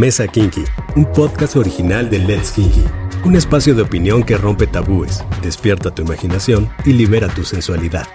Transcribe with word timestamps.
Mesa 0.00 0.26
Kinky, 0.26 0.64
un 0.96 1.04
podcast 1.12 1.56
original 1.56 2.08
de 2.08 2.20
Let's 2.20 2.52
Kinky. 2.52 2.86
Un 3.26 3.36
espacio 3.36 3.74
de 3.74 3.82
opinión 3.82 4.22
que 4.22 4.38
rompe 4.38 4.66
tabúes, 4.66 5.22
despierta 5.42 5.94
tu 5.94 6.00
imaginación 6.00 6.70
y 6.86 6.94
libera 6.94 7.28
tu 7.28 7.44
sensualidad. 7.44 8.06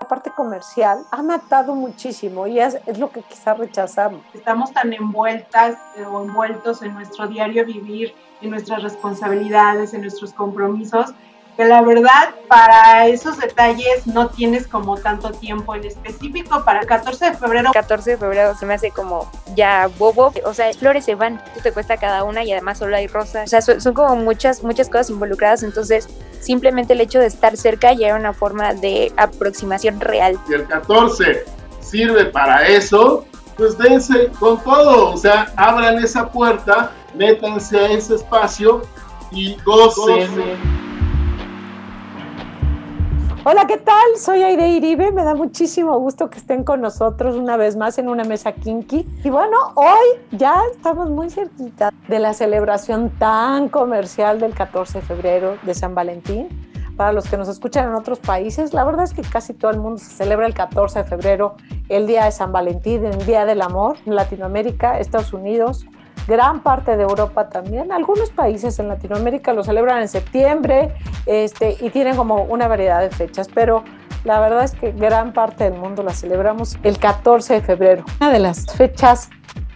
La 0.00 0.08
parte 0.08 0.32
comercial 0.36 1.04
ha 1.12 1.22
matado 1.22 1.76
muchísimo 1.76 2.48
y 2.48 2.58
es, 2.58 2.78
es 2.84 2.98
lo 2.98 3.12
que 3.12 3.22
quizás 3.22 3.56
rechazamos. 3.56 4.22
Estamos 4.34 4.72
tan 4.72 4.92
envueltas 4.92 5.78
o 6.10 6.24
envueltos 6.24 6.82
en 6.82 6.94
nuestro 6.94 7.28
diario 7.28 7.64
vivir, 7.64 8.12
en 8.40 8.50
nuestras 8.50 8.82
responsabilidades, 8.82 9.94
en 9.94 10.00
nuestros 10.00 10.32
compromisos, 10.32 11.14
que 11.56 11.64
la 11.64 11.82
verdad 11.82 12.34
para 12.48 13.06
esos 13.06 13.38
detalles 13.38 14.06
no 14.06 14.28
tienes 14.28 14.66
como 14.66 14.96
tanto 14.96 15.30
tiempo 15.30 15.74
en 15.74 15.84
específico. 15.84 16.64
Para 16.64 16.80
el 16.80 16.86
14 16.86 17.26
de 17.26 17.34
febrero. 17.34 17.70
14 17.72 18.10
de 18.12 18.16
febrero 18.16 18.56
se 18.56 18.66
me 18.66 18.74
hace 18.74 18.90
como 18.90 19.30
ya 19.54 19.88
bobo. 19.98 20.32
O 20.44 20.54
sea, 20.54 20.72
flores 20.72 21.04
se 21.04 21.14
van, 21.14 21.42
tú 21.54 21.60
te 21.62 21.72
cuesta 21.72 21.96
cada 21.96 22.24
una 22.24 22.44
y 22.44 22.52
además 22.52 22.78
solo 22.78 22.96
hay 22.96 23.06
rosas. 23.06 23.46
O 23.46 23.48
sea, 23.48 23.62
son, 23.62 23.80
son, 23.80 23.94
como 23.94 24.16
muchas, 24.16 24.62
muchas 24.62 24.88
cosas 24.88 25.10
involucradas. 25.10 25.62
Entonces, 25.62 26.08
simplemente 26.40 26.94
el 26.94 27.00
hecho 27.00 27.18
de 27.18 27.26
estar 27.26 27.56
cerca 27.56 27.92
ya 27.92 28.08
era 28.08 28.16
una 28.16 28.32
forma 28.32 28.74
de 28.74 29.12
aproximación 29.16 30.00
real. 30.00 30.38
Si 30.46 30.54
el 30.54 30.66
14 30.66 31.44
sirve 31.80 32.26
para 32.26 32.66
eso, 32.66 33.24
pues 33.56 33.78
dense 33.78 34.30
con 34.38 34.62
todo. 34.62 35.12
O 35.12 35.16
sea, 35.16 35.52
abran 35.56 35.98
esa 36.02 36.28
puerta, 36.30 36.92
métanse 37.14 37.78
a 37.78 37.86
ese 37.92 38.16
espacio 38.16 38.82
y 39.30 39.56
gocen. 39.64 40.93
Hola, 43.46 43.66
¿qué 43.66 43.76
tal? 43.76 44.16
Soy 44.16 44.42
Aide 44.42 44.68
Iribe. 44.68 45.12
Me 45.12 45.22
da 45.22 45.34
muchísimo 45.34 45.98
gusto 45.98 46.30
que 46.30 46.38
estén 46.38 46.64
con 46.64 46.80
nosotros 46.80 47.36
una 47.36 47.58
vez 47.58 47.76
más 47.76 47.98
en 47.98 48.08
una 48.08 48.24
mesa 48.24 48.52
kinky. 48.52 49.06
Y 49.22 49.28
bueno, 49.28 49.58
hoy 49.74 50.18
ya 50.30 50.62
estamos 50.72 51.10
muy 51.10 51.28
cerquita 51.28 51.92
de 52.08 52.18
la 52.20 52.32
celebración 52.32 53.10
tan 53.10 53.68
comercial 53.68 54.40
del 54.40 54.54
14 54.54 55.00
de 55.00 55.04
febrero 55.04 55.58
de 55.62 55.74
San 55.74 55.94
Valentín. 55.94 56.48
Para 56.96 57.12
los 57.12 57.28
que 57.28 57.36
nos 57.36 57.48
escuchan 57.48 57.86
en 57.86 57.94
otros 57.94 58.18
países, 58.18 58.72
la 58.72 58.82
verdad 58.82 59.04
es 59.04 59.12
que 59.12 59.20
casi 59.20 59.52
todo 59.52 59.70
el 59.72 59.78
mundo 59.78 59.98
se 59.98 60.08
celebra 60.08 60.46
el 60.46 60.54
14 60.54 61.00
de 61.00 61.04
febrero, 61.04 61.56
el 61.90 62.06
Día 62.06 62.24
de 62.24 62.32
San 62.32 62.50
Valentín, 62.50 63.04
el 63.04 63.26
Día 63.26 63.44
del 63.44 63.60
Amor, 63.60 63.98
en 64.06 64.14
Latinoamérica, 64.14 64.98
Estados 64.98 65.34
Unidos, 65.34 65.84
gran 66.26 66.60
parte 66.60 66.96
de 66.96 67.02
Europa 67.02 67.48
también. 67.48 67.92
Algunos 67.92 68.30
países 68.30 68.78
en 68.78 68.88
Latinoamérica 68.88 69.52
lo 69.52 69.62
celebran 69.62 70.02
en 70.02 70.08
septiembre 70.08 70.94
este, 71.26 71.76
y 71.80 71.90
tienen 71.90 72.16
como 72.16 72.42
una 72.44 72.68
variedad 72.68 73.00
de 73.00 73.10
fechas, 73.10 73.48
pero 73.52 73.84
la 74.24 74.40
verdad 74.40 74.64
es 74.64 74.72
que 74.72 74.92
gran 74.92 75.32
parte 75.32 75.64
del 75.64 75.74
mundo 75.74 76.02
la 76.02 76.12
celebramos 76.12 76.78
el 76.82 76.98
14 76.98 77.54
de 77.54 77.60
febrero, 77.60 78.04
una 78.20 78.30
de 78.30 78.38
las 78.38 78.66
fechas 78.74 79.28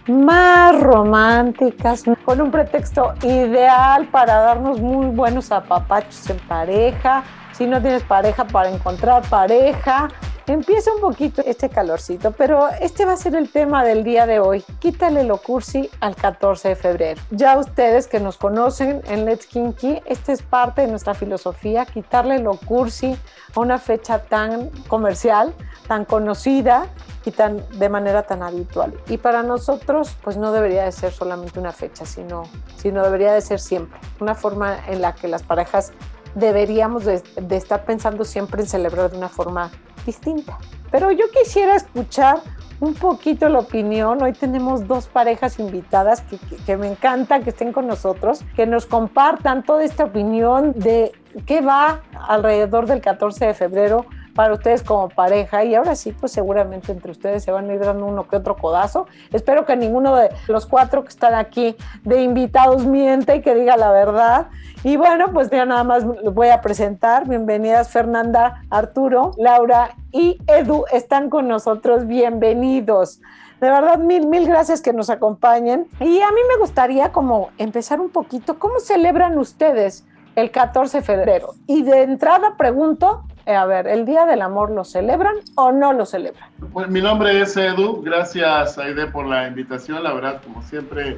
más 0.07 0.79
románticas, 0.79 2.03
con 2.25 2.41
un 2.41 2.49
pretexto 2.49 3.13
ideal 3.21 4.07
para 4.07 4.37
darnos 4.37 4.81
muy 4.81 5.07
buenos 5.07 5.51
apapachos 5.51 6.29
en 6.31 6.39
pareja, 6.47 7.23
si 7.51 7.67
no 7.67 7.79
tienes 7.81 8.03
pareja 8.03 8.45
para 8.45 8.69
encontrar 8.69 9.21
pareja, 9.29 10.07
Empieza 10.49 10.91
un 10.91 10.99
poquito 10.99 11.43
este 11.45 11.69
calorcito, 11.69 12.31
pero 12.31 12.69
este 12.81 13.05
va 13.05 13.13
a 13.13 13.17
ser 13.17 13.35
el 13.35 13.51
tema 13.51 13.83
del 13.83 14.03
día 14.03 14.25
de 14.25 14.39
hoy. 14.39 14.63
Quítale 14.79 15.23
lo 15.23 15.37
cursi 15.37 15.87
al 15.99 16.15
14 16.15 16.69
de 16.69 16.75
febrero. 16.75 17.21
Ya 17.29 17.55
ustedes 17.59 18.07
que 18.07 18.19
nos 18.19 18.37
conocen 18.37 19.03
en 19.09 19.25
Let's 19.25 19.45
Kinky, 19.45 20.01
esta 20.07 20.31
es 20.31 20.41
parte 20.41 20.81
de 20.81 20.87
nuestra 20.87 21.13
filosofía, 21.13 21.85
quitarle 21.85 22.39
lo 22.39 22.55
cursi 22.57 23.15
a 23.55 23.59
una 23.59 23.77
fecha 23.77 24.23
tan 24.23 24.69
comercial, 24.87 25.53
tan 25.87 26.03
conocida 26.03 26.87
y 27.25 27.29
tan 27.29 27.63
de 27.77 27.89
manera 27.89 28.23
tan 28.23 28.41
habitual. 28.41 28.99
Y 29.07 29.17
para 29.17 29.43
nosotros, 29.43 30.17
pues 30.23 30.35
no 30.35 30.51
debería 30.51 30.85
de 30.85 30.91
ser 30.91 31.11
solamente 31.11 31.59
una 31.59 31.73
fecha, 31.73 32.07
sino, 32.07 32.41
sino 32.75 33.03
debería 33.03 33.33
de 33.33 33.41
ser 33.41 33.59
siempre. 33.59 33.99
Una 34.19 34.33
forma 34.33 34.79
en 34.87 35.03
la 35.03 35.13
que 35.13 35.27
las 35.27 35.43
parejas 35.43 35.91
deberíamos 36.33 37.05
de, 37.05 37.21
de 37.39 37.55
estar 37.55 37.85
pensando 37.85 38.25
siempre 38.25 38.63
en 38.63 38.67
celebrar 38.67 39.11
de 39.11 39.17
una 39.17 39.29
forma 39.29 39.69
distinta. 40.09 40.57
Pero 40.91 41.11
yo 41.11 41.25
quisiera 41.31 41.75
escuchar 41.75 42.41
un 42.79 42.93
poquito 42.93 43.47
la 43.49 43.59
opinión. 43.59 44.21
Hoy 44.23 44.33
tenemos 44.33 44.87
dos 44.87 45.07
parejas 45.07 45.59
invitadas 45.59 46.21
que, 46.21 46.37
que, 46.37 46.55
que, 46.57 46.77
me 46.77 46.87
encanta 46.87 47.41
que 47.41 47.51
estén 47.51 47.73
con 47.73 47.87
nosotros, 47.87 48.43
que 48.55 48.65
nos 48.65 48.85
compartan 48.85 49.63
toda 49.63 49.83
esta 49.83 50.05
opinión 50.05 50.73
de 50.75 51.11
qué 51.45 51.61
va 51.61 52.01
alrededor 52.27 52.87
del 52.87 53.01
14 53.01 53.47
de 53.47 53.53
febrero 53.53 54.05
para 54.39 54.53
ustedes 54.53 54.83
como 54.83 55.09
pareja 55.09 55.65
y 55.65 55.75
ahora 55.75 55.95
sí, 55.95 56.13
pues 56.13 56.31
seguramente 56.31 56.93
entre 56.93 57.11
ustedes 57.11 57.43
se 57.43 57.51
van 57.51 57.69
a 57.69 57.73
ir 57.73 57.81
dando 57.81 58.05
uno 58.05 58.25
que 58.25 58.37
otro 58.37 58.55
codazo. 58.55 59.05
Espero 59.33 59.65
que 59.65 59.75
ninguno 59.75 60.15
de 60.15 60.29
los 60.47 60.65
cuatro 60.65 61.03
que 61.03 61.09
están 61.09 61.35
aquí 61.35 61.75
de 62.03 62.21
invitados 62.21 62.85
miente 62.85 63.35
y 63.35 63.41
que 63.41 63.53
diga 63.53 63.75
la 63.75 63.91
verdad. 63.91 64.47
Y 64.85 64.95
bueno, 64.95 65.33
pues 65.33 65.49
ya 65.49 65.65
nada 65.65 65.83
más 65.83 66.05
les 66.05 66.33
voy 66.33 66.47
a 66.47 66.61
presentar. 66.61 67.27
Bienvenidas 67.27 67.89
Fernanda, 67.89 68.63
Arturo, 68.69 69.31
Laura 69.37 69.89
y 70.11 70.37
Edu 70.47 70.85
están 70.91 71.29
con 71.29 71.47
nosotros. 71.47 72.07
Bienvenidos. 72.07 73.21
De 73.59 73.69
verdad, 73.69 73.99
mil, 73.99 74.27
mil 74.27 74.47
gracias 74.47 74.81
que 74.81 74.93
nos 74.93 75.09
acompañen. 75.09 75.87
Y 75.99 76.21
a 76.21 76.31
mí 76.31 76.39
me 76.47 76.57
gustaría 76.59 77.11
como 77.11 77.51
empezar 77.57 77.99
un 77.99 78.09
poquito, 78.09 78.57
¿cómo 78.57 78.79
celebran 78.79 79.37
ustedes 79.37 80.05
el 80.35 80.51
14 80.51 80.99
de 80.99 81.03
febrero? 81.03 81.53
Y 81.67 81.83
de 81.83 82.03
entrada 82.03 82.55
pregunto, 82.57 83.23
eh, 83.45 83.55
a 83.55 83.65
ver, 83.65 83.87
¿el 83.87 84.05
Día 84.05 84.25
del 84.25 84.41
Amor 84.41 84.71
lo 84.71 84.85
celebran 84.85 85.35
o 85.55 85.71
no 85.71 85.91
lo 85.91 86.05
celebran? 86.05 86.49
Pues 86.71 86.87
mi 86.89 87.01
nombre 87.01 87.41
es 87.41 87.57
Edu, 87.57 88.01
gracias 88.01 88.77
Aide 88.77 89.07
por 89.07 89.25
la 89.25 89.47
invitación, 89.47 90.03
la 90.03 90.13
verdad, 90.13 90.41
como 90.41 90.61
siempre, 90.63 91.17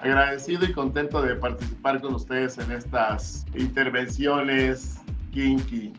agradecido 0.00 0.64
y 0.64 0.72
contento 0.72 1.20
de 1.20 1.34
participar 1.34 2.00
con 2.00 2.14
ustedes 2.14 2.56
en 2.58 2.72
estas 2.72 3.44
intervenciones 3.54 5.02
kinky. 5.32 5.92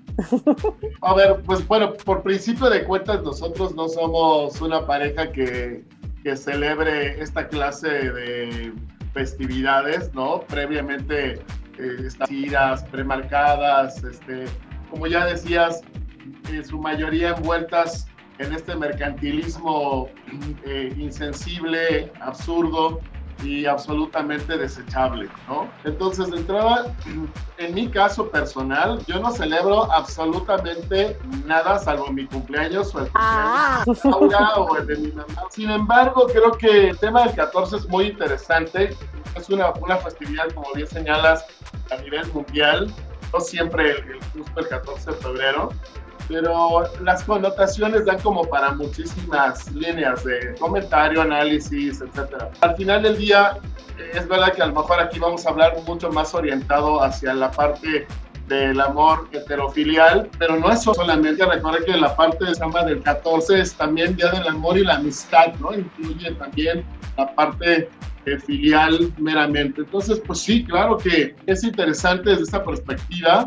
A 1.01 1.13
ver, 1.13 1.41
pues 1.45 1.67
bueno, 1.67 1.93
por 2.05 2.23
principio 2.23 2.69
de 2.69 2.83
cuentas, 2.83 3.21
nosotros 3.23 3.75
no 3.75 3.89
somos 3.89 4.61
una 4.61 4.85
pareja 4.85 5.31
que, 5.31 5.83
que 6.23 6.37
celebre 6.37 7.21
esta 7.21 7.47
clase 7.47 7.89
de 7.89 8.73
festividades, 9.13 10.13
¿no? 10.13 10.41
Previamente 10.41 11.33
eh, 11.79 11.97
estas 12.05 12.29
giras 12.29 12.83
premarcadas, 12.85 14.03
este, 14.03 14.45
como 14.89 15.07
ya 15.07 15.25
decías, 15.25 15.81
en 16.49 16.65
su 16.65 16.77
mayoría 16.77 17.29
envueltas 17.29 18.07
en 18.39 18.53
este 18.53 18.75
mercantilismo 18.75 20.09
eh, 20.65 20.93
insensible, 20.97 22.11
absurdo 22.19 22.99
y 23.41 23.65
absolutamente 23.65 24.57
desechable, 24.57 25.29
¿no? 25.47 25.69
Entonces, 25.83 26.29
de 26.31 26.37
entrada, 26.37 26.93
en 27.57 27.73
mi 27.73 27.89
caso 27.89 28.29
personal, 28.29 29.03
yo 29.05 29.19
no 29.19 29.31
celebro 29.31 29.91
absolutamente 29.91 31.17
nada 31.45 31.79
salvo 31.79 32.11
mi 32.11 32.25
cumpleaños 32.25 32.93
o 32.95 32.99
el 32.99 33.09
cumpleaños 33.09 34.01
de 34.03 34.09
Laura 34.09 34.55
o 34.55 34.77
el 34.77 34.87
de 34.87 34.97
mi 34.97 35.11
mamá. 35.11 35.43
Sin 35.49 35.69
embargo, 35.69 36.27
creo 36.27 36.51
que 36.51 36.89
el 36.89 36.97
tema 36.99 37.25
del 37.25 37.35
14 37.35 37.77
es 37.77 37.89
muy 37.89 38.05
interesante. 38.07 38.95
Es 39.35 39.49
una, 39.49 39.71
una 39.81 39.97
festividad, 39.97 40.51
como 40.53 40.71
bien 40.73 40.87
señalas, 40.87 41.45
a 41.91 41.97
nivel 42.01 42.31
mundial 42.33 42.93
no 43.33 43.39
siempre 43.39 43.91
el, 43.91 43.97
el, 43.97 44.19
justo 44.31 44.59
el 44.59 44.67
14 44.67 45.11
de 45.11 45.17
febrero, 45.17 45.69
pero 46.27 46.83
las 47.01 47.23
connotaciones 47.23 48.05
dan 48.05 48.19
como 48.19 48.43
para 48.43 48.73
muchísimas 48.73 49.71
líneas 49.71 50.23
de 50.23 50.55
comentario, 50.59 51.21
análisis, 51.21 52.01
etc. 52.01 52.45
Al 52.61 52.75
final 52.75 53.03
del 53.03 53.17
día, 53.17 53.57
es 54.13 54.27
verdad 54.27 54.53
que 54.53 54.61
a 54.61 54.67
lo 54.67 54.73
mejor 54.73 54.99
aquí 54.99 55.19
vamos 55.19 55.45
a 55.45 55.49
hablar 55.49 55.73
mucho 55.85 56.11
más 56.11 56.33
orientado 56.33 57.03
hacia 57.03 57.33
la 57.33 57.51
parte 57.51 58.07
del 58.47 58.79
amor 58.81 59.27
heterofilial, 59.31 60.29
pero 60.37 60.57
no 60.59 60.71
es 60.71 60.83
solamente, 60.83 61.45
recuerda 61.45 61.85
que 61.85 61.97
la 61.97 62.15
parte 62.15 62.45
de 62.45 62.55
samba 62.55 62.83
del 62.83 63.01
14 63.01 63.61
es 63.61 63.73
también 63.73 64.15
Día 64.15 64.31
del 64.31 64.47
Amor 64.47 64.77
y 64.77 64.83
la 64.83 64.95
Amistad, 64.95 65.53
¿no? 65.59 65.73
Incluye 65.73 66.31
también 66.33 66.83
la 67.17 67.33
parte 67.33 67.89
eh, 68.25 68.39
filial 68.39 69.13
meramente. 69.17 69.81
Entonces, 69.81 70.21
pues 70.25 70.39
sí, 70.39 70.63
claro 70.63 70.97
que 70.97 71.35
es 71.45 71.63
interesante 71.63 72.31
desde 72.31 72.43
esta 72.43 72.63
perspectiva. 72.63 73.45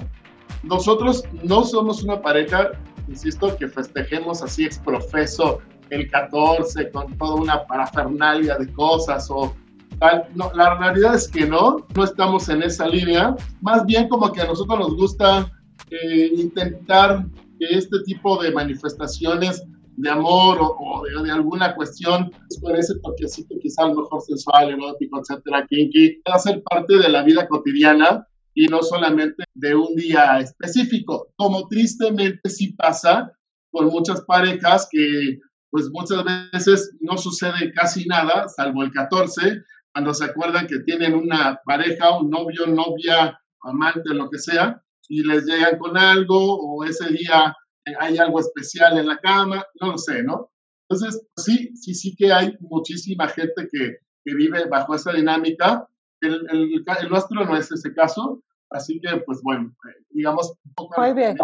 Nosotros 0.67 1.23
no 1.45 1.65
somos 1.65 2.03
una 2.03 2.21
pareja, 2.21 2.73
insisto, 3.09 3.57
que 3.57 3.69
festejemos 3.69 4.43
así 4.43 4.65
exprofeso 4.65 5.61
el 5.91 6.11
14 6.11 6.91
con 6.91 7.17
toda 7.19 7.37
una 7.37 7.67
parafernalia 7.67 8.57
de 8.59 8.73
cosas 8.73 9.29
o 9.31 9.55
tal. 10.01 10.25
No, 10.35 10.51
la 10.55 10.75
realidad 10.75 11.15
es 11.15 11.29
que 11.29 11.47
no, 11.47 11.87
no 11.95 12.05
estamos 12.05 12.49
en 12.49 12.65
esa 12.65 12.89
línea. 12.89 13.37
Más 13.61 13.87
bien 13.87 14.09
como 14.09 14.33
que 14.33 14.41
a 14.41 14.47
nosotros 14.47 14.79
nos 14.79 14.97
gusta 14.97 15.53
eh, 15.91 16.33
intentar 16.35 17.25
que 17.61 17.67
este 17.79 18.01
tipo 18.05 18.43
de 18.43 18.51
manifestaciones 18.51 19.65
de 19.99 20.11
amor 20.11 20.59
o, 20.61 20.77
o 20.79 21.03
de, 21.05 21.23
de, 21.23 21.31
alguna 21.33 21.77
cuestión, 21.77 22.31
por 22.61 22.77
ese 22.77 22.99
toquecito 22.99 23.55
quizá 23.63 23.85
a 23.85 23.89
lo 23.89 24.03
mejor 24.03 24.21
sensual, 24.21 24.71
erótico, 24.71 25.21
etcétera, 25.21 25.65
kinky, 25.69 26.21
va 26.29 26.35
a 26.35 26.39
ser 26.41 26.61
parte 26.65 26.99
de 26.99 27.09
la 27.09 27.23
vida 27.23 27.47
cotidiana 27.47 28.27
y 28.57 28.67
no 28.69 28.83
solamente 28.83 29.45
de 29.55 29.75
un 29.75 29.95
día 29.95 30.41
específico, 30.41 31.29
como 31.37 31.69
tristemente 31.69 32.49
sí 32.49 32.73
pasa 32.73 33.31
con 33.71 33.87
muchas 33.89 34.23
parejas 34.23 34.89
que 34.91 35.39
pues 35.71 35.91
muchas 35.93 36.25
veces 36.53 36.97
no 37.01 37.19
sucede 37.19 37.71
casi 37.75 38.07
nada, 38.07 38.49
salvo 38.49 38.83
el 38.83 38.91
14, 38.93 39.63
cuando 39.93 40.15
se 40.15 40.25
acuerdan 40.25 40.67
que 40.67 40.79
tienen 40.81 41.15
una 41.15 41.61
pareja, 41.67 42.19
un 42.19 42.31
novio, 42.31 42.67
novia, 42.67 43.39
amante, 43.63 44.15
lo 44.15 44.31
que 44.31 44.39
sea, 44.39 44.83
y 45.09 45.23
les 45.23 45.45
llegan 45.45 45.79
con 45.79 45.99
algo, 45.99 46.59
o 46.59 46.83
ese 46.85 47.09
día 47.13 47.55
hay 48.01 48.17
algo 48.17 48.41
especial 48.41 48.97
en 48.99 49.07
la 49.07 49.19
cama, 49.19 49.63
no 49.83 49.93
lo 49.93 49.99
sé, 49.99 50.23
¿no? 50.23 50.51
Entonces, 50.89 51.21
sí, 51.37 51.73
sí, 51.75 51.95
sí 51.95 52.17
que 52.17 52.33
hay 52.33 52.57
muchísima 52.61 53.29
gente 53.29 53.69
que, 53.71 53.99
que 54.25 54.35
vive 54.35 54.67
bajo 54.67 54.95
esa 54.95 55.13
dinámica. 55.13 55.87
El, 56.21 56.35
el, 56.51 56.85
el, 57.01 57.09
nuestro 57.11 57.45
no 57.45 57.57
es 57.57 57.71
ese 57.71 57.93
caso, 57.95 58.43
así 58.71 59.01
que, 59.01 59.17
pues 59.19 59.41
bueno, 59.43 59.75
digamos... 60.11 60.55
Muy 60.97 61.13
bien. 61.13 61.37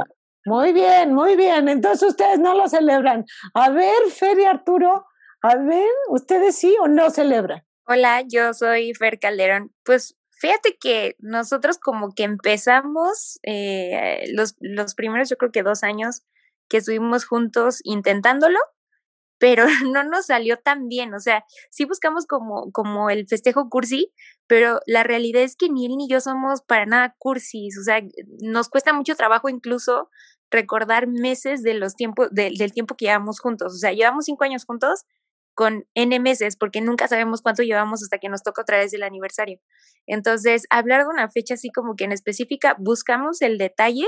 Muy 0.45 0.73
bien, 0.73 1.15
muy 1.15 1.37
bien. 1.37 1.69
Entonces 1.69 2.11
ustedes 2.11 2.39
no 2.39 2.55
lo 2.55 2.69
celebran. 2.69 3.25
A 3.55 3.71
ver, 3.71 4.11
Fer 4.11 4.39
y 4.41 4.45
Arturo, 4.45 5.07
a 5.43 5.57
ver, 5.57 5.89
¿ustedes 6.09 6.57
sí 6.57 6.77
o 6.81 6.89
no 6.89 7.11
celebran? 7.11 7.63
Hola, 7.87 8.23
yo 8.27 8.53
soy 8.55 8.93
Fer 8.95 9.19
Calderón. 9.19 9.73
Pues 9.85 10.17
fíjate 10.41 10.77
que 10.81 11.17
nosotros 11.21 11.79
como 11.79 12.15
que 12.15 12.25
empezamos 12.25 13.39
eh, 13.45 14.25
los, 14.35 14.57
los 14.61 14.95
primeros, 14.95 15.29
yo 15.29 15.37
creo 15.37 15.53
que 15.53 15.63
dos 15.63 15.85
años 15.85 16.23
que 16.69 16.79
estuvimos 16.79 17.25
juntos 17.25 17.81
intentándolo, 17.85 18.59
pero 19.43 19.65
no 19.93 20.05
nos 20.05 20.27
salió 20.27 20.57
tan 20.59 20.87
bien. 20.87 21.15
O 21.15 21.19
sea, 21.19 21.45
sí 21.69 21.85
buscamos 21.85 22.27
como, 22.27 22.71
como 22.71 23.11
el 23.11 23.27
festejo 23.27 23.69
cursi, 23.69 24.13
pero 24.47 24.79
la 24.87 25.03
realidad 25.03 25.43
es 25.43 25.57
que 25.57 25.69
ni 25.69 25.87
él 25.87 25.97
ni 25.97 26.09
yo 26.09 26.21
somos 26.21 26.63
para 26.63 26.87
nada 26.87 27.17
cursis. 27.19 27.77
O 27.77 27.83
sea, 27.83 28.01
nos 28.41 28.69
cuesta 28.69 28.93
mucho 28.93 29.17
trabajo 29.17 29.49
incluso 29.49 30.09
recordar 30.49 31.09
meses 31.09 31.65
de 31.65 31.75
los 31.75 31.97
tiempos, 31.97 32.29
del 32.31 32.73
tiempo 32.73 32.97
que 32.97 33.07
llevamos 33.07 33.41
juntos. 33.41 33.75
O 33.75 33.79
sea, 33.79 33.91
llevamos 33.91 34.27
cinco 34.27 34.45
años 34.45 34.65
juntos 34.65 35.07
con 35.55 35.87
N 35.95 36.21
meses, 36.21 36.57
porque 36.57 36.81
nunca 36.81 37.09
sabemos 37.09 37.43
cuánto 37.43 37.65
llevamos 37.65 38.01
hasta 38.01 38.19
que 38.19 38.29
nos 38.29 38.45
toca 38.45 38.63
otra 38.63 38.79
vez 38.79 38.95
el 38.95 39.03
aniversario. 39.03 39.59
Entonces, 40.07 40.67
hablar 40.71 41.03
de 41.03 41.09
una 41.09 41.29
fecha 41.29 41.55
así 41.55 41.69
como 41.73 41.97
que 41.97 42.05
en 42.05 42.13
específica, 42.13 42.77
buscamos 42.79 43.43
el 43.43 43.59
detalle 43.59 44.07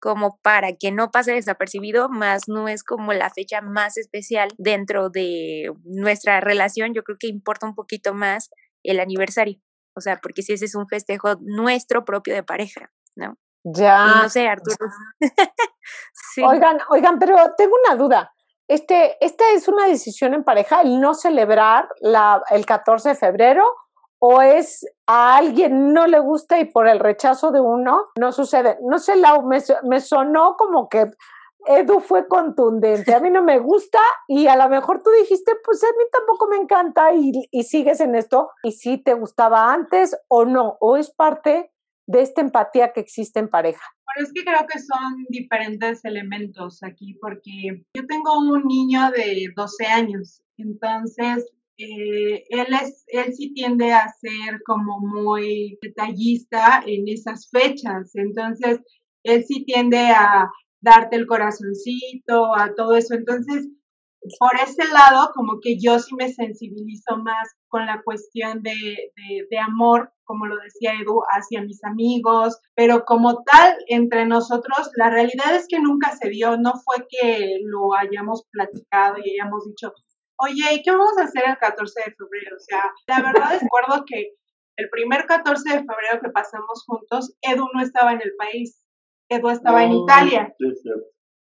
como 0.00 0.38
para 0.42 0.72
que 0.72 0.92
no 0.92 1.10
pase 1.10 1.32
desapercibido, 1.32 2.08
más 2.08 2.48
no 2.48 2.68
es 2.68 2.84
como 2.84 3.12
la 3.12 3.30
fecha 3.30 3.60
más 3.60 3.96
especial 3.96 4.48
dentro 4.58 5.10
de 5.10 5.72
nuestra 5.84 6.40
relación. 6.40 6.94
Yo 6.94 7.02
creo 7.02 7.18
que 7.18 7.28
importa 7.28 7.66
un 7.66 7.74
poquito 7.74 8.14
más 8.14 8.50
el 8.82 9.00
aniversario. 9.00 9.60
O 9.96 10.00
sea, 10.00 10.18
porque 10.22 10.42
si 10.42 10.52
ese 10.52 10.66
es 10.66 10.74
un 10.74 10.86
festejo 10.86 11.36
nuestro 11.40 12.04
propio 12.04 12.34
de 12.34 12.44
pareja, 12.44 12.90
¿no? 13.16 13.36
Ya. 13.64 14.22
no 14.22 14.28
sé, 14.28 14.46
Arturo. 14.46 14.76
sí. 16.32 16.42
Oigan, 16.42 16.78
oigan, 16.90 17.18
pero 17.18 17.36
tengo 17.56 17.74
una 17.84 17.96
duda. 17.96 18.32
Este, 18.68 19.16
¿Esta 19.24 19.50
es 19.52 19.66
una 19.66 19.86
decisión 19.86 20.34
en 20.34 20.44
pareja, 20.44 20.82
el 20.82 21.00
no 21.00 21.14
celebrar 21.14 21.88
la, 22.00 22.42
el 22.50 22.66
14 22.66 23.10
de 23.10 23.14
febrero? 23.14 23.64
¿O 24.20 24.42
es 24.42 24.84
a 25.06 25.36
alguien 25.36 25.92
no 25.92 26.06
le 26.06 26.18
gusta 26.18 26.58
y 26.58 26.64
por 26.64 26.88
el 26.88 26.98
rechazo 26.98 27.52
de 27.52 27.60
uno 27.60 28.06
no 28.18 28.32
sucede? 28.32 28.78
No 28.82 28.98
sé, 28.98 29.16
Lau, 29.16 29.46
me, 29.46 30.00
sonó 30.00 30.56
como 30.56 30.88
que 30.88 31.10
Edu 31.66 32.00
fue 32.00 32.26
contundente. 32.26 33.14
A 33.14 33.20
mí 33.20 33.30
no 33.30 33.42
me 33.42 33.58
gusta 33.58 34.00
y 34.26 34.48
a 34.48 34.56
lo 34.56 34.68
mejor 34.68 35.02
tú 35.02 35.10
dijiste, 35.10 35.52
pues 35.64 35.84
a 35.84 35.88
mí 35.88 36.04
tampoco 36.12 36.48
me 36.48 36.56
encanta 36.56 37.12
y, 37.12 37.30
y 37.50 37.62
sigues 37.62 38.00
en 38.00 38.16
esto. 38.16 38.50
¿Y 38.64 38.72
si 38.72 38.98
te 38.98 39.14
gustaba 39.14 39.72
antes 39.72 40.16
o 40.28 40.44
no? 40.44 40.76
¿O 40.80 40.96
es 40.96 41.10
parte 41.10 41.70
de 42.06 42.22
esta 42.22 42.40
empatía 42.40 42.92
que 42.92 43.00
existe 43.00 43.38
en 43.38 43.48
pareja? 43.48 43.84
Pero 44.14 44.26
es 44.26 44.32
que 44.32 44.42
creo 44.42 44.66
que 44.66 44.78
son 44.78 45.26
diferentes 45.28 46.04
elementos 46.04 46.82
aquí, 46.82 47.14
porque 47.20 47.84
yo 47.94 48.06
tengo 48.06 48.38
un 48.38 48.64
niño 48.64 49.10
de 49.10 49.52
12 49.54 49.86
años, 49.86 50.42
entonces 50.56 51.46
eh, 51.78 52.44
él, 52.48 52.66
es, 52.82 53.04
él 53.06 53.32
sí 53.34 53.52
tiende 53.54 53.92
a 53.92 54.08
ser 54.08 54.60
como 54.64 55.00
muy 55.00 55.78
detallista 55.80 56.82
en 56.86 57.08
esas 57.08 57.48
fechas, 57.50 58.14
entonces 58.14 58.80
él 59.22 59.44
sí 59.46 59.64
tiende 59.64 59.98
a 59.98 60.50
darte 60.80 61.16
el 61.16 61.26
corazoncito, 61.26 62.54
a 62.54 62.74
todo 62.74 62.96
eso, 62.96 63.14
entonces 63.14 63.68
por 64.38 64.50
ese 64.62 64.84
lado, 64.92 65.30
como 65.34 65.60
que 65.60 65.78
yo 65.78 65.98
sí 65.98 66.14
me 66.16 66.28
sensibilizo 66.28 67.16
más 67.18 67.48
con 67.68 67.86
la 67.86 68.02
cuestión 68.02 68.62
de, 68.62 68.74
de, 69.50 69.58
amor, 69.58 70.12
como 70.24 70.46
lo 70.46 70.56
decía 70.56 70.92
Edu, 71.00 71.22
hacia 71.30 71.62
mis 71.62 71.82
amigos, 71.84 72.58
pero 72.74 73.04
como 73.04 73.42
tal, 73.44 73.76
entre 73.86 74.26
nosotros, 74.26 74.90
la 74.96 75.10
realidad 75.10 75.54
es 75.54 75.66
que 75.68 75.80
nunca 75.80 76.16
se 76.16 76.30
dio, 76.30 76.56
no 76.56 76.74
fue 76.84 77.06
que 77.08 77.58
lo 77.64 77.94
hayamos 77.94 78.44
platicado 78.50 79.16
y 79.24 79.30
hayamos 79.30 79.66
dicho, 79.66 79.92
oye, 80.38 80.74
¿y 80.74 80.82
qué 80.82 80.90
vamos 80.90 81.16
a 81.18 81.24
hacer 81.24 81.42
el 81.46 81.58
14 81.58 82.00
de 82.00 82.14
febrero? 82.14 82.56
O 82.56 82.60
sea, 82.60 82.92
la 83.06 83.20
verdad 83.20 83.54
es 83.54 83.62
recuerdo 83.62 84.04
que 84.06 84.34
el 84.76 84.88
primer 84.90 85.26
14 85.26 85.68
de 85.68 85.78
febrero 85.78 86.20
que 86.22 86.30
pasamos 86.30 86.84
juntos, 86.86 87.36
Edu 87.42 87.66
no 87.74 87.82
estaba 87.82 88.12
en 88.12 88.22
el 88.22 88.32
país, 88.38 88.84
Edu 89.28 89.50
estaba 89.50 89.84
en 89.84 89.92
Italia. 89.92 90.54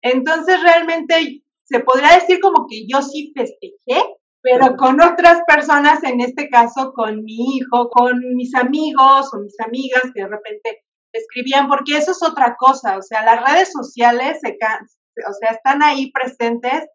Entonces 0.01 0.61
realmente 0.63 1.43
se 1.63 1.79
podría 1.81 2.15
decir 2.15 2.39
como 2.39 2.65
que 2.69 2.85
yo 2.87 3.01
sí 3.01 3.33
festejé, 3.35 4.01
pero 4.41 4.77
con 4.77 5.01
otras 5.01 5.41
personas, 5.45 6.01
en 6.03 6.21
este 6.21 6.47
caso 6.47 6.93
con 6.93 7.23
mi 7.23 7.57
hijo, 7.57 7.89
con 7.89 8.17
mis 8.35 8.55
amigos 8.55 9.33
o 9.33 9.39
mis 9.39 9.59
amigas 9.59 10.03
que 10.15 10.21
de 10.21 10.29
repente 10.29 10.85
escribían, 11.11 11.67
porque 11.67 11.97
eso 11.97 12.11
es 12.11 12.23
otra 12.23 12.55
cosa, 12.57 12.97
o 12.97 13.01
sea, 13.01 13.25
las 13.25 13.43
redes 13.43 13.71
sociales 13.71 14.39
se, 14.41 14.57
o 15.27 15.33
sea, 15.33 15.51
están 15.51 15.83
ahí 15.83 16.11
presentes 16.11 16.87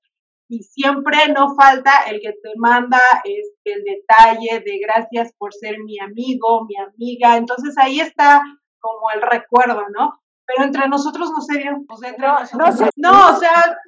y 0.53 0.63
siempre 0.65 1.17
no 1.35 1.55
falta 1.55 2.03
el 2.11 2.21
que 2.21 2.33
te 2.33 2.51
manda 2.57 3.01
este, 3.25 3.73
el 3.73 3.85
detalle 3.85 4.61
de 4.61 4.79
gracias 4.79 5.33
por 5.39 5.55
ser 5.55 5.79
mi 5.79 5.99
amigo, 5.99 6.67
mi 6.67 6.77
amiga, 6.77 7.39
entonces 7.39 7.75
ahí 7.79 8.01
está 8.01 8.43
como 8.79 9.11
el 9.15 9.23
recuerdo, 9.23 9.83
¿no? 9.89 10.23
pero 10.45 10.67
entre 10.67 10.89
nosotros 10.89 11.31
no 11.31 11.41
se 11.41 11.59
dio. 11.59 11.71
Sea, 11.99 12.11
entre 12.11 12.27
no, 12.27 12.41
nosotros, 12.41 12.91
no, 12.97 13.31
o 13.31 13.37
sea, 13.37 13.79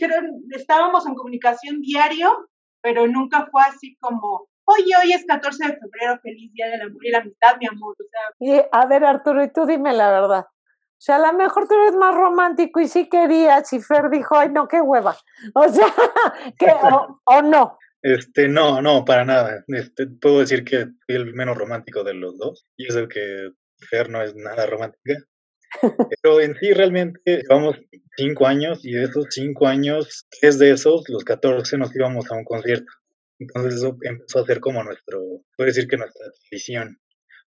estábamos 0.53 1.07
en 1.07 1.15
comunicación 1.15 1.81
diario, 1.81 2.49
pero 2.81 3.07
nunca 3.07 3.47
fue 3.51 3.63
así 3.63 3.97
como, 4.01 4.47
oye, 4.65 4.93
hoy 5.03 5.13
es 5.13 5.25
14 5.27 5.65
de 5.67 5.79
febrero, 5.79 6.19
feliz 6.23 6.53
día 6.53 6.69
del 6.69 6.83
amor 6.83 7.05
y 7.05 7.11
la 7.11 7.19
amistad, 7.19 7.57
mi 7.59 7.67
amor. 7.67 7.95
O 7.99 8.05
sea, 8.09 8.21
y, 8.39 8.63
a 8.71 8.87
ver, 8.87 9.05
Arturo, 9.05 9.45
y 9.45 9.53
tú 9.53 9.67
dime 9.67 9.93
la 9.93 10.11
verdad. 10.11 10.47
O 10.97 11.03
sea, 11.05 11.17
a 11.17 11.33
lo 11.33 11.37
mejor 11.37 11.69
tú 11.69 11.75
eres 11.75 11.95
más 11.97 12.15
romántico 12.15 12.81
y 12.81 12.89
sí 12.89 13.09
querías, 13.09 13.73
y 13.73 13.81
Fer 13.81 14.09
dijo, 14.11 14.37
ay, 14.39 14.49
no, 14.51 14.69
qué 14.69 14.81
hueva. 14.81 15.17
O 15.55 15.69
sea, 15.69 15.87
o 17.25 17.43
no. 17.43 17.79
Este, 18.03 18.49
no, 18.49 18.83
no, 18.83 19.05
para 19.05 19.25
nada. 19.25 19.65
Este, 19.69 20.07
puedo 20.07 20.41
decir 20.41 20.65
que 20.65 20.89
fui 21.07 21.15
el 21.15 21.33
menos 21.35 21.57
romántico 21.57 22.05
de 22.05 22.15
los 22.15 22.37
dos. 22.39 22.67
Y 22.77 22.87
es 22.87 22.97
el 22.97 23.09
que 23.09 23.51
Fer 23.89 24.11
no 24.11 24.23
es 24.23 24.35
nada 24.35 24.67
romántica. 24.67 25.15
Pero 25.81 26.41
en 26.41 26.55
sí 26.57 26.73
realmente 26.73 27.43
llevamos 27.43 27.77
cinco 28.17 28.47
años 28.47 28.85
y 28.85 28.93
de 28.93 29.05
esos 29.05 29.27
cinco 29.31 29.67
años, 29.67 30.27
tres 30.41 30.59
de 30.59 30.71
esos, 30.71 31.09
los 31.09 31.25
14 31.25 31.79
nos 31.79 31.95
íbamos 31.95 32.31
a 32.31 32.37
un 32.37 32.45
concierto. 32.45 32.93
Entonces 33.39 33.75
eso 33.75 33.97
empezó 34.03 34.41
a 34.41 34.47
ser 34.47 34.61
como 34.61 34.85
nuestro, 34.85 35.21
puedo 35.57 35.67
decir 35.67 35.89
que 35.89 35.97
nuestra 35.97 36.27
tradición. 36.49 36.99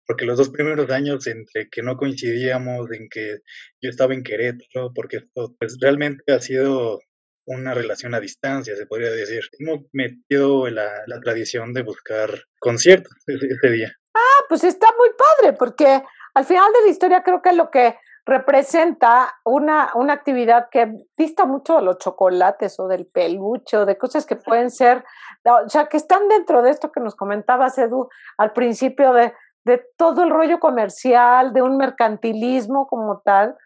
Porque 0.07 0.25
los 0.25 0.39
dos 0.39 0.51
primeros 0.51 0.89
años 0.91 1.27
entre 1.27 1.69
que 1.69 1.83
no 1.83 1.97
coincidíamos, 1.97 2.91
en 2.93 3.09
que 3.09 3.39
yo 3.81 3.91
estaba 3.91 4.15
en 4.15 4.23
Querétaro, 4.23 4.93
porque 4.95 5.19
esto 5.19 5.55
pues 5.59 5.79
realmente 5.81 6.33
ha 6.33 6.41
sido 6.41 7.01
una 7.47 7.75
relación 7.75 8.15
a 8.15 8.21
distancia, 8.21 8.77
se 8.77 8.87
podría 8.87 9.11
decir. 9.11 9.43
Hemos 9.59 9.87
metido 9.93 10.69
la, 10.69 11.03
la 11.07 11.21
tradición 11.21 11.73
de 11.73 11.83
buscar 11.83 12.31
conciertos 12.59 13.13
ese, 13.27 13.71
día. 13.71 13.93
Ah, 14.15 14.45
pues 14.49 14.65
está 14.65 14.89
muy 14.99 15.11
padre, 15.11 15.57
porque 15.57 16.03
al 16.35 16.45
final 16.45 16.73
de 16.73 16.83
la 16.83 16.91
historia 16.91 17.23
creo 17.23 17.43
que 17.43 17.53
lo 17.53 17.71
que 17.71 17.97
representa 18.27 19.33
una, 19.45 19.93
una 19.95 20.13
actividad 20.13 20.69
que 20.71 20.93
dista 21.17 21.45
mucho 21.45 21.77
de 21.77 21.83
los 21.83 21.99
chocolates 21.99 22.79
o 22.81 22.89
del 22.89 23.07
peluche 23.07 23.77
o 23.77 23.87
de 23.87 23.97
cosas 23.97 24.27
que 24.27 24.35
pueden 24.35 24.73
ser, 24.73 25.05
o 25.45 25.69
sea, 25.69 25.87
que 25.87 25.97
están 25.97 26.29
dentro 26.29 26.61
de 26.63 26.71
esto 26.71 26.91
que 26.91 26.99
nos 26.99 27.15
comentabas, 27.15 27.79
Edu, 27.79 28.09
al 28.37 28.53
principio 28.53 29.13
de, 29.13 29.33
de 29.67 29.85
todo 29.97 30.23
el 30.23 30.31
rollo 30.31 30.61
comercial, 30.61 31.53
de 31.53 31.61
un 31.61 31.77
mercantilismo 31.77 32.87
como 32.87 33.21
tal. 33.25 33.57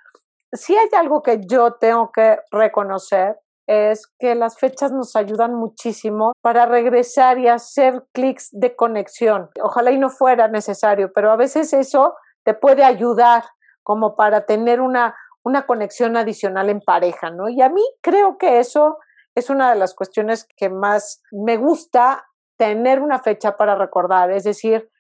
Si 0.50 0.75
hay 0.75 0.88
algo 0.97 1.23
que 1.23 1.42
yo 1.47 1.75
tengo 1.75 2.11
que 2.11 2.38
reconocer 2.50 3.38
es 3.66 4.07
que 4.19 4.35
las 4.35 4.59
fechas 4.59 4.92
nos 4.92 5.14
ayudan 5.14 5.54
muchísimo 5.54 6.33
para 6.40 6.64
regresar 6.64 7.38
y 7.38 7.49
hacer 7.49 8.02
clics 8.12 8.49
de 8.50 8.75
conexión. 8.75 9.50
Ojalá 9.62 9.92
y 9.92 9.99
no 9.99 10.09
fuera 10.09 10.49
necesario, 10.49 11.12
pero 11.12 11.30
a 11.30 11.37
veces 11.37 11.73
eso 11.75 12.14
te 12.45 12.54
puede 12.54 12.83
ayudar 12.83 13.45
como 13.83 14.16
para 14.16 14.47
tener 14.47 14.80
una, 14.80 15.14
una 15.45 15.66
conexión 15.66 16.16
adicional 16.16 16.71
en 16.71 16.80
pareja, 16.80 17.30
¿no? 17.30 17.50
Y 17.50 17.61
a 17.61 17.69
mí 17.69 17.83
creo 18.00 18.38
que 18.38 18.59
eso 18.59 18.99
es 19.35 19.50
una 19.50 19.71
de 19.71 19.78
las 19.78 19.95
cuestiones 19.95 20.49
que 20.57 20.71
más 20.71 21.23
me 21.30 21.59
gusta 21.59 22.25
tener 22.57 23.00
una 23.00 23.19
fecha 23.19 23.57
para 23.59 23.75
recordar, 23.75 24.30
es 24.30 24.45
decir, 24.45 24.90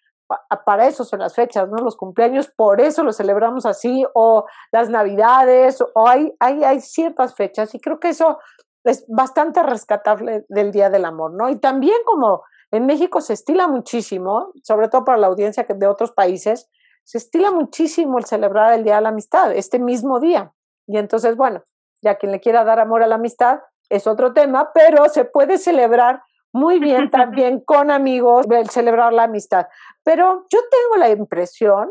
para 0.64 0.86
eso 0.86 1.04
son 1.04 1.20
las 1.20 1.34
fechas, 1.34 1.68
¿no? 1.68 1.76
Los 1.78 1.96
cumpleaños, 1.96 2.48
por 2.48 2.80
eso 2.80 3.02
los 3.02 3.16
celebramos 3.16 3.66
así, 3.66 4.04
o 4.14 4.46
las 4.72 4.88
navidades, 4.88 5.82
o 5.94 6.08
hay, 6.08 6.34
hay, 6.38 6.64
hay 6.64 6.80
ciertas 6.80 7.34
fechas, 7.34 7.74
y 7.74 7.80
creo 7.80 7.98
que 7.98 8.10
eso 8.10 8.38
es 8.84 9.04
bastante 9.08 9.62
rescatable 9.62 10.44
del 10.48 10.72
Día 10.72 10.90
del 10.90 11.04
Amor, 11.04 11.32
¿no? 11.34 11.50
Y 11.50 11.56
también 11.56 11.98
como 12.04 12.42
en 12.70 12.86
México 12.86 13.20
se 13.20 13.32
estila 13.32 13.66
muchísimo, 13.66 14.52
sobre 14.62 14.88
todo 14.88 15.04
para 15.04 15.18
la 15.18 15.26
audiencia 15.26 15.66
de 15.68 15.86
otros 15.86 16.12
países, 16.12 16.70
se 17.04 17.18
estila 17.18 17.50
muchísimo 17.50 18.18
el 18.18 18.24
celebrar 18.24 18.72
el 18.74 18.84
Día 18.84 18.96
de 18.96 19.02
la 19.02 19.08
Amistad, 19.08 19.52
este 19.52 19.78
mismo 19.78 20.20
día. 20.20 20.52
Y 20.86 20.96
entonces, 20.96 21.36
bueno, 21.36 21.64
ya 22.02 22.16
quien 22.16 22.32
le 22.32 22.40
quiera 22.40 22.64
dar 22.64 22.80
amor 22.80 23.02
a 23.02 23.06
la 23.06 23.16
amistad 23.16 23.60
es 23.88 24.06
otro 24.06 24.32
tema, 24.32 24.70
pero 24.72 25.08
se 25.08 25.24
puede 25.24 25.58
celebrar 25.58 26.22
muy 26.52 26.78
bien 26.78 27.10
también 27.10 27.60
con 27.60 27.90
amigos, 27.90 28.46
el 28.50 28.70
celebrar 28.70 29.12
la 29.12 29.24
amistad. 29.24 29.66
Pero 30.04 30.46
yo 30.50 30.58
tengo 30.70 30.96
la 30.96 31.10
impresión 31.10 31.90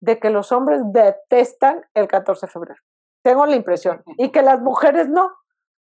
de 0.00 0.18
que 0.18 0.30
los 0.30 0.52
hombres 0.52 0.80
detestan 0.92 1.84
el 1.94 2.06
14 2.06 2.46
de 2.46 2.52
febrero. 2.52 2.80
Tengo 3.22 3.46
la 3.46 3.56
impresión. 3.56 4.02
Y 4.16 4.30
que 4.30 4.42
las 4.42 4.60
mujeres 4.60 5.08
no. 5.08 5.32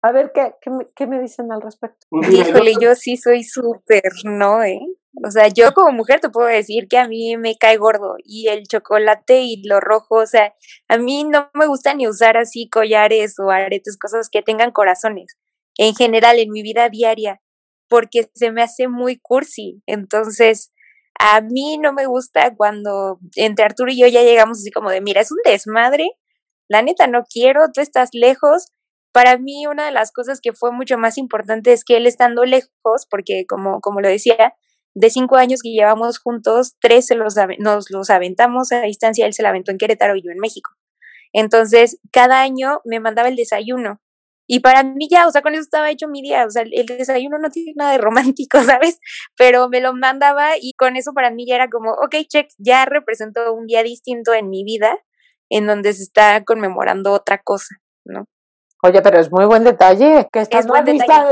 A 0.04 0.12
ver, 0.12 0.32
¿qué, 0.34 0.56
qué, 0.96 1.08
me, 1.08 1.20
dicen 1.22 1.51
al 1.51 1.62
respecto? 1.62 2.08
Pues 2.10 2.30
Híjole, 2.34 2.74
yo 2.82 2.96
sí 2.96 3.18
soy 3.18 3.44
súper, 3.44 4.12
¿no? 4.25 4.63
¿eh? 4.63 4.80
O 5.24 5.30
sea, 5.30 5.48
yo 5.48 5.74
como 5.74 5.92
mujer 5.92 6.20
te 6.20 6.30
puedo 6.30 6.48
decir 6.48 6.88
que 6.88 6.98
a 6.98 7.08
mí 7.08 7.38
me 7.38 7.56
cae 7.56 7.78
gordo 7.78 8.16
y 8.24 8.48
el 8.48 8.63
chocolate 8.63 9.42
y 9.42 9.62
lo 9.68 9.80
rojo, 9.80 10.16
o 10.16 10.25
sea, 10.25 10.54
a 10.88 10.98
mí 10.98 11.24
no 11.24 11.50
me 11.54 11.68
gusta 11.68 11.94
ni 11.94 12.08
usar 12.08 12.38
así 12.38 12.70
collares 12.70 13.38
o 13.38 13.51
aretes, 13.51 13.98
cosas 13.98 14.30
que 14.30 14.42
tengan 14.42 14.72
corazones, 14.72 15.38
en 15.78 15.94
general 15.96 16.40
en 16.40 16.50
mi 16.50 16.63
vida 16.63 16.90
diaria, 16.90 17.42
porque 17.91 18.31
se 18.33 18.53
me 18.53 18.63
hace 18.63 18.88
muy 18.88 19.17
cursi. 19.17 19.83
Entonces, 19.86 20.71
a 21.19 21.41
mí 21.41 21.77
no 21.77 21.91
me 21.91 22.05
gusta 22.05 22.55
cuando 22.55 23.19
entre 23.36 23.65
Arturo 23.65 23.91
y 23.91 24.00
yo 24.00 24.07
ya 24.07 24.24
llegamos 24.24 24.60
así 24.60 24.71
como 24.71 24.89
de, 24.89 25.01
mira, 25.01 25.19
es 25.19 25.29
un 25.29 25.39
desmadre, 25.43 26.07
la 26.69 26.81
neta 26.81 27.07
no 27.07 27.25
quiero, 27.29 27.65
tú 27.74 27.81
estás 27.81 28.12
lejos, 28.13 28.71
para 29.12 29.38
mí 29.38 29.67
una 29.67 29.86
de 29.86 29.91
las 29.91 30.13
cosas 30.13 30.39
que 30.39 30.53
fue 30.53 30.71
mucho 30.71 30.98
más 30.98 31.17
importante 31.17 31.74
es 31.74 31.83
que 31.83 31.98
él 31.98 32.07
estando 32.07 32.45
lejos, 32.45 33.05
porque 33.10 33.45
como, 33.45 33.81
como 33.81 34.00
lo 34.00 34.07
decía, 34.07 34.53
de 34.93 35.10
cinco 35.10 35.36
años 35.36 35.60
que 35.62 35.71
llevamos 35.71 36.17
juntos, 36.17 36.77
tres 36.79 37.07
se 37.07 37.15
los, 37.15 37.36
nos 37.60 37.91
los 37.91 38.10
aventamos 38.10 38.71
a 38.71 38.83
distancia, 38.83 39.25
él 39.25 39.33
se 39.33 39.43
la 39.43 39.50
aventó 39.50 39.71
en 39.71 39.77
Querétaro 39.77 40.15
y 40.15 40.24
yo 40.24 40.31
en 40.31 40.39
México. 40.39 40.71
Entonces, 41.33 42.00
cada 42.13 42.39
año 42.39 42.79
me 42.86 43.01
mandaba 43.01 43.27
el 43.27 43.36
desayuno. 43.36 44.00
Y 44.53 44.60
para 44.60 44.84
mí 44.84 45.08
ya, 45.10 45.27
o 45.27 45.31
sea, 45.31 45.41
con 45.41 45.53
eso 45.53 45.62
estaba 45.62 45.89
hecho 45.91 46.10
mi 46.10 46.22
día. 46.22 46.43
O 46.46 46.50
sea, 46.50 46.63
el 46.70 46.86
desayuno 46.86 47.38
no 47.39 47.50
tiene 47.50 47.72
nada 47.77 47.93
de 47.93 48.00
romántico, 48.00 48.62
¿sabes? 48.63 49.00
Pero 49.38 49.70
me 49.70 49.79
lo 49.79 49.93
mandaba 49.93 50.58
y 50.60 50.74
con 50.74 50.98
eso 50.98 51.13
para 51.13 51.31
mí 51.31 51.46
ya 51.48 51.55
era 51.55 51.70
como, 51.70 51.91
ok, 51.91 52.15
check, 52.27 52.50
ya 52.58 52.84
representó 52.84 53.53
un 53.53 53.65
día 53.65 53.81
distinto 53.81 54.34
en 54.34 54.50
mi 54.50 54.65
vida 54.65 55.00
en 55.50 55.67
donde 55.67 55.93
se 55.93 56.03
está 56.03 56.43
conmemorando 56.43 57.13
otra 57.13 57.38
cosa, 57.41 57.75
¿no? 58.03 58.25
Oye, 58.84 59.01
pero 59.01 59.22
es 59.22 59.31
muy 59.31 59.46
buen 59.46 59.63
detalle 59.63 60.27
que 60.34 60.41
estás 60.41 60.65
es 60.65 60.86
lista, 60.86 61.29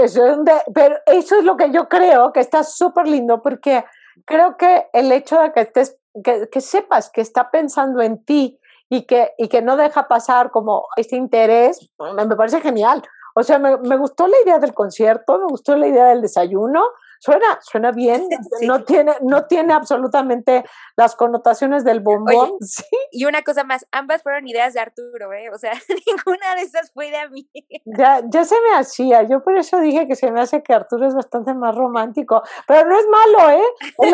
pero 0.73 0.95
eso 1.05 1.39
es 1.39 1.43
lo 1.43 1.57
que 1.57 1.71
yo 1.71 1.89
creo 1.89 2.31
que 2.31 2.39
está 2.39 2.63
súper 2.63 3.05
lindo 3.09 3.41
porque 3.41 3.83
creo 4.25 4.55
que 4.55 4.85
el 4.93 5.11
hecho 5.11 5.41
de 5.41 5.51
que 5.51 5.61
estés, 5.61 5.97
que, 6.23 6.47
que, 6.49 6.61
sepas 6.61 7.09
que 7.11 7.19
está 7.19 7.51
pensando 7.51 8.01
en 8.01 8.23
ti 8.23 8.59
y 8.89 9.03
que, 9.03 9.33
y 9.37 9.47
que 9.47 9.61
no 9.61 9.77
deja 9.77 10.07
pasar 10.07 10.51
como 10.51 10.87
este 10.95 11.15
interés, 11.15 11.89
me, 12.15 12.35
parece 12.35 12.59
genial. 12.59 13.03
O 13.35 13.43
sea, 13.43 13.59
me, 13.59 13.77
me, 13.77 13.97
gustó 13.97 14.27
la 14.27 14.37
idea 14.43 14.59
del 14.59 14.73
concierto, 14.73 15.37
me 15.37 15.45
gustó 15.45 15.75
la 15.75 15.87
idea 15.87 16.05
del 16.07 16.21
desayuno, 16.21 16.83
Suena, 17.19 17.59
suena 17.61 17.91
bien, 17.91 18.27
no, 18.61 18.83
tiene, 18.83 19.13
no 19.21 19.45
tiene 19.45 19.73
absolutamente 19.73 20.63
las 20.95 21.15
connotaciones 21.15 21.83
del 21.83 21.99
bombón. 21.99 22.53
¿sí? 22.61 22.83
Y 23.11 23.25
una 23.25 23.41
cosa 23.41 23.63
más, 23.63 23.85
ambas 23.91 24.23
fueron 24.23 24.47
ideas 24.47 24.73
de 24.73 24.79
Arturo, 24.79 25.33
¿eh? 25.33 25.49
O 25.53 25.57
sea, 25.57 25.73
ninguna 26.07 26.55
de 26.55 26.61
esas 26.61 26.91
fue 26.93 27.11
de 27.11 27.29
mí. 27.29 27.49
Ya, 27.85 28.21
ya 28.25 28.45
se 28.45 28.55
me 28.61 28.77
hacía, 28.77 29.23
yo 29.23 29.43
por 29.43 29.57
eso 29.57 29.79
dije 29.79 30.07
que 30.07 30.15
se 30.15 30.31
me 30.31 30.41
hace 30.41 30.63
que 30.63 30.73
Arturo 30.73 31.07
es 31.07 31.13
bastante 31.13 31.53
más 31.53 31.75
romántico, 31.75 32.41
pero 32.67 32.87
no 32.87 32.97
es 32.97 33.05
malo, 33.07 33.49
¿eh? 33.51 33.63
eh 34.03 34.13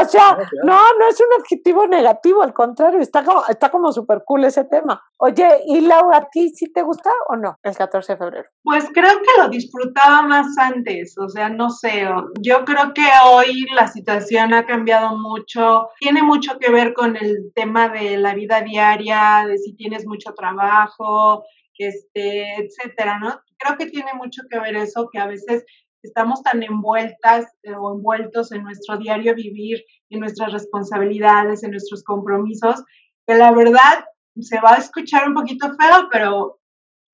o 0.00 0.04
sea, 0.04 0.38
no, 0.64 0.78
no 0.98 1.08
es 1.08 1.20
un 1.20 1.40
adjetivo 1.40 1.86
negativo, 1.86 2.42
al 2.42 2.52
contrario, 2.52 3.00
está 3.00 3.24
como, 3.24 3.44
está 3.48 3.70
como 3.70 3.92
súper 3.92 4.22
cool 4.24 4.44
ese 4.44 4.64
tema. 4.64 5.02
Oye, 5.26 5.62
¿y 5.66 5.80
Laura, 5.80 6.18
a 6.18 6.28
ti 6.28 6.50
sí 6.50 6.70
te 6.70 6.82
gusta 6.82 7.10
o 7.30 7.36
no 7.36 7.56
el 7.62 7.74
14 7.74 8.12
de 8.12 8.18
febrero? 8.18 8.48
Pues 8.62 8.84
creo 8.92 9.08
que 9.08 9.40
lo 9.40 9.48
disfrutaba 9.48 10.20
más 10.20 10.48
antes, 10.58 11.16
o 11.16 11.30
sea, 11.30 11.48
no 11.48 11.70
sé, 11.70 12.06
yo 12.42 12.66
creo 12.66 12.92
que 12.92 13.06
hoy 13.26 13.64
la 13.74 13.88
situación 13.88 14.52
ha 14.52 14.66
cambiado 14.66 15.16
mucho. 15.16 15.88
Tiene 15.98 16.22
mucho 16.22 16.58
que 16.58 16.70
ver 16.70 16.92
con 16.92 17.16
el 17.16 17.52
tema 17.54 17.88
de 17.88 18.18
la 18.18 18.34
vida 18.34 18.60
diaria, 18.60 19.46
de 19.48 19.56
si 19.56 19.74
tienes 19.74 20.06
mucho 20.06 20.34
trabajo, 20.34 21.42
este, 21.78 22.56
etcétera, 22.56 23.18
¿no? 23.18 23.40
Creo 23.56 23.78
que 23.78 23.86
tiene 23.86 24.12
mucho 24.12 24.42
que 24.50 24.60
ver 24.60 24.76
eso, 24.76 25.08
que 25.10 25.20
a 25.20 25.26
veces 25.26 25.64
estamos 26.02 26.42
tan 26.42 26.62
envueltas 26.62 27.46
eh, 27.62 27.72
o 27.74 27.94
envueltos 27.94 28.52
en 28.52 28.62
nuestro 28.62 28.98
diario 28.98 29.34
vivir, 29.34 29.84
en 30.10 30.20
nuestras 30.20 30.52
responsabilidades, 30.52 31.64
en 31.64 31.70
nuestros 31.70 32.04
compromisos, 32.04 32.84
que 33.26 33.36
la 33.36 33.52
verdad 33.52 34.04
se 34.40 34.60
va 34.60 34.74
a 34.74 34.78
escuchar 34.78 35.28
un 35.28 35.34
poquito 35.34 35.68
feo, 35.76 36.08
pero 36.10 36.58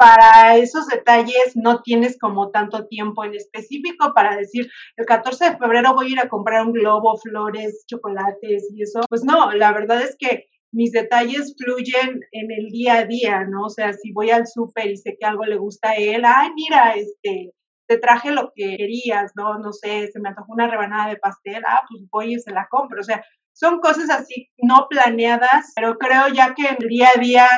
para 0.01 0.57
esos 0.57 0.87
detalles 0.87 1.53
no 1.57 1.83
tienes 1.83 2.19
como 2.19 2.51
tanto 2.51 2.87
tiempo 2.87 3.23
en 3.23 3.35
específico 3.35 4.13
para 4.15 4.35
decir, 4.35 4.71
el 4.97 5.05
14 5.05 5.45
de 5.51 5.59
febrero 5.59 5.95
voy 5.95 6.07
a 6.07 6.11
ir 6.13 6.21
a 6.21 6.29
comprar 6.31 6.65
un 6.65 6.73
globo, 6.73 7.19
flores, 7.19 7.85
chocolates 7.87 8.71
y 8.75 8.83
eso. 8.83 9.01
Pues 9.11 9.25
no, 9.25 9.53
la 9.53 9.73
verdad 9.73 10.01
es 10.01 10.17
que 10.19 10.47
mis 10.73 10.93
detalles 10.93 11.55
fluyen 11.59 12.21
en 12.33 12.51
el 12.51 12.71
día 12.71 12.99
a 12.99 13.05
día, 13.05 13.45
¿no? 13.45 13.67
O 13.67 13.69
sea, 13.71 13.93
si 13.93 14.13
voy 14.13 14.31
al 14.31 14.47
súper 14.47 14.91
y 14.91 14.97
sé 14.97 15.17
que 15.21 15.27
algo 15.27 15.45
le 15.45 15.57
gusta 15.59 15.91
a 15.91 15.97
él, 15.97 16.23
ay, 16.25 16.51
mira, 16.55 16.95
este, 16.95 17.53
te 17.87 17.99
traje 17.99 18.31
lo 18.31 18.53
que 18.55 18.77
querías, 18.77 19.33
¿no? 19.35 19.59
No 19.59 19.73
sé, 19.73 20.09
se 20.13 20.21
me 20.21 20.29
antojó 20.31 20.53
una 20.53 20.69
rebanada 20.71 21.11
de 21.11 21.17
pastel, 21.17 21.63
ah, 21.67 21.83
pues 21.89 22.03
voy 22.11 22.35
y 22.35 22.39
se 22.39 22.53
la 22.53 22.69
compro. 22.71 23.01
O 23.01 23.05
sea, 23.05 23.23
son 23.53 23.81
cosas 23.81 24.11
así 24.11 24.49
no 24.59 24.87
planeadas, 24.89 25.73
pero 25.75 25.99
creo 25.99 26.29
ya 26.29 26.55
que 26.55 26.67
el 26.67 26.89
día 26.89 27.11
a 27.15 27.21
día 27.21 27.49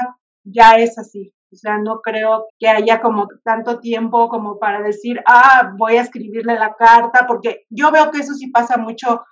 ya 0.44 0.72
es 0.72 0.98
así. 0.98 1.32
O 1.52 1.56
sea, 1.56 1.76
no 1.78 2.00
creo 2.00 2.46
que 2.58 2.68
haya 2.68 3.02
como 3.02 3.28
tanto 3.44 3.78
tiempo 3.78 4.28
como 4.28 4.58
para 4.58 4.80
decir, 4.80 5.22
ah, 5.26 5.72
voy 5.76 5.96
a 5.96 6.02
escribirle 6.02 6.54
la 6.54 6.74
carta, 6.74 7.26
porque 7.28 7.66
yo 7.68 7.90
veo 7.90 8.10
que 8.10 8.20
eso 8.20 8.32
sí 8.32 8.48
pasa 8.48 8.78
mucho 8.78 9.22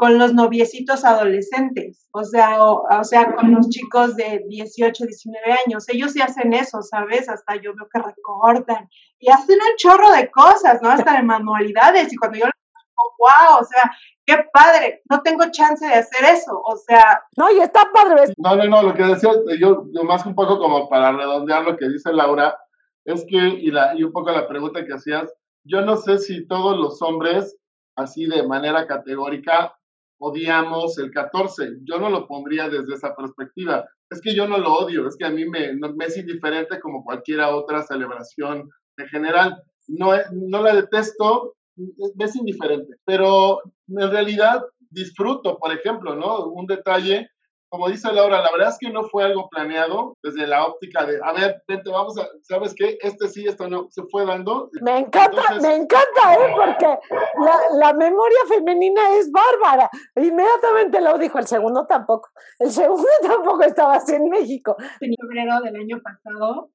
con 0.00 0.18
los 0.18 0.32
noviecitos 0.32 1.04
adolescentes, 1.04 2.08
o 2.12 2.24
sea, 2.24 2.62
o, 2.62 3.04
sea, 3.04 3.34
con 3.34 3.52
los 3.52 3.68
chicos 3.68 4.16
de 4.16 4.42
18, 4.48 5.04
19 5.04 5.52
años, 5.66 5.86
ellos 5.90 6.12
sí 6.12 6.22
hacen 6.22 6.54
eso, 6.54 6.80
¿sabes? 6.80 7.28
Hasta 7.28 7.56
yo 7.56 7.74
veo 7.74 7.86
que 7.92 8.00
recortan 8.00 8.88
y 9.18 9.30
hacen 9.30 9.56
un 9.56 9.76
chorro 9.76 10.10
de 10.12 10.30
cosas, 10.30 10.80
¿no? 10.80 10.88
Hasta 10.88 11.12
de 11.18 11.22
manualidades 11.22 12.10
y 12.10 12.16
cuando 12.16 12.38
yo 12.38 12.46
wow, 13.18 13.60
o 13.60 13.64
sea, 13.64 13.90
qué 14.30 14.44
padre, 14.52 15.02
no 15.10 15.22
tengo 15.22 15.44
chance 15.50 15.84
de 15.84 15.94
hacer 15.94 16.24
eso, 16.32 16.60
o 16.64 16.76
sea. 16.76 17.22
No, 17.36 17.50
y 17.50 17.58
está 17.58 17.90
padre. 17.92 18.32
No, 18.36 18.56
no, 18.56 18.64
no, 18.64 18.82
lo 18.82 18.94
que 18.94 19.02
decía 19.02 19.30
yo, 19.58 19.86
yo 19.92 20.04
más 20.04 20.24
un 20.24 20.34
poco 20.34 20.58
como 20.58 20.88
para 20.88 21.12
redondear 21.12 21.64
lo 21.64 21.76
que 21.76 21.88
dice 21.88 22.12
Laura, 22.12 22.56
es 23.04 23.24
que, 23.28 23.36
y, 23.36 23.70
la, 23.70 23.94
y 23.96 24.04
un 24.04 24.12
poco 24.12 24.30
la 24.30 24.46
pregunta 24.46 24.84
que 24.84 24.94
hacías, 24.94 25.32
yo 25.64 25.80
no 25.82 25.96
sé 25.96 26.18
si 26.18 26.46
todos 26.46 26.78
los 26.78 27.02
hombres, 27.02 27.56
así 27.96 28.26
de 28.26 28.46
manera 28.46 28.86
categórica, 28.86 29.76
odiamos 30.18 30.98
el 30.98 31.10
14. 31.10 31.78
Yo 31.82 31.98
no 31.98 32.10
lo 32.10 32.26
pondría 32.26 32.68
desde 32.68 32.94
esa 32.94 33.14
perspectiva. 33.16 33.88
Es 34.10 34.20
que 34.20 34.34
yo 34.34 34.46
no 34.46 34.58
lo 34.58 34.74
odio, 34.74 35.08
es 35.08 35.16
que 35.16 35.24
a 35.24 35.30
mí 35.30 35.44
me, 35.48 35.74
me 35.74 36.04
es 36.04 36.16
indiferente 36.16 36.78
como 36.80 37.04
cualquier 37.04 37.40
otra 37.40 37.82
celebración 37.82 38.68
en 38.96 39.08
general. 39.08 39.62
No, 39.88 40.12
no 40.32 40.62
la 40.62 40.74
detesto, 40.74 41.54
es 42.18 42.36
indiferente, 42.36 42.96
pero 43.04 43.60
en 43.88 44.10
realidad 44.10 44.62
disfruto, 44.90 45.58
por 45.58 45.72
ejemplo, 45.72 46.14
¿no? 46.14 46.46
Un 46.46 46.66
detalle, 46.66 47.28
como 47.68 47.88
dice 47.88 48.12
Laura, 48.12 48.42
la 48.42 48.50
verdad 48.50 48.70
es 48.70 48.78
que 48.80 48.90
no 48.90 49.04
fue 49.04 49.24
algo 49.24 49.48
planeado 49.48 50.16
desde 50.22 50.46
la 50.46 50.66
óptica 50.66 51.06
de, 51.06 51.20
a 51.22 51.32
ver, 51.32 51.62
vente, 51.68 51.88
vamos 51.90 52.18
a, 52.18 52.26
¿sabes 52.42 52.74
qué? 52.74 52.98
Este 53.00 53.28
sí, 53.28 53.46
esto 53.46 53.68
no, 53.68 53.86
se 53.90 54.02
fue 54.10 54.26
dando. 54.26 54.68
Me 54.82 54.98
encanta, 54.98 55.54
me 55.62 55.76
encanta, 55.76 56.34
¿eh? 56.34 56.52
Porque 56.54 56.98
la, 57.78 57.92
memoria 57.92 58.40
femenina 58.48 59.16
es 59.16 59.30
bárbara. 59.30 59.88
Inmediatamente 60.16 61.00
lo 61.00 61.16
dijo, 61.18 61.38
el 61.38 61.46
segundo 61.46 61.86
tampoco. 61.86 62.28
El 62.58 62.70
segundo 62.72 63.06
tampoco 63.22 63.62
estaba 63.62 63.94
así 63.94 64.14
en 64.14 64.28
México. 64.28 64.76
En 65.00 65.14
febrero 65.14 65.60
del 65.60 65.76
año 65.76 66.00
pasado 66.02 66.70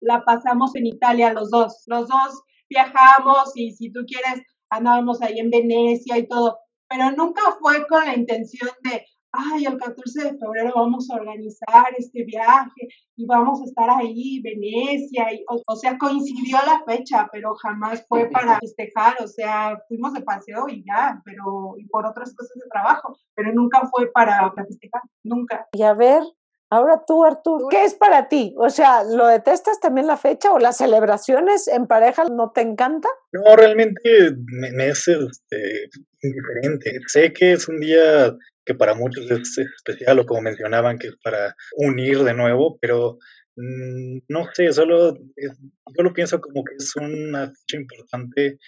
la 0.00 0.24
pasamos 0.24 0.76
en 0.76 0.86
Italia 0.86 1.32
los 1.32 1.50
dos, 1.50 1.82
los 1.86 2.06
dos 2.06 2.42
viajamos 2.68 3.52
y 3.54 3.72
si 3.72 3.90
tú 3.90 4.00
quieres, 4.06 4.42
andábamos 4.70 5.22
ahí 5.22 5.38
en 5.38 5.50
Venecia 5.50 6.18
y 6.18 6.26
todo, 6.26 6.58
pero 6.88 7.10
nunca 7.12 7.42
fue 7.60 7.86
con 7.86 8.04
la 8.04 8.14
intención 8.14 8.70
de, 8.82 9.04
ay, 9.32 9.64
el 9.64 9.76
14 9.76 10.24
de 10.24 10.38
febrero 10.38 10.72
vamos 10.74 11.10
a 11.10 11.16
organizar 11.16 11.86
este 11.96 12.24
viaje 12.24 12.88
y 13.16 13.26
vamos 13.26 13.60
a 13.60 13.64
estar 13.64 13.90
ahí, 13.90 14.40
Venecia, 14.42 15.32
y, 15.32 15.44
o, 15.48 15.76
sea, 15.76 15.96
coincidió 15.98 16.58
la 16.66 16.82
fecha, 16.86 17.28
pero 17.32 17.54
jamás 17.54 18.04
fue 18.08 18.28
para 18.30 18.58
festejar, 18.58 19.16
o 19.22 19.26
sea, 19.26 19.78
fuimos 19.88 20.12
de 20.14 20.22
paseo 20.22 20.68
y 20.68 20.84
ya, 20.84 21.20
pero, 21.24 21.74
y 21.78 21.86
por 21.86 22.06
otras 22.06 22.34
cosas 22.34 22.56
de 22.56 22.68
trabajo, 22.70 23.16
pero 23.34 23.52
nunca 23.52 23.88
fue 23.90 24.10
para, 24.12 24.52
para 24.54 24.66
festejar, 24.66 25.02
nunca. 25.24 25.66
Y 25.72 25.82
a 25.82 25.94
ver, 25.94 26.22
Ahora 26.68 27.04
tú, 27.06 27.24
Artur, 27.24 27.68
¿qué 27.70 27.84
es 27.84 27.94
para 27.94 28.28
ti? 28.28 28.52
O 28.58 28.70
sea, 28.70 29.04
¿lo 29.04 29.28
detestas 29.28 29.78
también 29.78 30.08
la 30.08 30.16
fecha 30.16 30.52
o 30.52 30.58
las 30.58 30.78
celebraciones 30.78 31.68
en 31.68 31.86
pareja 31.86 32.24
no 32.24 32.50
te 32.52 32.60
encanta? 32.60 33.08
No, 33.32 33.54
realmente 33.54 34.32
me, 34.46 34.88
es 34.88 35.06
este, 35.06 35.88
indiferente. 36.22 36.98
Sé 37.06 37.32
que 37.32 37.52
es 37.52 37.68
un 37.68 37.78
día 37.78 38.34
que 38.64 38.74
para 38.74 38.94
muchos 38.94 39.30
es 39.30 39.58
especial 39.58 40.18
o 40.18 40.26
como 40.26 40.42
mencionaban 40.42 40.98
que 40.98 41.08
es 41.08 41.16
para 41.22 41.54
unir 41.76 42.24
de 42.24 42.34
nuevo, 42.34 42.78
pero 42.80 43.18
mm, 43.54 44.18
no 44.28 44.48
sé, 44.52 44.72
solo 44.72 45.14
yo 45.14 46.02
lo 46.02 46.12
pienso 46.12 46.40
como 46.40 46.64
que 46.64 46.74
es 46.74 46.96
una 46.96 47.46
fecha 47.46 47.80
importante 47.80 48.58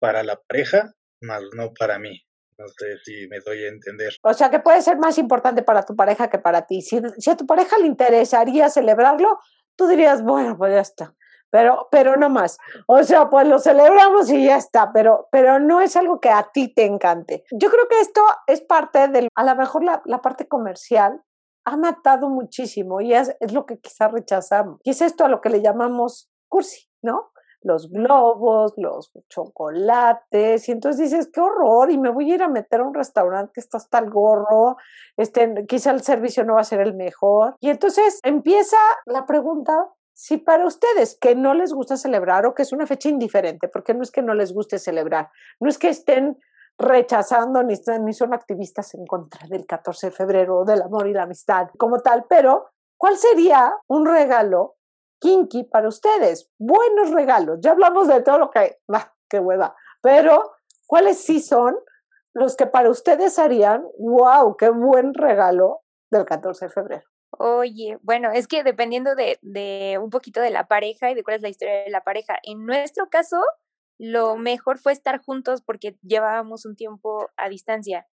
para 0.00 0.22
la 0.22 0.40
pareja, 0.48 0.94
más 1.20 1.42
no 1.54 1.74
para 1.78 1.98
mí. 1.98 2.25
No 2.58 2.66
sé 2.68 2.98
si 3.04 3.28
me 3.28 3.40
doy 3.40 3.64
a 3.64 3.68
entender. 3.68 4.14
O 4.22 4.32
sea, 4.32 4.50
que 4.50 4.60
puede 4.60 4.80
ser 4.80 4.98
más 4.98 5.18
importante 5.18 5.62
para 5.62 5.84
tu 5.84 5.94
pareja 5.94 6.30
que 6.30 6.38
para 6.38 6.66
ti. 6.66 6.80
Si, 6.80 7.00
si 7.18 7.30
a 7.30 7.36
tu 7.36 7.46
pareja 7.46 7.78
le 7.78 7.86
interesaría 7.86 8.70
celebrarlo, 8.70 9.38
tú 9.76 9.86
dirías, 9.86 10.22
bueno, 10.22 10.56
pues 10.56 10.72
ya 10.72 10.80
está. 10.80 11.14
Pero, 11.50 11.88
pero 11.90 12.16
no 12.16 12.28
más. 12.28 12.58
O 12.86 13.02
sea, 13.04 13.30
pues 13.30 13.46
lo 13.46 13.58
celebramos 13.58 14.30
y 14.30 14.46
ya 14.46 14.56
está, 14.56 14.90
pero, 14.92 15.28
pero 15.30 15.60
no 15.60 15.80
es 15.80 15.96
algo 15.96 16.18
que 16.18 16.30
a 16.30 16.50
ti 16.52 16.72
te 16.72 16.84
encante. 16.84 17.44
Yo 17.52 17.70
creo 17.70 17.86
que 17.88 18.00
esto 18.00 18.22
es 18.46 18.62
parte 18.62 19.08
del, 19.08 19.28
a 19.34 19.44
lo 19.44 19.54
mejor 19.54 19.84
la, 19.84 20.02
la 20.06 20.20
parte 20.20 20.48
comercial 20.48 21.22
ha 21.64 21.76
matado 21.76 22.28
muchísimo 22.28 23.00
y 23.00 23.12
es, 23.12 23.36
es 23.40 23.52
lo 23.52 23.66
que 23.66 23.78
quizás 23.78 24.10
rechazamos. 24.12 24.80
Y 24.82 24.90
es 24.90 25.02
esto 25.02 25.24
a 25.24 25.28
lo 25.28 25.40
que 25.40 25.50
le 25.50 25.62
llamamos 25.62 26.30
cursi, 26.48 26.88
¿no? 27.02 27.32
Los 27.66 27.90
globos, 27.90 28.74
los 28.76 29.10
chocolates, 29.28 30.68
y 30.68 30.72
entonces 30.72 31.10
dices, 31.10 31.28
qué 31.32 31.40
horror, 31.40 31.90
y 31.90 31.98
me 31.98 32.10
voy 32.10 32.30
a 32.30 32.34
ir 32.36 32.42
a 32.42 32.48
meter 32.48 32.80
a 32.80 32.84
un 32.84 32.94
restaurante 32.94 33.52
que 33.54 33.60
está 33.60 33.78
hasta 33.78 33.98
el 33.98 34.10
gorro, 34.10 34.76
este, 35.16 35.66
quizá 35.66 35.90
el 35.90 36.02
servicio 36.02 36.44
no 36.44 36.54
va 36.54 36.60
a 36.60 36.64
ser 36.64 36.80
el 36.80 36.94
mejor. 36.94 37.56
Y 37.60 37.70
entonces 37.70 38.20
empieza 38.22 38.76
la 39.04 39.26
pregunta, 39.26 39.88
si 40.14 40.38
para 40.38 40.64
ustedes 40.64 41.18
que 41.20 41.34
no 41.34 41.54
les 41.54 41.72
gusta 41.72 41.96
celebrar 41.96 42.46
o 42.46 42.54
que 42.54 42.62
es 42.62 42.72
una 42.72 42.86
fecha 42.86 43.08
indiferente, 43.08 43.68
porque 43.68 43.94
no 43.94 44.02
es 44.02 44.10
que 44.10 44.22
no 44.22 44.32
les 44.32 44.54
guste 44.54 44.78
celebrar, 44.78 45.30
no 45.60 45.68
es 45.68 45.78
que 45.78 45.88
estén 45.88 46.38
rechazando 46.78 47.62
ni, 47.62 47.74
ni 48.00 48.12
son 48.12 48.32
activistas 48.32 48.94
en 48.94 49.06
contra 49.06 49.46
del 49.48 49.66
14 49.66 50.06
de 50.06 50.12
febrero, 50.12 50.64
del 50.64 50.82
amor 50.82 51.08
y 51.08 51.12
la 51.12 51.24
amistad 51.24 51.68
como 51.78 52.00
tal, 52.00 52.26
pero 52.28 52.68
¿cuál 52.96 53.16
sería 53.16 53.74
un 53.88 54.06
regalo 54.06 54.76
kinky 55.20 55.64
para 55.64 55.88
ustedes. 55.88 56.50
Buenos 56.58 57.10
regalos. 57.10 57.58
Ya 57.60 57.72
hablamos 57.72 58.08
de 58.08 58.22
todo 58.22 58.38
lo 58.38 58.50
que, 58.50 58.78
ah, 58.92 59.12
qué 59.28 59.38
hueva. 59.38 59.74
Pero, 60.02 60.52
¿cuáles 60.86 61.24
sí 61.24 61.40
son 61.40 61.76
los 62.34 62.56
que 62.56 62.66
para 62.66 62.90
ustedes 62.90 63.38
harían, 63.38 63.84
wow, 63.98 64.56
qué 64.56 64.68
buen 64.68 65.14
regalo 65.14 65.80
del 66.10 66.24
14 66.24 66.66
de 66.66 66.70
febrero? 66.70 67.04
Oye, 67.38 67.98
bueno, 68.02 68.30
es 68.30 68.46
que 68.46 68.62
dependiendo 68.62 69.14
de, 69.14 69.38
de 69.42 69.98
un 70.00 70.10
poquito 70.10 70.40
de 70.40 70.50
la 70.50 70.68
pareja 70.68 71.10
y 71.10 71.14
de 71.14 71.22
cuál 71.22 71.36
es 71.36 71.42
la 71.42 71.48
historia 71.48 71.82
de 71.82 71.90
la 71.90 72.02
pareja. 72.02 72.38
En 72.42 72.64
nuestro 72.64 73.08
caso, 73.10 73.42
lo 73.98 74.36
mejor 74.36 74.78
fue 74.78 74.92
estar 74.92 75.20
juntos 75.22 75.62
porque 75.62 75.96
llevábamos 76.02 76.66
un 76.66 76.76
tiempo 76.76 77.30
a 77.36 77.48
distancia. 77.48 78.06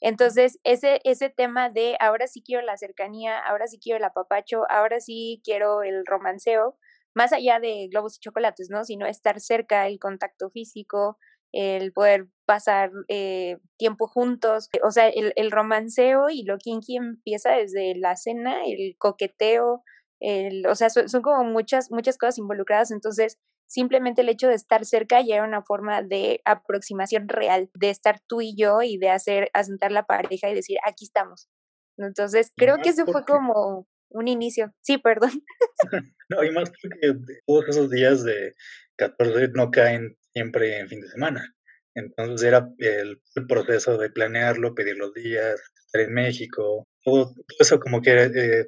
Entonces, 0.00 0.58
ese, 0.64 1.00
ese 1.04 1.30
tema 1.30 1.70
de 1.70 1.96
ahora 2.00 2.26
sí 2.26 2.42
quiero 2.44 2.62
la 2.64 2.76
cercanía, 2.76 3.38
ahora 3.38 3.66
sí 3.66 3.78
quiero 3.82 3.98
el 3.98 4.04
apapacho, 4.04 4.62
ahora 4.70 5.00
sí 5.00 5.40
quiero 5.44 5.82
el 5.82 6.04
romanceo, 6.06 6.76
más 7.14 7.32
allá 7.32 7.58
de 7.60 7.88
globos 7.90 8.16
y 8.16 8.20
chocolates, 8.20 8.68
¿no? 8.70 8.84
Sino 8.84 9.06
estar 9.06 9.40
cerca, 9.40 9.86
el 9.86 9.98
contacto 9.98 10.50
físico, 10.50 11.18
el 11.52 11.92
poder 11.92 12.28
pasar 12.46 12.90
eh, 13.08 13.58
tiempo 13.78 14.06
juntos, 14.06 14.68
o 14.84 14.90
sea, 14.90 15.08
el, 15.08 15.32
el 15.36 15.50
romanceo 15.50 16.28
y 16.30 16.44
lo 16.44 16.58
kinky 16.58 16.96
empieza 16.96 17.52
desde 17.52 17.94
la 17.96 18.16
cena, 18.16 18.64
el 18.66 18.96
coqueteo, 18.98 19.82
el, 20.20 20.66
o 20.66 20.74
sea, 20.74 20.90
son, 20.90 21.08
son 21.08 21.22
como 21.22 21.44
muchas, 21.44 21.90
muchas 21.90 22.18
cosas 22.18 22.38
involucradas, 22.38 22.90
entonces 22.90 23.38
simplemente 23.68 24.22
el 24.22 24.28
hecho 24.28 24.48
de 24.48 24.54
estar 24.54 24.84
cerca 24.84 25.20
ya 25.20 25.36
era 25.36 25.44
una 25.44 25.62
forma 25.62 26.02
de 26.02 26.40
aproximación 26.44 27.28
real, 27.28 27.70
de 27.74 27.90
estar 27.90 28.20
tú 28.26 28.40
y 28.40 28.56
yo 28.56 28.82
y 28.82 28.98
de 28.98 29.10
hacer 29.10 29.50
asentar 29.52 29.92
la 29.92 30.06
pareja 30.06 30.50
y 30.50 30.54
decir, 30.54 30.78
aquí 30.84 31.04
estamos. 31.04 31.48
Entonces, 31.96 32.52
creo 32.56 32.78
que 32.82 32.90
eso 32.90 33.06
fue 33.06 33.24
como 33.24 33.86
un 34.10 34.28
inicio. 34.28 34.72
Sí, 34.80 34.98
perdón. 34.98 35.30
no, 36.28 36.44
y 36.44 36.50
más 36.50 36.70
porque 36.70 37.14
todos 37.46 37.68
esos 37.68 37.90
días 37.90 38.24
de 38.24 38.54
14 38.96 39.48
no 39.54 39.70
caen 39.70 40.16
siempre 40.32 40.78
en 40.78 40.88
fin 40.88 41.00
de 41.00 41.08
semana. 41.08 41.54
Entonces 41.94 42.46
era 42.46 42.68
el, 42.78 43.20
proceso 43.48 43.98
de 43.98 44.10
planearlo, 44.10 44.74
pedir 44.74 44.96
los 44.96 45.12
días, 45.14 45.60
estar 45.86 46.02
en 46.02 46.14
México, 46.14 46.86
todo, 47.02 47.34
eso 47.58 47.80
como 47.80 48.00
que 48.00 48.12
eh, 48.12 48.66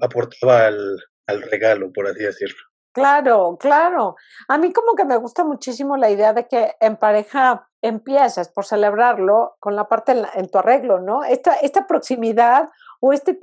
aportaba 0.00 0.66
al, 0.66 0.98
al 1.26 1.42
regalo, 1.42 1.92
por 1.92 2.08
así 2.08 2.24
decirlo. 2.24 2.71
Claro, 2.92 3.56
claro. 3.58 4.16
A 4.48 4.58
mí 4.58 4.72
como 4.72 4.94
que 4.94 5.06
me 5.06 5.16
gusta 5.16 5.44
muchísimo 5.44 5.96
la 5.96 6.10
idea 6.10 6.34
de 6.34 6.46
que 6.46 6.74
en 6.78 6.96
pareja 6.96 7.68
empieces 7.80 8.48
por 8.48 8.66
celebrarlo 8.66 9.56
con 9.60 9.74
la 9.76 9.88
parte 9.88 10.14
en, 10.34 10.50
tu 10.50 10.58
arreglo, 10.58 11.00
¿no? 11.00 11.24
Esta, 11.24 11.54
esta 11.54 11.86
proximidad 11.86 12.68
o 13.00 13.14
este 13.14 13.38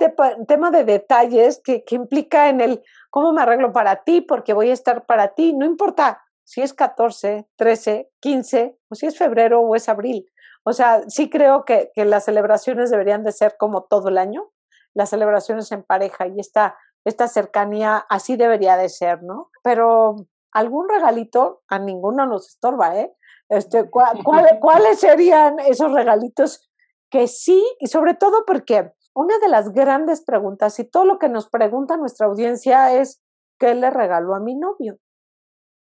tema 0.46 0.70
de 0.70 0.84
detalles 0.84 1.60
que, 1.62 1.84
que 1.84 1.96
implica 1.96 2.48
en 2.48 2.60
el 2.60 2.82
cómo 3.10 3.32
me 3.32 3.42
arreglo 3.42 3.72
para 3.72 4.04
ti, 4.04 4.20
porque 4.20 4.52
voy 4.52 4.70
a 4.70 4.72
estar 4.72 5.04
para 5.04 5.34
ti, 5.34 5.52
no 5.52 5.66
importa 5.66 6.22
si 6.44 6.62
es 6.62 6.72
14, 6.72 7.46
13, 7.56 8.10
15, 8.20 8.78
o 8.88 8.94
si 8.94 9.06
es 9.06 9.18
febrero 9.18 9.60
o 9.60 9.74
es 9.74 9.88
abril. 9.88 10.30
O 10.64 10.72
sea, 10.72 11.02
sí 11.08 11.28
creo 11.28 11.64
que, 11.64 11.90
que 11.94 12.04
las 12.04 12.24
celebraciones 12.24 12.90
deberían 12.90 13.24
de 13.24 13.32
ser 13.32 13.56
como 13.58 13.82
todo 13.82 14.08
el 14.08 14.18
año, 14.18 14.50
las 14.94 15.10
celebraciones 15.10 15.70
en 15.72 15.82
pareja 15.82 16.26
y 16.26 16.38
esta 16.38 16.76
esta 17.04 17.28
cercanía 17.28 18.04
así 18.08 18.36
debería 18.36 18.76
de 18.76 18.88
ser, 18.88 19.22
¿no? 19.22 19.50
Pero 19.62 20.16
algún 20.52 20.88
regalito 20.88 21.62
a 21.68 21.78
ninguno 21.78 22.26
nos 22.26 22.48
estorba, 22.48 22.96
¿eh? 22.98 23.14
Este, 23.48 23.90
¿Cuáles 23.90 25.00
serían 25.00 25.58
esos 25.58 25.92
regalitos 25.92 26.70
que 27.10 27.26
sí? 27.26 27.64
Y 27.80 27.88
sobre 27.88 28.14
todo 28.14 28.44
porque 28.46 28.92
una 29.14 29.38
de 29.38 29.48
las 29.48 29.72
grandes 29.72 30.22
preguntas 30.22 30.78
y 30.78 30.84
todo 30.84 31.04
lo 31.04 31.18
que 31.18 31.28
nos 31.28 31.48
pregunta 31.48 31.96
nuestra 31.96 32.26
audiencia 32.26 32.94
es, 32.94 33.20
¿qué 33.58 33.74
le 33.74 33.90
regalo 33.90 34.34
a 34.34 34.40
mi 34.40 34.54
novio? 34.54 34.98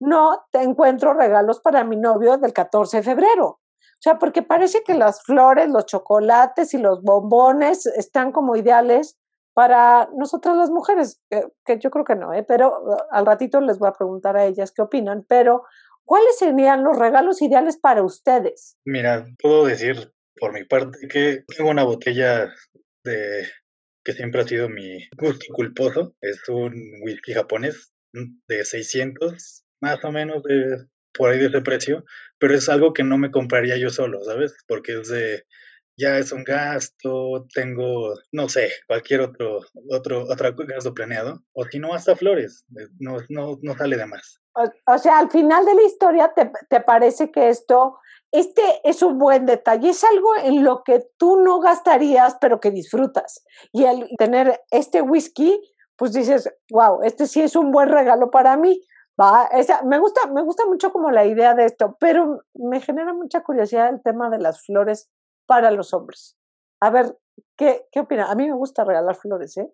No 0.02 0.46
te 0.52 0.64
encuentro 0.64 1.14
regalos 1.14 1.60
para 1.60 1.84
mi 1.84 1.96
novio 1.96 2.38
del 2.38 2.54
14 2.54 2.98
de 2.98 3.04
febrero. 3.04 3.46
O 3.46 4.02
sea, 4.02 4.18
porque 4.18 4.42
parece 4.42 4.82
que 4.84 4.94
las 4.94 5.22
flores, 5.24 5.70
los 5.70 5.86
chocolates 5.86 6.74
y 6.74 6.78
los 6.78 7.04
bombones 7.04 7.86
están 7.86 8.32
como 8.32 8.56
ideales 8.56 9.20
para 9.54 10.10
nosotras 10.16 10.56
las 10.56 10.70
mujeres, 10.70 11.22
que, 11.30 11.80
yo 11.80 11.90
creo 11.90 12.06
que 12.06 12.16
no, 12.16 12.34
¿eh? 12.34 12.44
pero 12.48 12.82
uh, 12.82 12.98
al 13.12 13.26
ratito 13.26 13.62
les 13.62 13.80
voy 13.80 13.90
a 13.90 13.94
preguntar 13.94 14.38
a 14.38 14.46
ellas 14.46 14.72
qué 14.72 14.82
opinan, 14.82 15.26
pero 15.28 15.64
¿cuáles 16.06 16.38
serían 16.38 16.84
los 16.84 16.98
regalos 16.98 17.42
ideales 17.42 17.78
para 17.78 18.04
ustedes? 18.04 18.78
Mira, 18.86 19.26
puedo 19.42 19.66
decir 19.66 20.14
por 20.40 20.54
mi 20.54 20.64
parte 20.64 21.08
que 21.08 21.44
tengo 21.56 21.70
una 21.70 21.84
botella 21.84 22.54
de 23.04 23.48
que 24.04 24.14
siempre 24.14 24.42
ha 24.42 24.48
sido 24.48 24.70
mi 24.70 25.08
gusto 25.18 25.46
culposo, 25.54 26.16
es 26.22 26.48
un 26.48 26.74
whisky 27.04 27.34
japonés 27.34 27.94
de 28.14 28.64
600, 28.64 29.66
más 29.82 30.04
o 30.04 30.12
menos 30.12 30.44
de 30.44 30.86
por 31.14 31.30
ahí 31.30 31.40
de 31.40 31.48
ese 31.48 31.62
precio, 31.62 32.06
pero 32.38 32.56
es 32.56 32.70
algo 32.70 32.94
que 32.94 33.04
no 33.04 33.18
me 33.18 33.32
compraría 33.32 33.78
yo 33.78 33.90
solo, 33.90 34.24
¿sabes? 34.24 34.56
Porque 34.68 34.94
es 34.94 35.10
de 35.10 35.44
ya 36.00 36.18
es 36.18 36.32
un 36.32 36.44
gasto, 36.44 37.46
tengo, 37.54 38.14
no 38.32 38.48
sé, 38.48 38.70
cualquier 38.88 39.22
otro, 39.22 39.60
otro, 39.90 40.24
otro 40.24 40.56
gasto 40.56 40.94
planeado, 40.94 41.44
o 41.54 41.66
si 41.66 41.80
no, 41.80 41.94
hasta 41.94 42.16
flores, 42.16 42.66
eh, 42.78 42.88
no, 43.00 43.18
no, 43.30 43.58
no 43.62 43.78
sale 43.78 43.98
de 43.98 44.06
más. 44.06 44.40
O, 44.88 44.98
sea, 44.98 45.20
al 45.20 45.30
final 45.30 45.66
de 45.66 45.76
la 45.76 45.84
historia, 45.84 46.34
te, 46.36 46.52
te 46.70 46.82
parece 46.82 47.32
que 47.32 47.50
esto, 47.50 47.98
este 48.32 48.62
es 48.84 49.02
un 49.04 49.20
buen 49.20 49.46
detalle, 49.46 49.90
es 49.90 50.04
algo 50.04 50.36
en 50.44 50.64
lo 50.64 50.84
que 50.84 51.06
tú 51.18 51.42
no 51.42 51.60
gastarías, 51.60 52.38
pero 52.40 52.60
que 52.60 52.72
disfrutas. 52.72 53.44
Y 53.72 53.86
al 53.86 54.10
tener 54.18 54.62
este 54.72 55.02
whisky, 55.02 55.62
pues 55.96 56.14
dices, 56.14 56.50
wow, 56.72 57.04
este 57.04 57.28
sí 57.28 57.42
es 57.42 57.56
un 57.56 57.72
buen 57.72 57.90
regalo 57.90 58.32
para 58.32 58.56
mí. 58.58 58.82
Va, 59.20 59.50
esa, 59.52 59.82
me 59.84 60.00
gusta, 60.00 60.28
me 60.28 60.42
gusta 60.44 60.66
mucho 60.66 60.94
como 60.94 61.12
la 61.12 61.26
idea 61.26 61.54
de 61.54 61.66
esto, 61.66 61.98
pero 62.00 62.42
me 62.54 62.80
genera 62.80 63.14
mucha 63.14 63.44
curiosidad 63.44 63.90
el 63.90 64.02
tema 64.02 64.30
de 64.30 64.40
las 64.40 64.66
flores 64.66 65.10
para 65.50 65.72
los 65.72 65.96
hombres. 65.96 66.38
A 66.80 66.92
ver, 66.92 67.18
¿qué, 67.58 67.88
qué 67.92 68.02
opinan? 68.02 68.30
A 68.30 68.36
mí 68.36 68.48
me 68.48 68.54
gusta 68.54 68.84
regalar 68.84 69.16
flores, 69.16 69.58
¿eh? 69.58 69.68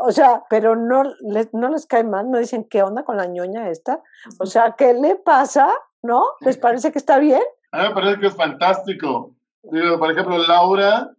O 0.00 0.10
sea, 0.10 0.44
pero 0.48 0.74
no 0.74 1.02
les, 1.20 1.52
no 1.52 1.68
les 1.68 1.84
cae 1.84 2.02
mal, 2.02 2.30
no 2.30 2.38
dicen 2.38 2.64
qué 2.64 2.82
onda 2.82 3.04
con 3.04 3.18
la 3.18 3.26
ñoña 3.26 3.68
esta. 3.68 4.02
O 4.40 4.46
sea, 4.46 4.74
¿qué 4.78 4.94
le 4.94 5.16
pasa? 5.16 5.68
¿No? 6.02 6.24
¿Les 6.40 6.56
parece 6.56 6.92
que 6.92 6.98
está 6.98 7.18
bien? 7.18 7.42
A 7.72 7.82
mí 7.82 7.88
me 7.88 7.94
parece 7.94 8.20
que 8.20 8.26
es 8.28 8.36
fantástico. 8.36 9.34
Digo, 9.64 9.98
por 9.98 10.10
ejemplo, 10.10 10.38
Laura, 10.38 11.10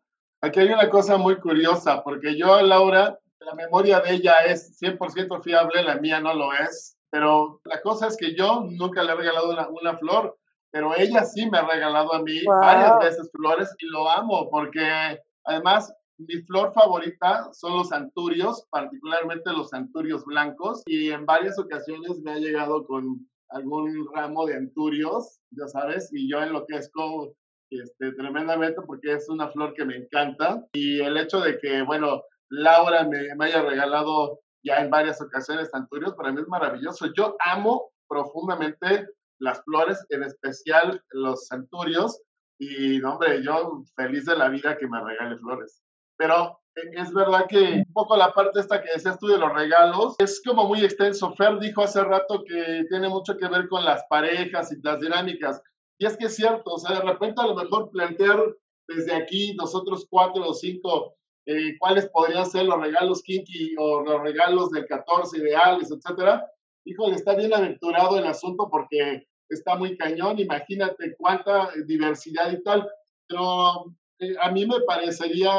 aquí 0.41 0.59
hay 0.61 0.69
una 0.69 0.89
cosa 0.89 1.17
muy 1.17 1.39
curiosa, 1.39 2.03
porque 2.03 2.35
yo, 2.35 2.59
Laura, 2.61 3.19
la 3.41 3.53
memoria 3.53 3.99
de 3.99 4.13
ella 4.13 4.37
es 4.47 4.81
100% 4.81 5.43
fiable, 5.43 5.83
la 5.83 5.97
mía 5.97 6.19
no 6.19 6.33
lo 6.33 6.51
es, 6.53 6.97
pero 7.11 7.61
la 7.63 7.79
cosa 7.81 8.07
es 8.07 8.17
que 8.17 8.35
yo 8.35 8.63
nunca 8.71 9.03
le 9.03 9.11
he 9.11 9.15
regalado 9.15 9.51
una, 9.51 9.67
una 9.69 9.97
flor 9.97 10.38
pero 10.71 10.95
ella 10.97 11.23
sí 11.23 11.49
me 11.49 11.57
ha 11.57 11.67
regalado 11.67 12.13
a 12.13 12.21
mí 12.21 12.43
varias 12.45 12.99
veces 12.99 13.31
flores 13.31 13.73
y 13.79 13.87
lo 13.87 14.09
amo 14.09 14.49
porque 14.49 15.19
además 15.45 15.93
mi 16.19 16.41
flor 16.43 16.73
favorita 16.73 17.49
son 17.53 17.77
los 17.77 17.91
anturios, 17.93 18.67
particularmente 18.69 19.51
los 19.51 19.73
anturios 19.73 20.25
blancos, 20.25 20.83
y 20.85 21.11
en 21.11 21.25
varias 21.25 21.57
ocasiones 21.57 22.19
me 22.19 22.31
ha 22.33 22.37
llegado 22.37 22.85
con 22.85 23.25
algún 23.49 24.07
ramo 24.13 24.45
de 24.45 24.57
anturios, 24.57 25.39
ya 25.51 25.67
sabes, 25.67 26.09
y 26.11 26.29
yo 26.29 26.41
enloquezco 26.41 27.33
este, 27.71 28.11
tremendamente 28.13 28.81
porque 28.81 29.13
es 29.13 29.29
una 29.29 29.49
flor 29.49 29.73
que 29.73 29.85
me 29.85 29.95
encanta. 29.95 30.65
Y 30.73 30.99
el 31.01 31.17
hecho 31.17 31.39
de 31.39 31.57
que, 31.57 31.83
bueno, 31.83 32.23
Laura 32.49 33.05
me, 33.05 33.35
me 33.35 33.45
haya 33.45 33.61
regalado 33.61 34.39
ya 34.63 34.81
en 34.81 34.89
varias 34.89 35.21
ocasiones 35.21 35.73
anturios, 35.73 36.15
para 36.15 36.31
mí 36.31 36.41
es 36.41 36.47
maravilloso. 36.47 37.07
Yo 37.15 37.35
amo 37.45 37.91
profundamente 38.07 39.07
las 39.39 39.63
flores, 39.63 40.05
en 40.09 40.23
especial 40.23 41.03
los 41.11 41.51
anturios, 41.51 42.21
y, 42.59 43.01
hombre, 43.03 43.41
yo 43.43 43.83
feliz 43.95 44.25
de 44.25 44.35
la 44.35 44.49
vida 44.49 44.77
que 44.77 44.87
me 44.87 45.01
regale 45.01 45.37
flores. 45.37 45.81
Pero 46.17 46.59
eh, 46.75 46.89
es 46.93 47.13
verdad 47.13 47.45
que 47.47 47.83
un 47.87 47.93
poco 47.93 48.17
la 48.17 48.33
parte 48.33 48.59
esta 48.59 48.81
que 48.81 48.91
decías 48.93 49.17
tú 49.17 49.27
de 49.27 49.37
los 49.37 49.53
regalos 49.53 50.15
es 50.19 50.41
como 50.45 50.65
muy 50.65 50.83
extenso. 50.83 51.33
Fer 51.35 51.57
dijo 51.59 51.81
hace 51.81 52.03
rato 52.03 52.43
que 52.45 52.83
tiene 52.89 53.07
mucho 53.07 53.37
que 53.37 53.47
ver 53.47 53.69
con 53.69 53.85
las 53.85 54.03
parejas 54.09 54.71
y 54.73 54.81
las 54.81 54.99
dinámicas. 54.99 55.61
Y 55.97 56.05
es 56.05 56.17
que 56.17 56.25
es 56.25 56.35
cierto, 56.35 56.73
o 56.73 56.77
sea, 56.77 56.99
de 56.99 57.01
repente 57.01 57.41
a 57.41 57.47
lo 57.47 57.55
mejor 57.55 57.89
plantear 57.91 58.39
desde 58.87 59.15
aquí, 59.15 59.55
nosotros 59.55 60.07
cuatro 60.09 60.47
o 60.47 60.53
cinco, 60.53 61.15
eh, 61.45 61.77
cuáles 61.79 62.09
podrían 62.09 62.45
ser 62.45 62.65
los 62.65 62.79
regalos 62.79 63.21
kinky 63.21 63.75
o 63.77 64.01
los 64.01 64.21
regalos 64.21 64.71
del 64.71 64.85
14 64.85 65.37
ideales, 65.37 65.91
etcétera. 65.91 66.45
Híjole, 66.89 67.17
está 67.17 67.35
bien 67.35 67.53
aventurado 67.53 68.17
el 68.17 68.25
asunto 68.25 68.67
porque 68.67 69.27
está 69.47 69.75
muy 69.75 69.95
cañón, 69.95 70.39
imagínate 70.39 71.15
cuánta 71.19 71.69
diversidad 71.85 72.51
y 72.51 72.63
tal, 72.63 72.89
pero 73.27 73.93
eh, 74.17 74.33
a 74.41 74.49
mí 74.49 74.65
me 74.65 74.81
parecería 74.87 75.51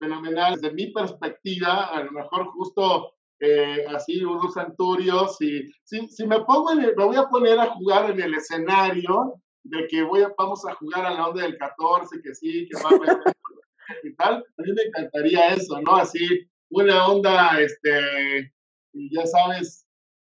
fenomenal 0.00 0.54
desde 0.54 0.74
mi 0.74 0.88
perspectiva, 0.88 1.84
a 1.84 2.02
lo 2.02 2.10
mejor 2.10 2.46
justo 2.48 3.12
eh, 3.38 3.84
así 3.86 4.24
unos 4.24 4.56
anturios 4.56 5.40
y 5.40 5.72
si, 5.84 6.26
me 6.26 6.40
pongo 6.40 6.74
me 6.74 6.90
voy 6.92 7.16
a 7.18 7.28
poner 7.28 7.60
a 7.60 7.70
jugar 7.70 8.10
en 8.10 8.20
el 8.20 8.34
escenario 8.34 9.34
de 9.62 9.86
que 9.86 10.02
voy 10.02 10.22
a, 10.22 10.34
vamos 10.36 10.66
a 10.66 10.74
jugar 10.74 11.06
a 11.06 11.14
la 11.14 11.28
onda 11.28 11.42
del 11.42 11.56
14, 11.56 12.20
que 12.20 12.34
sí, 12.34 12.68
que 12.68 12.82
va 12.82 12.90
a 12.90 12.94
haber 12.96 13.22
y 14.02 14.12
tal, 14.16 14.44
a 14.58 14.62
mí 14.62 14.72
me 14.72 14.82
encantaría 14.82 15.54
eso, 15.54 15.80
¿no? 15.82 15.94
Así, 15.94 16.48
una 16.68 17.06
onda, 17.06 17.60
este, 17.60 18.52
ya 18.92 19.24
sabes, 19.24 19.83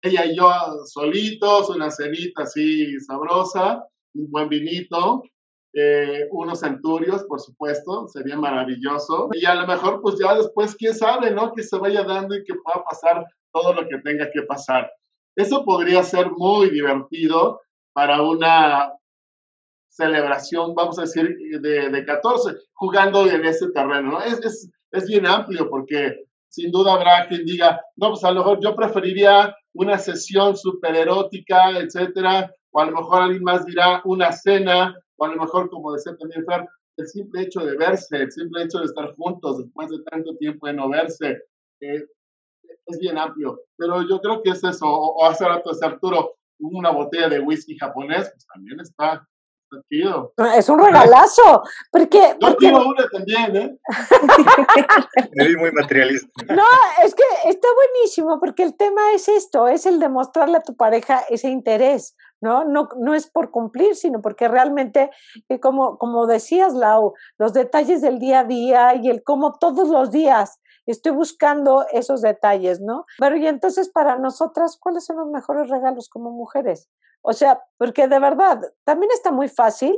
ella 0.03 0.25
y 0.25 0.35
yo 0.35 0.51
solitos, 0.85 1.69
una 1.69 1.89
cenita 1.89 2.43
así 2.43 2.99
sabrosa, 2.99 3.85
un 4.13 4.29
buen 4.29 4.49
vinito, 4.49 5.23
eh, 5.73 6.27
unos 6.31 6.59
centurios, 6.59 7.23
por 7.23 7.39
supuesto, 7.39 8.07
sería 8.09 8.35
maravilloso. 8.35 9.29
Y 9.31 9.45
a 9.45 9.55
lo 9.55 9.65
mejor, 9.65 10.01
pues 10.01 10.19
ya 10.19 10.35
después, 10.35 10.75
quién 10.75 10.93
sabe, 10.93 11.31
¿no? 11.31 11.53
Que 11.53 11.63
se 11.63 11.77
vaya 11.77 12.03
dando 12.03 12.35
y 12.35 12.43
que 12.43 12.53
pueda 12.53 12.83
pasar 12.83 13.25
todo 13.53 13.73
lo 13.73 13.87
que 13.87 13.97
tenga 13.99 14.29
que 14.29 14.41
pasar. 14.43 14.91
Eso 15.35 15.63
podría 15.63 16.03
ser 16.03 16.29
muy 16.31 16.69
divertido 16.69 17.61
para 17.93 18.21
una 18.21 18.91
celebración, 19.89 20.75
vamos 20.75 20.99
a 20.99 21.03
decir, 21.03 21.33
de, 21.61 21.89
de 21.89 22.05
14, 22.05 22.55
jugando 22.73 23.25
en 23.25 23.45
ese 23.45 23.71
terreno. 23.71 24.11
¿no? 24.11 24.21
Es, 24.21 24.39
es, 24.43 24.69
es 24.91 25.07
bien 25.07 25.25
amplio 25.25 25.69
porque 25.69 26.25
sin 26.53 26.71
duda 26.71 26.93
habrá 26.93 27.27
quien 27.27 27.45
diga, 27.45 27.81
no, 27.95 28.09
pues 28.09 28.23
a 28.23 28.29
lo 28.29 28.41
mejor 28.41 28.59
yo 28.61 28.75
preferiría 28.75 29.55
una 29.73 29.97
sesión 29.97 30.55
súper 30.55 30.95
erótica, 30.95 31.79
etcétera, 31.79 32.53
o 32.69 32.79
a 32.79 32.85
lo 32.85 32.91
mejor 32.91 33.23
alguien 33.23 33.43
más 33.43 33.65
dirá 33.65 34.03
una 34.05 34.31
cena, 34.31 34.95
o 35.17 35.25
a 35.25 35.29
lo 35.29 35.41
mejor, 35.41 35.71
como 35.71 35.91
decía 35.93 36.15
también 36.15 36.45
Fer, 36.45 36.67
el 36.97 37.07
simple 37.07 37.41
hecho 37.41 37.61
de 37.61 37.75
verse, 37.75 38.17
el 38.17 38.31
simple 38.31 38.65
hecho 38.65 38.77
de 38.77 38.85
estar 38.85 39.15
juntos 39.15 39.57
después 39.57 39.89
de 39.89 40.03
tanto 40.03 40.37
tiempo 40.37 40.67
de 40.67 40.73
no 40.73 40.89
verse, 40.89 41.41
eh, 41.81 42.05
es 42.85 42.99
bien 42.99 43.17
amplio. 43.17 43.59
Pero 43.75 44.07
yo 44.07 44.21
creo 44.21 44.43
que 44.43 44.51
es 44.51 44.63
eso, 44.63 44.85
o, 44.85 45.25
hace 45.25 45.45
rato 45.45 45.71
decía 45.71 45.87
Arturo, 45.87 46.35
una 46.59 46.91
botella 46.91 47.29
de 47.29 47.39
whisky 47.39 47.75
japonés, 47.79 48.29
pues 48.31 48.45
también 48.45 48.79
está, 48.79 49.27
Ah, 50.37 50.57
es 50.57 50.69
un 50.69 50.79
regalazo, 50.79 51.63
porque... 51.91 52.35
Yo 52.39 52.55
quiero 52.57 52.87
una 52.87 53.05
también, 53.11 53.55
¿eh? 53.55 53.77
Me 55.33 55.57
muy 55.57 55.71
materialista. 55.71 56.53
No, 56.53 56.63
es 57.03 57.15
que 57.15 57.23
está 57.45 57.67
buenísimo, 57.75 58.39
porque 58.39 58.63
el 58.63 58.75
tema 58.75 59.13
es 59.13 59.27
esto, 59.27 59.67
es 59.67 59.85
el 59.85 59.99
demostrarle 59.99 60.57
a 60.57 60.61
tu 60.61 60.75
pareja 60.75 61.23
ese 61.29 61.49
interés, 61.49 62.15
¿no? 62.41 62.65
No, 62.65 62.89
no 62.99 63.13
es 63.13 63.27
por 63.29 63.51
cumplir, 63.51 63.95
sino 63.95 64.21
porque 64.21 64.47
realmente, 64.47 65.09
eh, 65.49 65.59
como, 65.59 65.97
como 65.97 66.27
decías, 66.27 66.73
Lau, 66.73 67.13
los 67.37 67.53
detalles 67.53 68.01
del 68.01 68.19
día 68.19 68.39
a 68.39 68.43
día 68.43 68.95
y 68.95 69.09
el 69.09 69.23
cómo 69.23 69.53
todos 69.59 69.89
los 69.89 70.11
días 70.11 70.59
estoy 70.85 71.13
buscando 71.13 71.85
esos 71.91 72.21
detalles, 72.21 72.81
¿no? 72.81 73.05
Pero 73.17 73.37
y 73.37 73.47
entonces 73.47 73.89
para 73.89 74.17
nosotras, 74.17 74.77
¿cuáles 74.77 75.05
son 75.05 75.17
los 75.17 75.27
mejores 75.27 75.69
regalos 75.69 76.09
como 76.09 76.31
mujeres? 76.31 76.89
O 77.23 77.33
sea, 77.33 77.61
porque 77.77 78.07
de 78.07 78.19
verdad, 78.19 78.61
también 78.83 79.11
está 79.13 79.31
muy 79.31 79.47
fácil, 79.47 79.97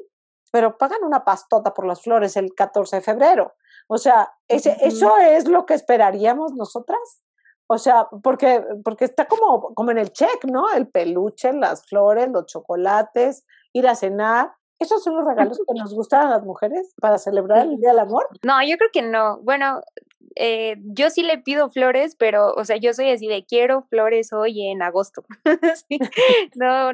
pero 0.52 0.78
pagan 0.78 1.04
una 1.04 1.26
pastota 1.26 1.74
por 1.74 1.86
las 1.86 2.02
flores 2.02 2.38
el 2.38 2.54
14 2.54 2.98
de 2.98 3.02
febrero. 3.02 3.56
O 3.88 3.98
sea, 3.98 4.32
ese, 4.48 4.78
eso 4.82 5.18
es 5.18 5.48
lo 5.48 5.66
que 5.66 5.74
esperaríamos 5.74 6.54
nosotras. 6.54 7.22
O 7.68 7.78
sea, 7.78 8.08
porque, 8.24 8.64
porque 8.84 9.06
está 9.06 9.26
como, 9.26 9.74
como 9.74 9.92
en 9.92 9.98
el 9.98 10.12
check, 10.12 10.46
¿no? 10.46 10.72
El 10.72 10.88
peluche, 10.88 11.52
las 11.52 11.86
flores, 11.88 12.30
los 12.30 12.46
chocolates, 12.46 13.46
ir 13.74 13.88
a 13.88 13.96
cenar. 13.96 14.54
¿Esos 14.78 15.04
son 15.04 15.16
los 15.16 15.26
regalos 15.26 15.58
que 15.58 15.74
nos 15.80 15.94
gustan 15.94 16.28
a 16.28 16.30
las 16.30 16.44
mujeres 16.44 16.94
para 17.02 17.18
celebrar 17.18 17.66
el 17.66 17.78
Día 17.78 17.90
del 17.90 18.00
Amor? 18.00 18.28
No, 18.46 18.62
yo 18.64 18.78
creo 18.78 18.90
que 18.94 19.02
no. 19.02 19.40
Bueno, 19.42 19.82
eh, 20.36 20.76
yo 20.84 21.10
sí 21.10 21.24
le 21.24 21.38
pido 21.38 21.70
flores, 21.70 22.16
pero, 22.18 22.54
o 22.54 22.66
sea, 22.66 22.78
yo 22.78 22.94
soy 22.94 23.10
así 23.10 23.28
de 23.28 23.46
quiero 23.46 23.84
flores 23.84 24.34
hoy 24.34 24.68
en 24.68 24.82
agosto. 24.82 25.24
No 26.56 26.92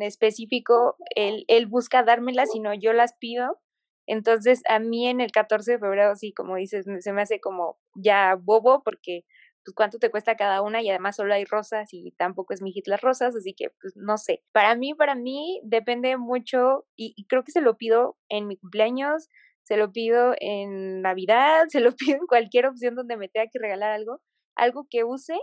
específico, 0.00 0.96
él, 1.14 1.44
él 1.48 1.66
busca 1.66 2.02
dármelas, 2.02 2.50
sino 2.52 2.74
yo 2.74 2.92
las 2.92 3.14
pido. 3.14 3.58
Entonces, 4.06 4.62
a 4.68 4.78
mí 4.80 5.08
en 5.08 5.20
el 5.20 5.30
14 5.32 5.72
de 5.72 5.78
febrero, 5.78 6.16
sí, 6.16 6.32
como 6.32 6.56
dices, 6.56 6.86
se 7.00 7.12
me 7.12 7.22
hace 7.22 7.40
como 7.40 7.78
ya 7.94 8.36
bobo, 8.40 8.82
porque 8.82 9.24
pues 9.64 9.74
cuánto 9.74 9.98
te 9.98 10.10
cuesta 10.10 10.36
cada 10.36 10.62
una 10.62 10.82
y 10.82 10.88
además 10.88 11.16
solo 11.16 11.34
hay 11.34 11.44
rosas 11.44 11.88
y 11.92 12.12
tampoco 12.12 12.54
es 12.54 12.62
mi 12.62 12.72
hit 12.72 12.86
las 12.88 13.00
rosas, 13.02 13.36
así 13.36 13.54
que 13.54 13.70
pues 13.80 13.94
no 13.96 14.16
sé. 14.18 14.42
Para 14.52 14.74
mí, 14.74 14.94
para 14.94 15.14
mí 15.14 15.60
depende 15.64 16.16
mucho 16.16 16.86
y 16.96 17.26
creo 17.28 17.44
que 17.44 17.52
se 17.52 17.60
lo 17.60 17.76
pido 17.76 18.16
en 18.28 18.46
mi 18.46 18.56
cumpleaños, 18.56 19.28
se 19.70 19.76
lo 19.76 19.92
pido 19.92 20.34
en 20.40 21.00
Navidad, 21.00 21.66
se 21.68 21.78
lo 21.78 21.92
pido 21.96 22.18
en 22.18 22.26
cualquier 22.26 22.66
opción 22.66 22.96
donde 22.96 23.16
me 23.16 23.28
tenga 23.28 23.46
que 23.52 23.60
regalar 23.60 23.92
algo, 23.92 24.20
algo 24.56 24.88
que 24.90 25.04
use, 25.04 25.38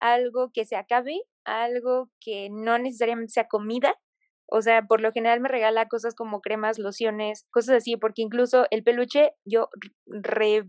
algo 0.00 0.52
que 0.54 0.64
se 0.64 0.76
acabe, 0.76 1.20
algo 1.44 2.08
que 2.20 2.48
no 2.48 2.78
necesariamente 2.78 3.32
sea 3.32 3.48
comida. 3.48 3.96
O 4.48 4.62
sea, 4.62 4.82
por 4.82 5.00
lo 5.00 5.10
general 5.10 5.40
me 5.40 5.48
regala 5.48 5.88
cosas 5.88 6.14
como 6.14 6.40
cremas, 6.40 6.78
lociones, 6.78 7.44
cosas 7.50 7.78
así, 7.78 7.96
porque 7.96 8.22
incluso 8.22 8.66
el 8.70 8.84
peluche, 8.84 9.32
yo 9.44 9.68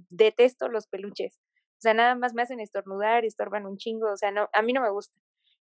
detesto 0.10 0.68
los 0.68 0.88
peluches. 0.88 1.38
O 1.74 1.82
sea, 1.82 1.94
nada 1.94 2.16
más 2.16 2.34
me 2.34 2.42
hacen 2.42 2.60
estornudar, 2.60 3.26
estorban 3.26 3.68
un 3.68 3.78
chingo, 3.78 4.12
o 4.12 4.18
sea, 4.18 4.32
no, 4.32 4.50
a 4.54 4.64
mí 4.64 4.74
no 4.74 4.82
me 4.82 4.90
gusta. 4.90 5.16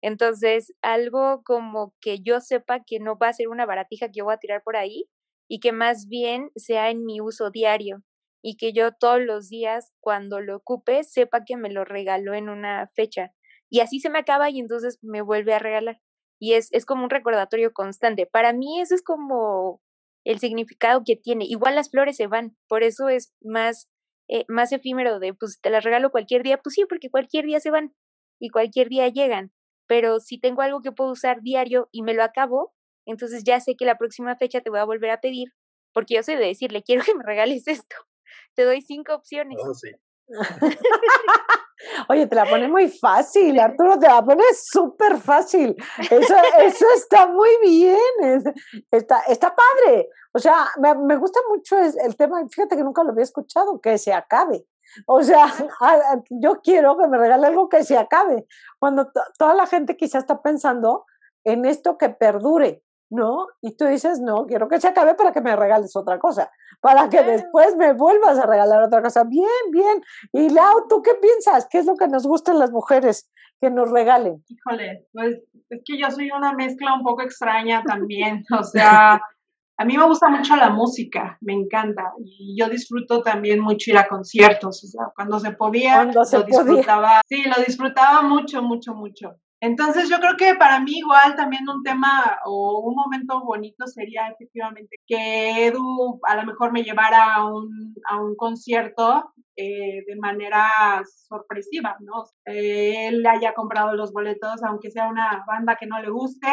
Entonces, 0.02 0.74
algo 0.82 1.42
como 1.44 1.94
que 2.02 2.20
yo 2.20 2.40
sepa 2.40 2.80
que 2.86 3.00
no 3.00 3.16
va 3.16 3.28
a 3.28 3.32
ser 3.32 3.48
una 3.48 3.64
baratija 3.64 4.08
que 4.08 4.18
yo 4.18 4.26
voy 4.26 4.34
a 4.34 4.38
tirar 4.38 4.62
por 4.62 4.76
ahí, 4.76 5.06
y 5.52 5.60
que 5.60 5.72
más 5.72 6.08
bien 6.08 6.50
sea 6.56 6.88
en 6.88 7.04
mi 7.04 7.20
uso 7.20 7.50
diario 7.50 8.02
y 8.42 8.56
que 8.56 8.72
yo 8.72 8.92
todos 8.92 9.20
los 9.20 9.50
días 9.50 9.92
cuando 10.00 10.40
lo 10.40 10.56
ocupe 10.56 11.04
sepa 11.04 11.44
que 11.44 11.58
me 11.58 11.70
lo 11.70 11.84
regaló 11.84 12.32
en 12.32 12.48
una 12.48 12.86
fecha 12.86 13.34
y 13.68 13.80
así 13.80 14.00
se 14.00 14.08
me 14.08 14.20
acaba 14.20 14.48
y 14.48 14.60
entonces 14.60 14.98
me 15.02 15.20
vuelve 15.20 15.52
a 15.52 15.58
regalar 15.58 16.00
y 16.40 16.54
es, 16.54 16.72
es 16.72 16.86
como 16.86 17.04
un 17.04 17.10
recordatorio 17.10 17.74
constante. 17.74 18.24
Para 18.24 18.54
mí 18.54 18.80
eso 18.80 18.94
es 18.94 19.02
como 19.02 19.82
el 20.24 20.38
significado 20.38 21.02
que 21.04 21.16
tiene. 21.16 21.44
Igual 21.44 21.74
las 21.74 21.90
flores 21.90 22.16
se 22.16 22.28
van, 22.28 22.56
por 22.66 22.82
eso 22.82 23.10
es 23.10 23.34
más, 23.42 23.90
eh, 24.28 24.46
más 24.48 24.72
efímero 24.72 25.18
de, 25.18 25.34
pues 25.34 25.60
te 25.60 25.68
las 25.68 25.84
regalo 25.84 26.10
cualquier 26.10 26.44
día, 26.44 26.56
pues 26.62 26.76
sí, 26.76 26.86
porque 26.88 27.10
cualquier 27.10 27.44
día 27.44 27.60
se 27.60 27.70
van 27.70 27.94
y 28.40 28.48
cualquier 28.48 28.88
día 28.88 29.06
llegan, 29.08 29.52
pero 29.86 30.18
si 30.18 30.38
tengo 30.40 30.62
algo 30.62 30.80
que 30.80 30.92
puedo 30.92 31.10
usar 31.10 31.42
diario 31.42 31.90
y 31.92 32.00
me 32.00 32.14
lo 32.14 32.24
acabo, 32.24 32.72
entonces 33.06 33.44
ya 33.44 33.60
sé 33.60 33.76
que 33.76 33.84
la 33.84 33.98
próxima 33.98 34.36
fecha 34.36 34.60
te 34.60 34.70
voy 34.70 34.80
a 34.80 34.84
volver 34.84 35.10
a 35.10 35.20
pedir, 35.20 35.52
porque 35.92 36.14
yo 36.14 36.22
sé 36.22 36.36
de 36.36 36.46
decirle, 36.46 36.82
quiero 36.82 37.04
que 37.04 37.14
me 37.14 37.24
regales 37.24 37.66
esto. 37.68 37.96
Te 38.54 38.64
doy 38.64 38.80
cinco 38.82 39.14
opciones. 39.14 39.58
Oh, 39.62 39.74
sí. 39.74 39.90
Oye, 42.08 42.26
te 42.26 42.36
la 42.36 42.44
pone 42.44 42.68
muy 42.68 42.88
fácil, 42.88 43.58
Arturo, 43.58 43.98
te 43.98 44.06
la 44.06 44.22
pone 44.22 44.44
súper 44.54 45.18
fácil. 45.18 45.74
Eso, 45.98 46.34
eso 46.58 46.86
está 46.94 47.26
muy 47.26 47.50
bien, 47.60 48.54
está, 48.90 49.20
está 49.28 49.54
padre. 49.54 50.08
O 50.32 50.38
sea, 50.38 50.68
me, 50.80 50.94
me 50.94 51.16
gusta 51.16 51.40
mucho 51.48 51.76
el 51.78 52.16
tema, 52.16 52.40
fíjate 52.48 52.76
que 52.76 52.84
nunca 52.84 53.02
lo 53.02 53.10
había 53.10 53.24
escuchado, 53.24 53.80
que 53.80 53.98
se 53.98 54.12
acabe. 54.12 54.64
O 55.06 55.22
sea, 55.22 55.46
yo 56.30 56.60
quiero 56.62 56.96
que 56.98 57.08
me 57.08 57.18
regale 57.18 57.46
algo 57.46 57.68
que 57.68 57.84
se 57.84 57.96
acabe. 57.96 58.46
Cuando 58.78 59.10
toda 59.38 59.54
la 59.54 59.66
gente 59.66 59.96
quizá 59.96 60.18
está 60.18 60.42
pensando 60.42 61.06
en 61.44 61.64
esto 61.64 61.98
que 61.98 62.10
perdure, 62.10 62.82
¿no? 63.12 63.46
Y 63.60 63.76
tú 63.76 63.84
dices, 63.84 64.20
no, 64.20 64.46
quiero 64.46 64.68
que 64.68 64.80
se 64.80 64.88
acabe 64.88 65.14
para 65.14 65.32
que 65.32 65.40
me 65.40 65.54
regales 65.54 65.94
otra 65.96 66.18
cosa, 66.18 66.50
para 66.80 67.08
que 67.08 67.22
después 67.22 67.76
me 67.76 67.92
vuelvas 67.92 68.38
a 68.38 68.46
regalar 68.46 68.82
otra 68.82 69.02
cosa. 69.02 69.24
Bien, 69.24 69.46
bien. 69.70 70.02
Y 70.32 70.48
Lau, 70.48 70.88
¿tú 70.88 71.02
qué 71.02 71.12
piensas? 71.20 71.68
¿Qué 71.70 71.78
es 71.78 71.86
lo 71.86 71.94
que 71.94 72.08
nos 72.08 72.26
gusta 72.26 72.52
a 72.52 72.54
las 72.56 72.72
mujeres 72.72 73.30
que 73.60 73.70
nos 73.70 73.90
regalen? 73.90 74.42
Híjole, 74.48 75.06
pues 75.12 75.40
es 75.68 75.82
que 75.84 75.98
yo 75.98 76.10
soy 76.10 76.30
una 76.30 76.54
mezcla 76.54 76.94
un 76.94 77.02
poco 77.02 77.22
extraña 77.22 77.82
también, 77.84 78.44
o 78.58 78.64
sea, 78.64 79.20
a 79.76 79.84
mí 79.84 79.96
me 79.96 80.06
gusta 80.06 80.28
mucho 80.28 80.56
la 80.56 80.70
música, 80.70 81.38
me 81.40 81.52
encanta. 81.52 82.12
Y 82.24 82.56
yo 82.58 82.68
disfruto 82.68 83.22
también 83.22 83.60
mucho 83.60 83.90
ir 83.90 83.98
a 83.98 84.06
conciertos. 84.06 84.84
O 84.84 84.86
sea, 84.86 85.06
cuando 85.14 85.40
se 85.40 85.52
podía, 85.52 86.04
lo 86.04 86.22
disfrutaba. 86.44 87.20
Sí, 87.28 87.42
lo 87.44 87.62
disfrutaba 87.64 88.22
mucho, 88.22 88.62
mucho, 88.62 88.94
mucho. 88.94 89.36
Entonces 89.62 90.08
yo 90.10 90.18
creo 90.18 90.36
que 90.36 90.56
para 90.56 90.80
mí 90.80 90.98
igual 90.98 91.36
también 91.36 91.68
un 91.68 91.84
tema 91.84 92.36
o 92.44 92.80
un 92.80 92.96
momento 92.96 93.44
bonito 93.44 93.86
sería 93.86 94.26
efectivamente 94.26 94.96
que 95.06 95.66
Edu 95.68 96.20
a 96.26 96.34
lo 96.34 96.44
mejor 96.44 96.72
me 96.72 96.82
llevara 96.82 97.34
a 97.36 97.46
un, 97.46 97.94
a 98.10 98.20
un 98.20 98.34
concierto 98.34 99.32
eh, 99.56 100.02
de 100.04 100.16
manera 100.16 100.68
sorpresiva, 101.28 101.96
¿no? 102.00 102.24
Él 102.44 103.24
haya 103.24 103.54
comprado 103.54 103.94
los 103.94 104.12
boletos, 104.12 104.64
aunque 104.64 104.90
sea 104.90 105.08
una 105.08 105.44
banda 105.46 105.76
que 105.76 105.86
no 105.86 106.00
le 106.02 106.10
guste, 106.10 106.48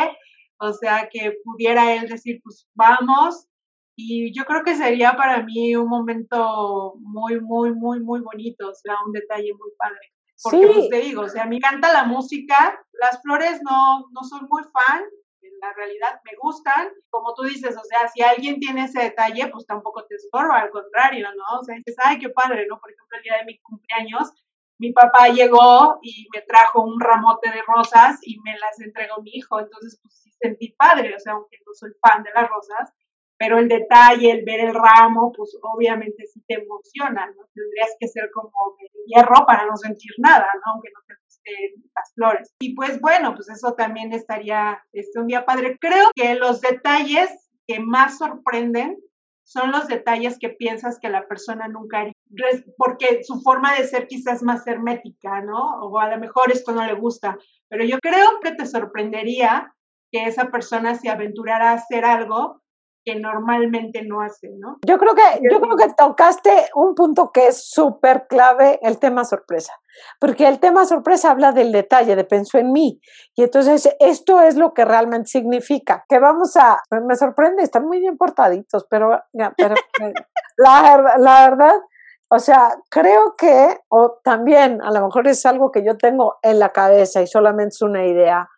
o 0.59 0.71
sea, 0.73 1.09
que 1.11 1.33
pudiera 1.43 1.95
él 1.95 2.07
decir, 2.09 2.39
pues 2.43 2.67
vamos. 2.75 3.47
Y 3.95 4.31
yo 4.37 4.45
creo 4.45 4.63
que 4.63 4.75
sería 4.75 5.15
para 5.17 5.41
mí 5.43 5.75
un 5.75 5.89
momento 5.89 6.93
muy, 6.99 7.41
muy, 7.41 7.73
muy, 7.73 8.01
muy 8.01 8.21
bonito, 8.21 8.69
o 8.69 8.75
sea, 8.75 8.95
un 9.03 9.13
detalle 9.13 9.51
muy 9.53 9.71
padre. 9.79 10.13
Porque 10.43 10.67
pues 10.67 10.89
te 10.89 10.97
digo, 10.97 11.23
o 11.23 11.29
sea, 11.29 11.45
me 11.45 11.57
encanta 11.57 11.91
la 11.91 12.05
música, 12.05 12.79
las 12.93 13.21
flores 13.21 13.59
no, 13.63 14.05
no 14.11 14.23
soy 14.23 14.41
muy 14.49 14.63
fan, 14.63 15.03
en 15.41 15.59
la 15.59 15.73
realidad 15.73 16.21
me 16.23 16.31
gustan, 16.41 16.89
como 17.09 17.33
tú 17.33 17.43
dices, 17.43 17.75
o 17.75 17.83
sea, 17.83 18.07
si 18.07 18.21
alguien 18.21 18.59
tiene 18.59 18.85
ese 18.85 19.01
detalle, 19.01 19.47
pues 19.47 19.65
tampoco 19.65 20.05
te 20.05 20.15
estorba, 20.15 20.61
al 20.61 20.69
contrario, 20.69 21.27
¿no? 21.35 21.59
O 21.59 21.63
sea, 21.63 21.75
dices, 21.75 21.95
ay, 21.97 22.19
qué 22.19 22.29
padre, 22.29 22.65
¿no? 22.67 22.79
Por 22.79 22.91
ejemplo, 22.91 23.17
el 23.17 23.23
día 23.23 23.37
de 23.37 23.45
mi 23.45 23.59
cumpleaños, 23.59 24.31
mi 24.79 24.93
papá 24.93 25.27
llegó 25.27 25.99
y 26.01 26.27
me 26.33 26.41
trajo 26.43 26.81
un 26.83 26.99
ramote 26.99 27.49
de 27.49 27.61
rosas 27.67 28.19
y 28.21 28.39
me 28.39 28.57
las 28.57 28.79
entregó 28.79 29.21
mi 29.21 29.31
hijo, 29.33 29.59
entonces 29.59 29.99
pues 30.01 30.21
sí 30.21 30.31
sentí 30.41 30.73
padre, 30.77 31.13
o 31.15 31.19
sea, 31.19 31.33
aunque 31.33 31.57
no 31.65 31.73
soy 31.73 31.91
fan 32.01 32.23
de 32.23 32.31
las 32.33 32.49
rosas, 32.49 32.93
pero 33.39 33.57
el 33.57 33.69
detalle, 33.69 34.31
el 34.31 34.43
ver 34.43 34.59
el 34.59 34.75
ramo, 34.75 35.31
pues 35.31 35.57
obviamente 35.61 36.25
sí 36.27 36.43
te 36.45 36.55
emociona, 36.55 37.25
¿no? 37.27 37.43
Tendrías 37.53 37.95
que 37.97 38.09
ser 38.09 38.29
como 38.33 38.51
de 38.77 38.89
hierro 39.05 39.45
para 39.47 39.65
no 39.65 39.77
sentir 39.77 40.11
nada, 40.17 40.45
¿no? 40.55 40.73
Aunque 40.73 40.89
no 40.93 40.99
te 41.07 41.13
gusten 41.23 41.91
las 41.95 42.13
flores. 42.13 42.53
Y 42.59 42.75
pues 42.75 42.99
bueno, 42.99 43.33
pues 43.35 43.49
eso 43.49 43.75
también 43.75 44.11
estaría 44.11 44.83
este, 44.91 45.19
un 45.19 45.27
día 45.27 45.45
padre. 45.45 45.77
Creo 45.79 46.09
que 46.13 46.35
los 46.35 46.59
detalles 46.59 47.49
que 47.65 47.79
más 47.79 48.17
sorprenden 48.17 48.97
son 49.45 49.71
los 49.71 49.87
detalles 49.87 50.37
que 50.37 50.49
piensas 50.49 50.99
que 50.99 51.09
la 51.09 51.25
persona 51.25 51.69
nunca 51.69 52.01
haría, 52.01 52.13
porque 52.77 53.23
su 53.23 53.39
forma 53.41 53.73
de 53.73 53.87
ser 53.87 54.07
quizás 54.07 54.43
más 54.43 54.67
hermética, 54.67 55.41
¿no? 55.41 55.79
O 55.81 55.97
a 55.97 56.09
lo 56.09 56.19
mejor 56.19 56.51
esto 56.51 56.73
no 56.73 56.85
le 56.85 56.93
gusta, 56.93 57.37
pero 57.69 57.85
yo 57.85 57.99
creo 57.99 58.41
que 58.43 58.51
te 58.51 58.65
sorprendería 58.65 59.73
que 60.11 60.25
esa 60.25 60.51
persona 60.51 60.95
se 60.95 61.09
aventurara 61.09 61.71
a 61.71 61.75
hacer 61.75 62.03
algo 62.03 62.61
que 63.09 63.19
normalmente 63.19 64.03
no 64.05 64.21
hace, 64.21 64.49
¿no? 64.59 64.77
Yo 64.85 64.97
creo 64.97 65.15
que, 65.15 65.21
yo 65.49 65.59
creo 65.59 65.75
que 65.75 65.93
tocaste 65.97 66.69
un 66.75 66.93
punto 66.93 67.31
que 67.31 67.47
es 67.47 67.69
súper 67.69 68.27
clave, 68.27 68.79
el 68.83 68.99
tema 68.99 69.23
sorpresa, 69.25 69.73
porque 70.19 70.47
el 70.47 70.59
tema 70.59 70.85
sorpresa 70.85 71.31
habla 71.31 71.51
del 71.51 71.71
detalle, 71.71 72.15
de 72.15 72.23
pensó 72.23 72.57
en 72.59 72.71
mí, 72.71 72.99
y 73.35 73.43
entonces 73.43 73.95
esto 73.99 74.41
es 74.41 74.55
lo 74.55 74.73
que 74.73 74.85
realmente 74.85 75.29
significa, 75.29 76.05
que 76.07 76.19
vamos 76.19 76.55
a, 76.55 76.79
me 77.07 77.15
sorprende, 77.15 77.63
están 77.63 77.85
muy 77.85 77.99
bien 77.99 78.17
portaditos, 78.17 78.85
pero, 78.89 79.19
pero 79.57 79.75
la, 80.57 81.17
la 81.17 81.49
verdad, 81.49 81.75
o 82.31 82.37
sea, 82.37 82.75
creo 82.91 83.35
que, 83.35 83.79
o 83.89 84.19
también 84.23 84.83
a 84.83 84.91
lo 84.91 85.05
mejor 85.05 85.27
es 85.27 85.45
algo 85.47 85.71
que 85.71 85.83
yo 85.83 85.97
tengo 85.97 86.37
en 86.43 86.59
la 86.59 86.69
cabeza 86.69 87.21
y 87.23 87.27
solamente 87.27 87.69
es 87.69 87.81
una 87.81 88.05
idea, 88.05 88.49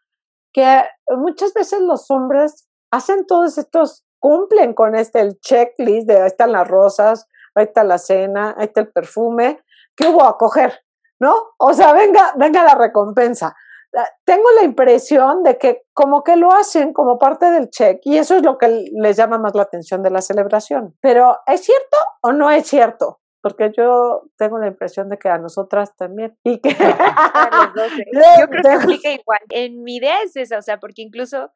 que 0.53 0.83
muchas 1.17 1.53
veces 1.53 1.79
los 1.79 2.11
hombres 2.11 2.67
hacen 2.91 3.25
todos 3.25 3.57
estos 3.57 4.05
cumplen 4.21 4.73
con 4.73 4.95
este 4.95 5.19
el 5.19 5.39
checklist 5.41 6.07
de 6.07 6.21
ahí 6.21 6.27
están 6.27 6.53
las 6.53 6.67
rosas, 6.67 7.27
ahí 7.55 7.65
está 7.65 7.83
la 7.83 7.97
cena, 7.97 8.55
ahí 8.57 8.67
está 8.67 8.79
el 8.81 8.91
perfume, 8.91 9.59
¿qué 9.97 10.07
hubo 10.07 10.23
a 10.23 10.37
coger? 10.37 10.85
¿No? 11.19 11.35
O 11.57 11.73
sea, 11.73 11.91
venga, 11.91 12.33
venga 12.37 12.63
la 12.63 12.75
recompensa. 12.75 13.55
Ah, 13.95 14.07
tengo 14.23 14.49
la 14.51 14.63
impresión 14.63 15.43
de 15.43 15.57
que 15.57 15.83
como 15.93 16.23
que 16.23 16.37
lo 16.37 16.53
hacen 16.53 16.93
como 16.93 17.19
parte 17.19 17.51
del 17.51 17.69
check 17.69 17.99
y 18.03 18.17
eso 18.17 18.35
es 18.37 18.43
lo 18.43 18.57
que 18.57 18.89
les 18.93 19.17
llama 19.17 19.37
más 19.37 19.53
la 19.53 19.63
atención 19.63 20.01
de 20.01 20.11
la 20.11 20.21
celebración. 20.21 20.95
Pero 21.01 21.39
¿es 21.45 21.61
cierto 21.65 21.97
o 22.21 22.31
no 22.31 22.49
es 22.49 22.67
cierto? 22.67 23.19
Porque 23.41 23.71
yo 23.75 24.29
tengo 24.37 24.59
la 24.59 24.67
impresión 24.67 25.09
de 25.09 25.17
que 25.17 25.27
a 25.27 25.39
nosotras 25.39 25.95
también. 25.97 26.37
Y 26.43 26.59
que... 26.59 26.69
Yo 26.69 28.47
creo 28.49 28.61
que 28.61 28.69
aplica 28.69 29.09
igual. 29.09 29.39
En 29.49 29.83
mi 29.83 29.95
idea 29.95 30.21
es 30.23 30.35
esa, 30.35 30.59
o 30.59 30.61
sea, 30.61 30.79
porque 30.79 31.01
incluso 31.01 31.51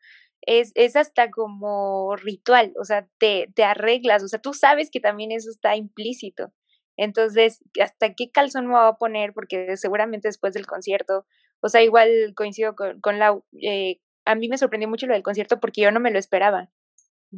es, 0.45 0.71
es 0.75 0.95
hasta 0.95 1.29
como 1.31 2.15
ritual, 2.15 2.73
o 2.79 2.85
sea, 2.85 3.07
te, 3.17 3.49
te 3.55 3.63
arreglas, 3.63 4.23
o 4.23 4.27
sea, 4.27 4.39
tú 4.39 4.53
sabes 4.53 4.89
que 4.91 4.99
también 4.99 5.31
eso 5.31 5.49
está 5.49 5.75
implícito. 5.75 6.53
Entonces, 6.97 7.61
¿hasta 7.81 8.13
qué 8.13 8.31
calzón 8.31 8.67
me 8.67 8.73
voy 8.73 8.87
a 8.87 8.93
poner? 8.93 9.33
Porque 9.33 9.75
seguramente 9.77 10.27
después 10.27 10.53
del 10.53 10.65
concierto, 10.65 11.25
o 11.61 11.69
sea, 11.69 11.83
igual 11.83 12.33
coincido 12.35 12.75
con, 12.75 13.01
con 13.01 13.19
la... 13.19 13.37
Eh, 13.61 13.99
a 14.25 14.35
mí 14.35 14.47
me 14.47 14.57
sorprendió 14.57 14.89
mucho 14.89 15.05
lo 15.07 15.13
del 15.13 15.23
concierto 15.23 15.59
porque 15.59 15.81
yo 15.81 15.91
no 15.91 15.99
me 15.99 16.11
lo 16.11 16.19
esperaba. 16.19 16.69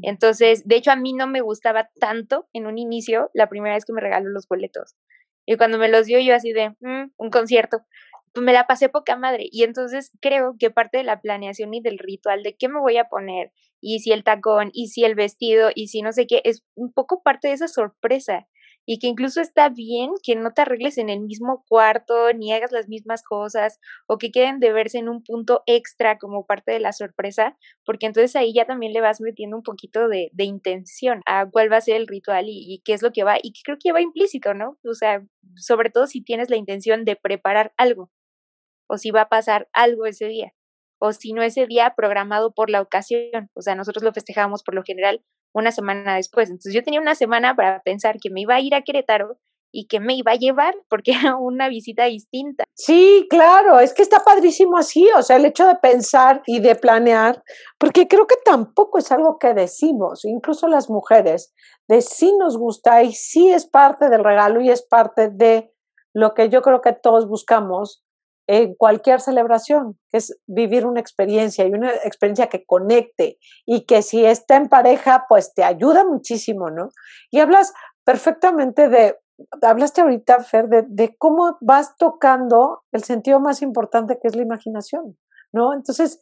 Entonces, 0.03 0.67
de 0.67 0.75
hecho, 0.75 0.91
a 0.91 0.95
mí 0.95 1.13
no 1.13 1.27
me 1.27 1.41
gustaba 1.41 1.89
tanto 1.99 2.47
en 2.53 2.67
un 2.67 2.77
inicio 2.77 3.31
la 3.33 3.49
primera 3.49 3.75
vez 3.75 3.83
que 3.85 3.93
me 3.93 4.01
regaló 4.01 4.29
los 4.29 4.47
boletos. 4.47 4.95
Y 5.45 5.57
cuando 5.57 5.77
me 5.77 5.87
los 5.87 6.05
dio 6.05 6.19
yo 6.19 6.35
así 6.35 6.51
de, 6.51 6.69
mm, 6.81 7.11
un 7.17 7.29
concierto. 7.29 7.79
Me 8.37 8.53
la 8.53 8.67
pasé 8.67 8.89
poca 8.89 9.15
madre. 9.15 9.47
Y 9.51 9.63
entonces 9.63 10.11
creo 10.21 10.55
que 10.59 10.69
parte 10.69 10.97
de 10.97 11.03
la 11.03 11.21
planeación 11.21 11.73
y 11.73 11.81
del 11.81 11.97
ritual 11.97 12.43
de 12.43 12.55
qué 12.55 12.69
me 12.69 12.79
voy 12.79 12.97
a 12.97 13.05
poner, 13.05 13.51
y 13.81 13.99
si 13.99 14.11
el 14.11 14.23
tacón, 14.23 14.69
y 14.73 14.87
si 14.87 15.03
el 15.03 15.15
vestido, 15.15 15.69
y 15.73 15.87
si 15.87 16.01
no 16.01 16.11
sé 16.11 16.27
qué, 16.27 16.41
es 16.43 16.63
un 16.75 16.91
poco 16.93 17.21
parte 17.23 17.49
de 17.49 17.55
esa 17.55 17.67
sorpresa 17.67 18.47
y 18.89 18.99
que 18.99 19.07
incluso 19.07 19.41
está 19.41 19.69
bien 19.69 20.11
que 20.23 20.35
no 20.35 20.53
te 20.53 20.61
arregles 20.61 20.97
en 20.97 21.09
el 21.09 21.19
mismo 21.19 21.65
cuarto 21.67 22.31
ni 22.33 22.53
hagas 22.53 22.71
las 22.71 22.87
mismas 22.87 23.21
cosas 23.21 23.79
o 24.07 24.17
que 24.17 24.31
queden 24.31 24.59
de 24.59 24.71
verse 24.71 24.97
en 24.97 25.09
un 25.09 25.23
punto 25.23 25.61
extra 25.65 26.17
como 26.17 26.45
parte 26.45 26.71
de 26.71 26.79
la 26.79 26.93
sorpresa, 26.93 27.57
porque 27.85 28.05
entonces 28.05 28.35
ahí 28.37 28.53
ya 28.53 28.65
también 28.65 28.93
le 28.93 29.01
vas 29.01 29.19
metiendo 29.19 29.57
un 29.57 29.63
poquito 29.63 30.07
de, 30.07 30.29
de 30.31 30.45
intención 30.45 31.21
a 31.25 31.45
cuál 31.49 31.71
va 31.71 31.77
a 31.77 31.81
ser 31.81 31.97
el 31.97 32.07
ritual 32.07 32.45
y, 32.47 32.63
y, 32.65 32.81
qué 32.85 32.93
es 32.93 33.01
lo 33.01 33.11
que 33.11 33.25
va, 33.25 33.37
y 33.43 33.51
que 33.51 33.59
creo 33.65 33.77
que 33.77 33.91
va 33.91 33.99
implícito, 34.01 34.53
¿no? 34.53 34.77
O 34.85 34.93
sea, 34.93 35.21
sobre 35.55 35.89
todo 35.89 36.07
si 36.07 36.23
tienes 36.23 36.49
la 36.49 36.55
intención 36.55 37.03
de 37.03 37.17
preparar 37.17 37.73
algo 37.75 38.09
o 38.87 38.97
si 38.97 39.11
va 39.11 39.21
a 39.21 39.29
pasar 39.29 39.67
algo 39.73 40.05
ese 40.05 40.25
día 40.25 40.53
o 40.99 41.13
si 41.13 41.33
no 41.33 41.43
ese 41.43 41.67
día 41.67 41.93
programado 41.95 42.53
por 42.53 42.69
la 42.69 42.81
ocasión. 42.81 43.49
O 43.53 43.61
sea, 43.61 43.75
nosotros 43.75 44.03
lo 44.03 44.13
festejamos 44.13 44.63
por 44.63 44.75
lo 44.75 44.83
general 44.83 45.21
una 45.53 45.71
semana 45.71 46.15
después. 46.15 46.49
Entonces 46.49 46.73
yo 46.73 46.83
tenía 46.83 47.01
una 47.01 47.15
semana 47.15 47.55
para 47.55 47.81
pensar 47.81 48.17
que 48.21 48.29
me 48.29 48.41
iba 48.41 48.55
a 48.55 48.61
ir 48.61 48.75
a 48.75 48.81
Querétaro 48.81 49.37
y 49.71 49.87
que 49.87 49.99
me 49.99 50.15
iba 50.15 50.31
a 50.31 50.37
llevar 50.37 50.75
porque 50.89 51.11
era 51.21 51.35
una 51.35 51.69
visita 51.69 52.05
distinta. 52.05 52.63
Sí, 52.73 53.27
claro, 53.29 53.79
es 53.79 53.93
que 53.93 54.01
está 54.01 54.23
padrísimo 54.23 54.77
así, 54.77 55.07
o 55.15 55.21
sea, 55.21 55.37
el 55.37 55.45
hecho 55.45 55.67
de 55.67 55.75
pensar 55.75 56.41
y 56.45 56.59
de 56.59 56.75
planear, 56.75 57.43
porque 57.77 58.07
creo 58.07 58.27
que 58.27 58.37
tampoco 58.43 58.97
es 58.97 59.11
algo 59.11 59.37
que 59.39 59.53
decimos, 59.53 60.25
incluso 60.25 60.67
las 60.67 60.89
mujeres, 60.89 61.53
de 61.87 62.01
sí 62.01 62.33
nos 62.37 62.57
gusta 62.57 63.03
y 63.03 63.13
sí 63.13 63.49
es 63.49 63.65
parte 63.65 64.09
del 64.09 64.23
regalo 64.23 64.61
y 64.61 64.69
es 64.69 64.81
parte 64.81 65.29
de 65.29 65.73
lo 66.13 66.33
que 66.33 66.49
yo 66.49 66.61
creo 66.61 66.81
que 66.81 66.93
todos 66.93 67.27
buscamos 67.27 68.03
en 68.47 68.75
cualquier 68.75 69.19
celebración, 69.19 69.99
que 70.09 70.17
es 70.17 70.39
vivir 70.47 70.85
una 70.85 71.01
experiencia 71.01 71.65
y 71.65 71.73
una 71.73 71.91
experiencia 72.03 72.47
que 72.47 72.65
conecte 72.65 73.37
y 73.65 73.85
que 73.85 74.01
si 74.01 74.25
está 74.25 74.55
en 74.55 74.69
pareja, 74.69 75.25
pues 75.27 75.53
te 75.53 75.63
ayuda 75.63 76.05
muchísimo, 76.05 76.69
¿no? 76.69 76.89
Y 77.29 77.39
hablas 77.39 77.73
perfectamente 78.05 78.87
de, 78.87 79.17
hablaste 79.61 80.01
ahorita, 80.01 80.39
Fer, 80.39 80.69
de, 80.69 80.85
de 80.87 81.15
cómo 81.17 81.57
vas 81.59 81.97
tocando 81.97 82.83
el 82.93 83.03
sentido 83.03 83.39
más 83.41 83.61
importante 83.61 84.17
que 84.21 84.29
es 84.29 84.35
la 84.35 84.43
imaginación, 84.43 85.17
¿no? 85.51 85.73
Entonces, 85.73 86.21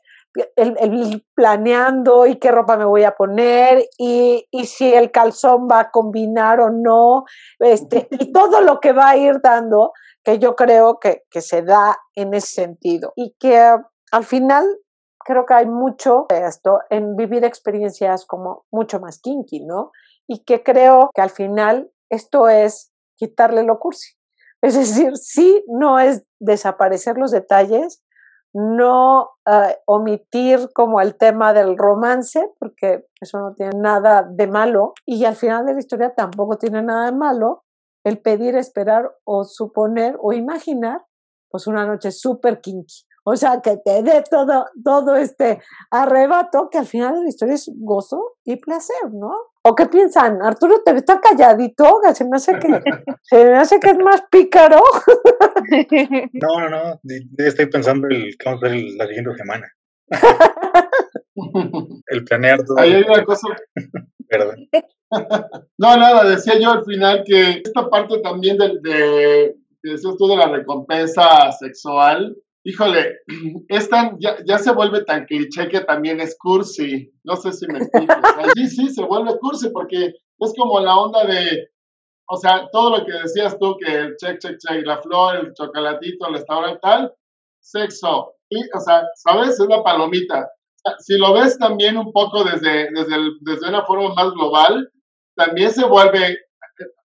el, 0.55 0.75
el, 0.79 1.25
planeando 1.33 2.25
y 2.25 2.37
qué 2.37 2.51
ropa 2.51 2.77
me 2.77 2.85
voy 2.85 3.03
a 3.03 3.15
poner 3.15 3.85
y, 3.97 4.45
y, 4.51 4.65
si 4.65 4.93
el 4.93 5.11
calzón 5.11 5.67
va 5.71 5.79
a 5.79 5.91
combinar 5.91 6.59
o 6.59 6.69
no, 6.69 7.25
este, 7.59 8.07
y 8.11 8.31
todo 8.33 8.61
lo 8.61 8.79
que 8.79 8.91
va 8.91 9.09
a 9.09 9.17
ir 9.17 9.39
dando, 9.41 9.93
que 10.25 10.39
yo 10.39 10.55
creo 10.55 10.99
que, 10.99 11.21
se 11.39 11.61
da 11.61 11.97
en 12.15 12.33
ese 12.33 12.63
sentido 12.63 13.13
y 13.15 13.35
que 13.39 13.57
al 14.11 14.23
final 14.23 14.65
creo 15.19 15.45
que 15.45 15.53
hay 15.53 15.67
mucho 15.67 16.25
de 16.29 16.45
esto 16.45 16.79
en 16.89 17.15
vivir 17.15 17.45
experiencias 17.45 18.25
como 18.25 18.65
mucho 18.71 18.99
más 18.99 19.19
kinky, 19.19 19.63
¿no? 19.63 19.91
Y 20.27 20.43
que 20.43 20.63
creo 20.63 21.11
que 21.13 21.21
al 21.21 21.29
final 21.29 21.91
esto 22.09 22.49
es 22.49 22.91
quitarle 23.15 23.63
lo 23.63 23.79
cursi. 23.79 24.15
Es 24.61 24.73
decir, 24.73 25.15
sí, 25.17 25.63
no 25.67 25.99
es 25.99 26.25
desaparecer 26.39 27.17
los 27.17 27.29
detalles, 27.29 28.03
no 28.53 29.31
eh, 29.45 29.77
omitir 29.85 30.69
como 30.73 31.01
el 31.01 31.17
tema 31.17 31.53
del 31.53 31.77
romance, 31.77 32.49
porque 32.59 33.05
eso 33.21 33.39
no 33.39 33.53
tiene 33.53 33.77
nada 33.77 34.23
de 34.27 34.47
malo, 34.47 34.93
y 35.05 35.25
al 35.25 35.35
final 35.35 35.65
de 35.65 35.73
la 35.73 35.79
historia 35.79 36.15
tampoco 36.15 36.57
tiene 36.57 36.81
nada 36.81 37.05
de 37.05 37.11
malo 37.11 37.64
el 38.05 38.19
pedir, 38.19 38.55
esperar 38.55 39.11
o 39.25 39.43
suponer 39.43 40.15
o 40.21 40.31
imaginar 40.31 41.01
pues 41.49 41.67
una 41.67 41.85
noche 41.85 42.11
súper 42.11 42.61
kinky. 42.61 43.03
O 43.27 43.35
sea, 43.35 43.59
que 43.61 43.77
te 43.77 44.03
dé 44.03 44.23
todo, 44.29 44.67
todo 44.83 45.15
este 45.15 45.59
arrebato 45.89 46.69
que 46.69 46.77
al 46.77 46.85
final 46.85 47.15
de 47.15 47.23
la 47.23 47.29
historia 47.29 47.55
es 47.55 47.71
gozo 47.75 48.37
y 48.43 48.57
placer, 48.57 49.11
¿no? 49.11 49.31
¿O 49.63 49.73
qué 49.73 49.87
piensan? 49.87 50.43
Arturo 50.43 50.83
te 50.85 50.95
está 50.95 51.19
calladito, 51.19 52.01
se 52.13 52.23
me 52.25 52.35
hace 52.35 52.59
que, 52.59 52.67
se 53.23 53.45
me 53.45 53.57
hace 53.57 53.79
que 53.79 53.89
es 53.89 53.97
más 53.97 54.23
pícaro. 54.29 54.79
No, 56.33 56.59
no, 56.59 56.69
no, 56.69 56.99
estoy 57.37 57.65
pensando 57.67 58.07
el 58.07 58.37
que 58.37 58.45
vamos 58.45 58.63
a 58.63 58.67
hacer 58.67 58.79
la 58.97 59.07
siguiente 59.07 59.35
semana. 59.35 59.67
el 62.07 62.23
planear 62.25 62.63
todo. 62.63 62.77
Ahí 62.77 62.93
hay 62.93 63.03
una 63.03 63.23
cosa. 63.23 63.47
Perdón. 64.27 64.69
No, 65.77 65.95
nada, 65.95 66.27
decía 66.27 66.59
yo 66.59 66.71
al 66.71 66.83
final 66.83 67.23
que 67.25 67.61
esta 67.63 67.89
parte 67.89 68.19
también 68.19 68.57
de, 68.57 68.79
de, 68.81 69.55
decías 69.81 70.17
tú 70.17 70.27
de 70.27 70.35
la 70.35 70.49
recompensa 70.49 71.51
sexual, 71.53 72.35
híjole, 72.65 73.19
es 73.69 73.87
tan, 73.87 74.17
ya, 74.19 74.35
ya, 74.45 74.57
se 74.57 74.73
vuelve 74.73 75.03
tan 75.05 75.25
cliché 75.25 75.69
que 75.69 75.81
también 75.81 76.19
es 76.19 76.35
cursi. 76.37 77.13
No 77.23 77.35
sé 77.37 77.53
si 77.53 77.67
me 77.67 77.79
explico. 77.79 78.13
sí, 78.55 78.67
sí, 78.67 78.89
se 78.89 79.03
vuelve 79.03 79.37
cursi 79.39 79.69
porque 79.69 80.07
es 80.07 80.53
como 80.57 80.79
la 80.79 80.97
onda 80.97 81.25
de, 81.25 81.69
o 82.27 82.37
sea, 82.37 82.67
todo 82.71 82.97
lo 82.97 83.05
que 83.05 83.13
decías 83.13 83.57
tú, 83.59 83.77
que 83.77 83.93
el 83.93 84.15
check, 84.17 84.39
check, 84.39 84.57
check, 84.57 84.85
la 84.85 85.01
flor, 85.01 85.37
el 85.37 85.53
chocolatito, 85.53 86.27
el 86.27 86.33
restaurante 86.33 86.79
tal, 86.81 87.13
sexo. 87.59 88.33
Y, 88.49 88.59
o 88.75 88.79
sea, 88.79 89.03
¿sabes? 89.15 89.59
Es 89.59 89.67
la 89.67 89.83
palomita. 89.83 90.49
Si 90.99 91.17
lo 91.17 91.33
ves 91.33 91.57
también 91.57 91.97
un 91.97 92.11
poco 92.11 92.43
desde, 92.43 92.91
desde, 92.91 93.17
desde 93.41 93.69
una 93.69 93.85
forma 93.85 94.13
más 94.13 94.31
global, 94.31 94.91
también 95.35 95.71
se 95.71 95.85
vuelve, 95.85 96.37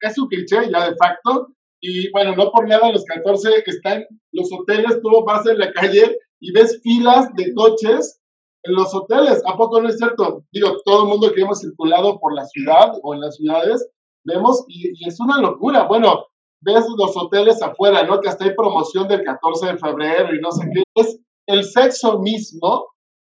es 0.01 0.19
un 0.19 0.29
cliché 0.29 0.71
ya 0.71 0.91
de 0.91 0.97
facto, 0.97 1.49
y 1.81 2.11
bueno, 2.11 2.35
no 2.35 2.51
por 2.51 2.67
nada 2.67 2.91
los 2.91 3.05
14 3.05 3.63
están 3.67 4.05
los 4.33 4.51
hoteles, 4.53 5.01
tú 5.01 5.11
vas 5.25 5.47
en 5.47 5.59
la 5.59 5.73
calle 5.73 6.19
y 6.41 6.53
ves 6.53 6.81
filas 6.83 7.29
de 7.35 7.55
coches 7.55 8.21
en 8.65 8.75
los 8.75 8.93
hoteles. 8.95 9.43
¿A 9.47 9.57
poco 9.57 9.81
no 9.81 9.89
es 9.89 9.97
cierto? 9.97 10.45
Digo, 10.53 10.77
todo 10.85 11.05
el 11.05 11.09
mundo 11.09 11.33
que 11.33 11.43
hemos 11.43 11.61
circulado 11.61 12.19
por 12.19 12.35
la 12.35 12.45
ciudad 12.47 12.93
o 13.03 13.15
en 13.15 13.21
las 13.21 13.37
ciudades, 13.37 13.89
vemos 14.25 14.65
y, 14.69 14.91
y 14.95 15.09
es 15.09 15.21
una 15.21 15.41
locura. 15.41 15.85
Bueno, 15.85 16.27
ves 16.61 16.85
los 16.97 17.17
hoteles 17.17 17.63
afuera, 17.63 18.03
¿no? 18.03 18.21
Que 18.21 18.29
hasta 18.29 18.45
hay 18.45 18.55
promoción 18.55 19.07
del 19.07 19.23
14 19.23 19.67
de 19.67 19.79
febrero 19.79 20.35
y 20.35 20.41
no 20.41 20.51
sé 20.51 20.69
qué. 20.75 20.83
Es 20.95 21.19
el 21.47 21.65
sexo 21.65 22.19
mismo 22.19 22.89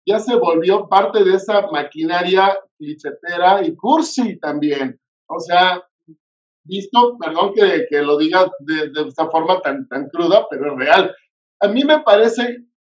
ya 0.08 0.20
se 0.20 0.36
volvió 0.36 0.88
parte 0.88 1.24
de 1.24 1.36
esa 1.36 1.67
maquinaria 1.67 2.58
lichetera 2.80 3.65
y 3.65 3.76
cursi 3.76 4.39
también. 4.39 4.98
O 5.28 5.38
sea, 5.39 5.84
visto, 6.63 7.17
perdón 7.17 7.54
que, 7.54 7.88
que 7.89 8.02
lo 8.02 8.17
diga 8.17 8.50
de, 8.60 8.89
de, 8.89 9.10
esta 9.10 9.30
forma 9.30 9.60
tan, 9.60 9.86
tan 9.89 10.08
cruda, 10.08 10.48
pero 10.50 10.72
es 10.72 10.80
real. 10.80 11.15
A 11.60 11.67
mí 11.67 11.84
me 11.84 12.00
parece, 12.04 12.43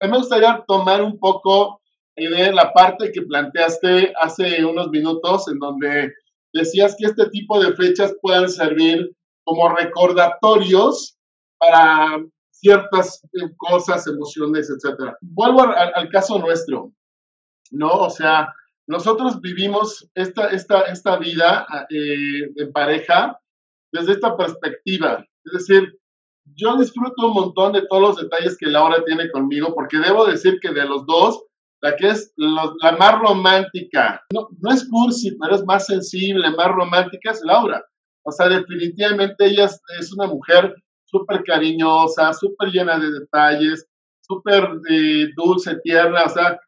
a 0.01 0.07
mí 0.07 0.11
me 0.11 0.19
gustaría 0.19 0.65
tomar 0.67 1.03
un 1.03 1.17
poco 1.21 1.81
de 2.17 2.53
la 2.53 2.73
parte 2.73 3.13
que 3.13 3.23
planteaste 3.23 4.13
hace 4.21 4.65
unos 4.65 4.89
minutos, 4.91 5.47
en 5.49 5.59
donde 5.61 6.13
decías 6.53 6.97
que 6.99 7.07
este 7.07 7.29
tipo 7.31 7.63
de 7.63 7.75
fechas 7.75 8.13
puedan 8.23 8.49
servir 8.49 9.09
como 9.45 9.69
recordatorios 9.69 11.17
para 11.59 12.25
ciertas 12.51 13.21
cosas, 13.57 14.05
emociones, 14.09 14.69
etcétera. 14.69 15.17
Vuelvo 15.21 15.63
al, 15.63 15.93
al 15.95 16.09
caso 16.09 16.39
nuestro. 16.39 16.93
¿No? 17.75 17.91
O 17.93 18.11
sea, 18.11 18.55
nosotros 18.87 19.41
vivimos 19.41 20.09
esta, 20.15 20.49
esta, 20.49 20.83
esta 20.83 21.17
vida 21.19 21.67
eh, 21.91 22.51
en 22.57 22.73
pareja 22.73 23.39
desde 23.93 24.13
esta 24.13 24.37
perspectiva. 24.37 25.25
Es 25.45 25.53
decir, 25.53 25.99
yo 26.55 26.77
disfruto 26.77 27.29
un 27.29 27.35
montón 27.35 27.73
de 27.73 27.87
todos 27.89 28.03
los 28.03 28.17
detalles 28.17 28.57
que 28.59 28.67
Laura 28.67 29.03
tiene 29.05 29.31
conmigo, 29.31 29.75
porque 29.75 29.99
debo 29.99 30.27
decir 30.27 30.59
que 30.61 30.73
de 30.73 30.85
los 30.85 31.07
dos, 31.07 31.43
la 31.81 31.97
que 31.97 32.09
es 32.09 32.33
la 32.37 32.93
más 32.99 33.19
romántica, 33.19 34.23
no, 34.33 34.49
no 34.61 34.71
es 34.71 34.89
cursi, 34.89 35.37
pero 35.39 35.55
es 35.55 35.65
más 35.65 35.87
sensible, 35.87 36.51
más 36.51 36.69
romántica, 36.69 37.31
es 37.31 37.41
Laura. 37.45 37.83
O 38.25 38.33
sea, 38.33 38.49
definitivamente 38.49 39.47
ella 39.47 39.67
es, 39.67 39.81
es 39.99 40.13
una 40.13 40.27
mujer 40.27 40.75
súper 41.05 41.45
cariñosa, 41.45 42.33
súper 42.33 42.71
llena 42.71 42.99
de 42.99 43.11
detalles, 43.11 43.87
súper 44.21 44.69
eh, 44.91 45.29
dulce, 45.37 45.77
tierna, 45.83 46.25
o 46.25 46.29
sea, 46.29 46.59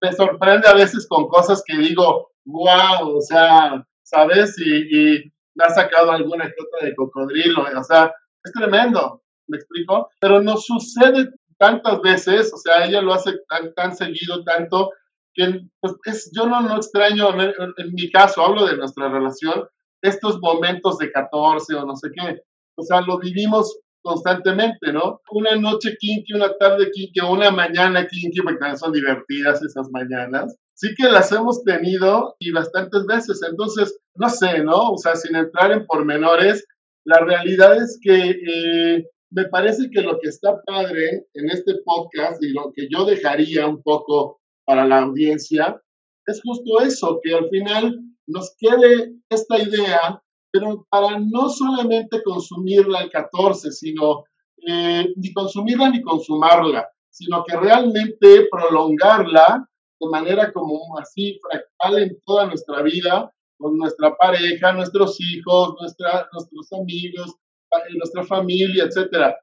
me 0.00 0.12
sorprende 0.12 0.68
a 0.68 0.74
veces 0.74 1.06
con 1.08 1.28
cosas 1.28 1.62
que 1.66 1.76
digo, 1.76 2.30
wow, 2.44 3.16
o 3.16 3.20
sea, 3.20 3.84
¿sabes? 4.02 4.58
Y, 4.58 5.16
y 5.16 5.32
me 5.54 5.64
ha 5.64 5.70
sacado 5.70 6.10
alguna 6.10 6.46
que 6.50 6.86
de 6.86 6.94
cocodrilo, 6.94 7.64
o 7.76 7.84
sea, 7.84 8.12
es 8.42 8.52
tremendo, 8.52 9.22
¿me 9.48 9.58
explico? 9.58 10.08
Pero 10.20 10.40
no 10.40 10.56
sucede 10.56 11.30
tantas 11.58 12.00
veces, 12.00 12.52
o 12.54 12.56
sea, 12.56 12.86
ella 12.86 13.02
lo 13.02 13.12
hace 13.12 13.32
tan, 13.48 13.74
tan 13.74 13.94
seguido, 13.94 14.42
tanto, 14.44 14.90
que 15.34 15.60
pues, 15.80 15.94
es, 16.04 16.30
yo 16.34 16.46
no, 16.46 16.62
no 16.62 16.76
extraño, 16.76 17.30
en, 17.34 17.52
en, 17.76 17.92
mi 17.92 18.10
caso, 18.10 18.42
hablo 18.42 18.66
de 18.66 18.76
nuestra 18.76 19.08
relación, 19.08 19.68
estos 20.00 20.40
momentos 20.40 20.96
de 20.98 21.12
14 21.12 21.74
o 21.74 21.84
no 21.84 21.96
sé 21.96 22.08
qué, 22.14 22.42
o 22.76 22.82
sea, 22.82 23.02
lo 23.02 23.18
vivimos 23.18 23.78
constantemente, 24.02 24.92
¿no? 24.92 25.20
Una 25.32 25.56
noche 25.56 25.96
kinky, 25.98 26.34
una 26.34 26.52
tarde 26.54 26.90
kinky, 26.90 27.20
una 27.20 27.50
mañana 27.50 28.06
kinky, 28.06 28.40
porque 28.40 28.58
también 28.58 28.78
son 28.78 28.92
divertidas 28.92 29.62
esas 29.62 29.90
mañanas. 29.90 30.56
Sí 30.74 30.88
que 30.96 31.08
las 31.08 31.30
hemos 31.32 31.62
tenido 31.64 32.36
y 32.38 32.52
bastantes 32.52 33.04
veces. 33.06 33.40
Entonces, 33.48 33.98
no 34.14 34.28
sé, 34.28 34.62
¿no? 34.62 34.92
O 34.92 34.96
sea, 34.96 35.14
sin 35.16 35.36
entrar 35.36 35.72
en 35.72 35.86
pormenores, 35.86 36.66
la 37.04 37.20
realidad 37.20 37.76
es 37.76 37.98
que 38.02 38.30
eh, 38.30 39.06
me 39.30 39.44
parece 39.46 39.90
que 39.90 40.02
lo 40.02 40.18
que 40.18 40.28
está 40.28 40.60
padre 40.62 41.26
en 41.34 41.50
este 41.50 41.74
podcast 41.84 42.42
y 42.42 42.52
lo 42.52 42.72
que 42.74 42.88
yo 42.90 43.04
dejaría 43.04 43.66
un 43.66 43.82
poco 43.82 44.40
para 44.64 44.86
la 44.86 45.02
audiencia 45.02 45.80
es 46.26 46.40
justo 46.42 46.80
eso, 46.80 47.20
que 47.22 47.34
al 47.34 47.48
final 47.48 47.98
nos 48.26 48.54
quede 48.58 49.14
esta 49.30 49.58
idea 49.58 50.22
pero 50.52 50.86
para 50.90 51.18
no 51.18 51.48
solamente 51.48 52.22
consumirla 52.22 53.02
el 53.02 53.10
14, 53.10 53.70
sino 53.70 54.24
eh, 54.66 55.12
ni 55.16 55.32
consumirla 55.32 55.90
ni 55.90 56.02
consumarla, 56.02 56.88
sino 57.10 57.44
que 57.44 57.56
realmente 57.56 58.48
prolongarla 58.50 59.66
de 60.00 60.08
manera 60.08 60.52
como 60.52 60.98
así 60.98 61.38
fractal 61.42 62.02
en 62.02 62.18
toda 62.24 62.46
nuestra 62.46 62.82
vida, 62.82 63.30
con 63.58 63.76
nuestra 63.76 64.16
pareja, 64.16 64.72
nuestros 64.72 65.20
hijos, 65.20 65.74
nuestra, 65.78 66.28
nuestros 66.32 66.72
amigos, 66.72 67.34
eh, 67.72 67.94
nuestra 67.96 68.24
familia, 68.24 68.84
etcétera. 68.84 69.36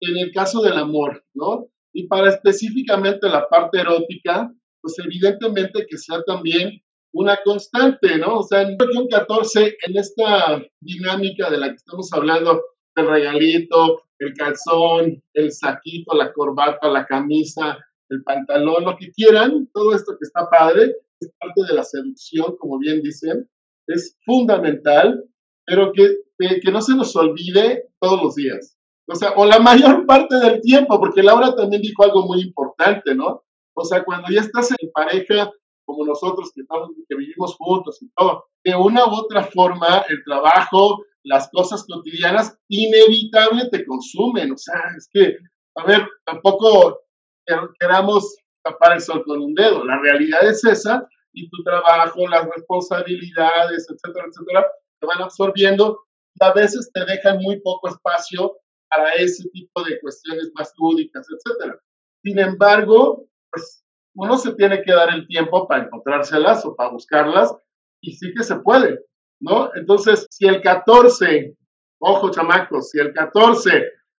En 0.00 0.16
el 0.18 0.32
caso 0.32 0.62
del 0.62 0.78
amor, 0.78 1.24
¿no? 1.34 1.66
Y 1.92 2.06
para 2.06 2.28
específicamente 2.28 3.28
la 3.28 3.48
parte 3.48 3.80
erótica, 3.80 4.52
pues 4.80 4.98
evidentemente 4.98 5.86
que 5.88 5.98
sea 5.98 6.22
también 6.22 6.80
una 7.14 7.38
constante, 7.44 8.18
¿no? 8.18 8.40
O 8.40 8.42
sea, 8.42 8.62
en 8.62 8.76
un 8.96 9.08
14, 9.08 9.76
en 9.86 9.96
esta 9.96 10.60
dinámica 10.80 11.48
de 11.48 11.58
la 11.58 11.68
que 11.68 11.76
estamos 11.76 12.12
hablando, 12.12 12.60
el 12.96 13.06
regalito, 13.06 14.02
el 14.18 14.34
calzón, 14.34 15.22
el 15.32 15.52
saquito, 15.52 16.14
la 16.14 16.32
corbata, 16.32 16.88
la 16.88 17.06
camisa, 17.06 17.78
el 18.08 18.22
pantalón, 18.22 18.84
lo 18.84 18.96
que 18.96 19.12
quieran, 19.12 19.68
todo 19.72 19.94
esto 19.94 20.12
que 20.18 20.24
está 20.24 20.48
padre, 20.50 20.96
es 21.20 21.32
parte 21.38 21.62
de 21.68 21.74
la 21.74 21.84
seducción, 21.84 22.56
como 22.58 22.78
bien 22.78 23.00
dicen, 23.00 23.48
es 23.86 24.16
fundamental, 24.24 25.24
pero 25.64 25.92
que, 25.92 26.18
que 26.38 26.70
no 26.72 26.82
se 26.82 26.96
nos 26.96 27.14
olvide 27.14 27.88
todos 28.00 28.22
los 28.22 28.34
días. 28.34 28.76
O 29.06 29.14
sea, 29.14 29.34
o 29.36 29.46
la 29.46 29.60
mayor 29.60 30.04
parte 30.06 30.36
del 30.36 30.60
tiempo, 30.60 30.98
porque 30.98 31.22
Laura 31.22 31.54
también 31.54 31.82
dijo 31.82 32.02
algo 32.02 32.26
muy 32.26 32.40
importante, 32.40 33.14
¿no? 33.14 33.44
O 33.74 33.84
sea, 33.84 34.04
cuando 34.04 34.28
ya 34.30 34.40
estás 34.40 34.70
en 34.70 34.90
pareja, 34.92 35.52
como 35.84 36.04
nosotros 36.04 36.50
que, 36.54 36.62
estamos, 36.62 36.90
que 37.08 37.16
vivimos 37.16 37.56
juntos 37.56 38.00
y 38.02 38.10
todo. 38.16 38.44
De 38.64 38.74
una 38.74 39.06
u 39.06 39.14
otra 39.14 39.44
forma, 39.44 40.04
el 40.08 40.22
trabajo, 40.24 41.04
las 41.24 41.48
cosas 41.50 41.84
cotidianas, 41.86 42.58
inevitable 42.68 43.68
te 43.70 43.84
consumen. 43.84 44.52
O 44.52 44.56
sea, 44.56 44.80
es 44.96 45.08
que, 45.12 45.36
a 45.76 45.84
ver, 45.84 46.06
tampoco 46.24 47.00
queramos 47.78 48.36
tapar 48.64 48.94
el 48.94 49.00
sol 49.00 49.22
con 49.24 49.40
un 49.40 49.54
dedo. 49.54 49.84
La 49.84 49.98
realidad 50.00 50.44
es 50.44 50.64
esa 50.64 51.06
y 51.32 51.48
tu 51.50 51.62
trabajo, 51.62 52.26
las 52.28 52.48
responsabilidades, 52.54 53.86
etcétera, 53.90 54.26
etcétera, 54.28 54.66
te 55.00 55.06
van 55.06 55.22
absorbiendo 55.22 56.00
y 56.34 56.44
a 56.44 56.52
veces 56.52 56.90
te 56.92 57.04
dejan 57.04 57.38
muy 57.38 57.60
poco 57.60 57.88
espacio 57.88 58.56
para 58.88 59.10
ese 59.12 59.48
tipo 59.50 59.82
de 59.82 60.00
cuestiones 60.00 60.50
más 60.54 60.72
lúdicas, 60.78 61.26
etcétera. 61.28 61.78
Sin 62.22 62.38
embargo, 62.38 63.26
pues 63.50 63.83
uno 64.14 64.36
se 64.36 64.54
tiene 64.54 64.82
que 64.82 64.92
dar 64.92 65.10
el 65.10 65.26
tiempo 65.26 65.66
para 65.66 65.84
encontrárselas 65.84 66.64
o 66.64 66.74
para 66.74 66.90
buscarlas 66.90 67.54
y 68.00 68.12
sí 68.12 68.32
que 68.34 68.44
se 68.44 68.56
puede, 68.56 69.00
¿no? 69.40 69.70
Entonces, 69.74 70.26
si 70.30 70.46
el 70.46 70.60
14, 70.62 71.56
ojo 71.98 72.30
chamacos, 72.30 72.90
si 72.90 72.98
el 72.98 73.12
14 73.12 73.70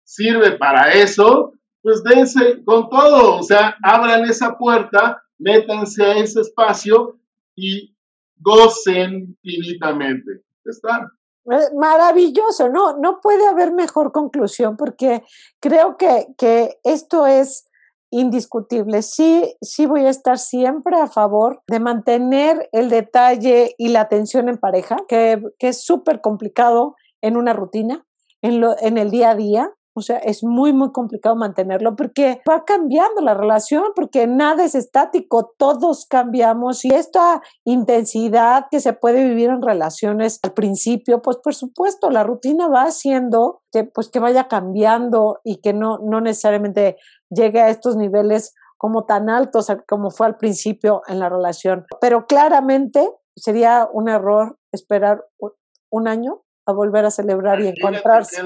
sirve 0.02 0.52
para 0.52 0.92
eso, 0.92 1.52
pues 1.82 2.02
dense 2.02 2.64
con 2.64 2.88
todo, 2.88 3.36
o 3.38 3.42
sea, 3.42 3.76
abran 3.82 4.24
esa 4.24 4.56
puerta, 4.56 5.22
métanse 5.38 6.04
a 6.04 6.16
ese 6.16 6.40
espacio 6.40 7.18
y 7.54 7.94
gocen 8.36 9.36
infinitamente. 9.42 10.42
Está. 10.64 11.10
Eh, 11.50 11.74
maravilloso, 11.76 12.70
no, 12.70 12.96
no 12.96 13.20
puede 13.20 13.46
haber 13.46 13.72
mejor 13.72 14.12
conclusión 14.12 14.78
porque 14.78 15.22
creo 15.60 15.98
que, 15.98 16.28
que 16.38 16.78
esto 16.82 17.26
es 17.26 17.66
indiscutible. 18.14 19.02
Sí, 19.02 19.56
sí 19.60 19.86
voy 19.86 20.06
a 20.06 20.10
estar 20.10 20.38
siempre 20.38 20.96
a 21.00 21.08
favor 21.08 21.62
de 21.66 21.80
mantener 21.80 22.68
el 22.70 22.88
detalle 22.88 23.74
y 23.76 23.88
la 23.88 24.02
atención 24.02 24.48
en 24.48 24.58
pareja, 24.58 24.96
que, 25.08 25.42
que 25.58 25.68
es 25.68 25.84
súper 25.84 26.20
complicado 26.20 26.94
en 27.22 27.36
una 27.36 27.52
rutina, 27.52 28.06
en, 28.40 28.60
lo, 28.60 28.76
en 28.80 28.98
el 28.98 29.10
día 29.10 29.30
a 29.30 29.34
día. 29.34 29.70
O 29.96 30.00
sea, 30.00 30.16
es 30.18 30.42
muy, 30.42 30.72
muy 30.72 30.90
complicado 30.90 31.36
mantenerlo 31.36 31.94
porque 31.94 32.42
va 32.50 32.64
cambiando 32.64 33.20
la 33.20 33.34
relación, 33.34 33.84
porque 33.94 34.26
nada 34.26 34.64
es 34.64 34.74
estático, 34.74 35.54
todos 35.56 36.06
cambiamos 36.06 36.84
y 36.84 36.88
esta 36.92 37.42
intensidad 37.64 38.64
que 38.72 38.80
se 38.80 38.92
puede 38.92 39.24
vivir 39.24 39.50
en 39.50 39.62
relaciones 39.62 40.40
al 40.42 40.52
principio, 40.52 41.22
pues 41.22 41.36
por 41.36 41.54
supuesto, 41.54 42.10
la 42.10 42.24
rutina 42.24 42.66
va 42.66 42.82
haciendo 42.82 43.62
que, 43.70 43.84
pues, 43.84 44.08
que 44.08 44.18
vaya 44.18 44.48
cambiando 44.48 45.38
y 45.44 45.60
que 45.60 45.72
no, 45.72 45.98
no 45.98 46.20
necesariamente 46.20 46.96
llegue 47.34 47.60
a 47.60 47.68
estos 47.68 47.96
niveles 47.96 48.54
como 48.76 49.04
tan 49.04 49.30
altos 49.30 49.68
como 49.88 50.10
fue 50.10 50.26
al 50.26 50.36
principio 50.36 51.02
en 51.06 51.18
la 51.18 51.28
relación. 51.28 51.86
Pero 52.00 52.26
claramente 52.26 53.08
sería 53.36 53.88
un 53.92 54.08
error 54.08 54.58
esperar 54.72 55.24
un 55.90 56.08
año 56.08 56.42
a 56.66 56.72
volver 56.72 57.04
a 57.04 57.10
celebrar 57.10 57.60
y 57.60 57.68
encontrarse. 57.68 58.42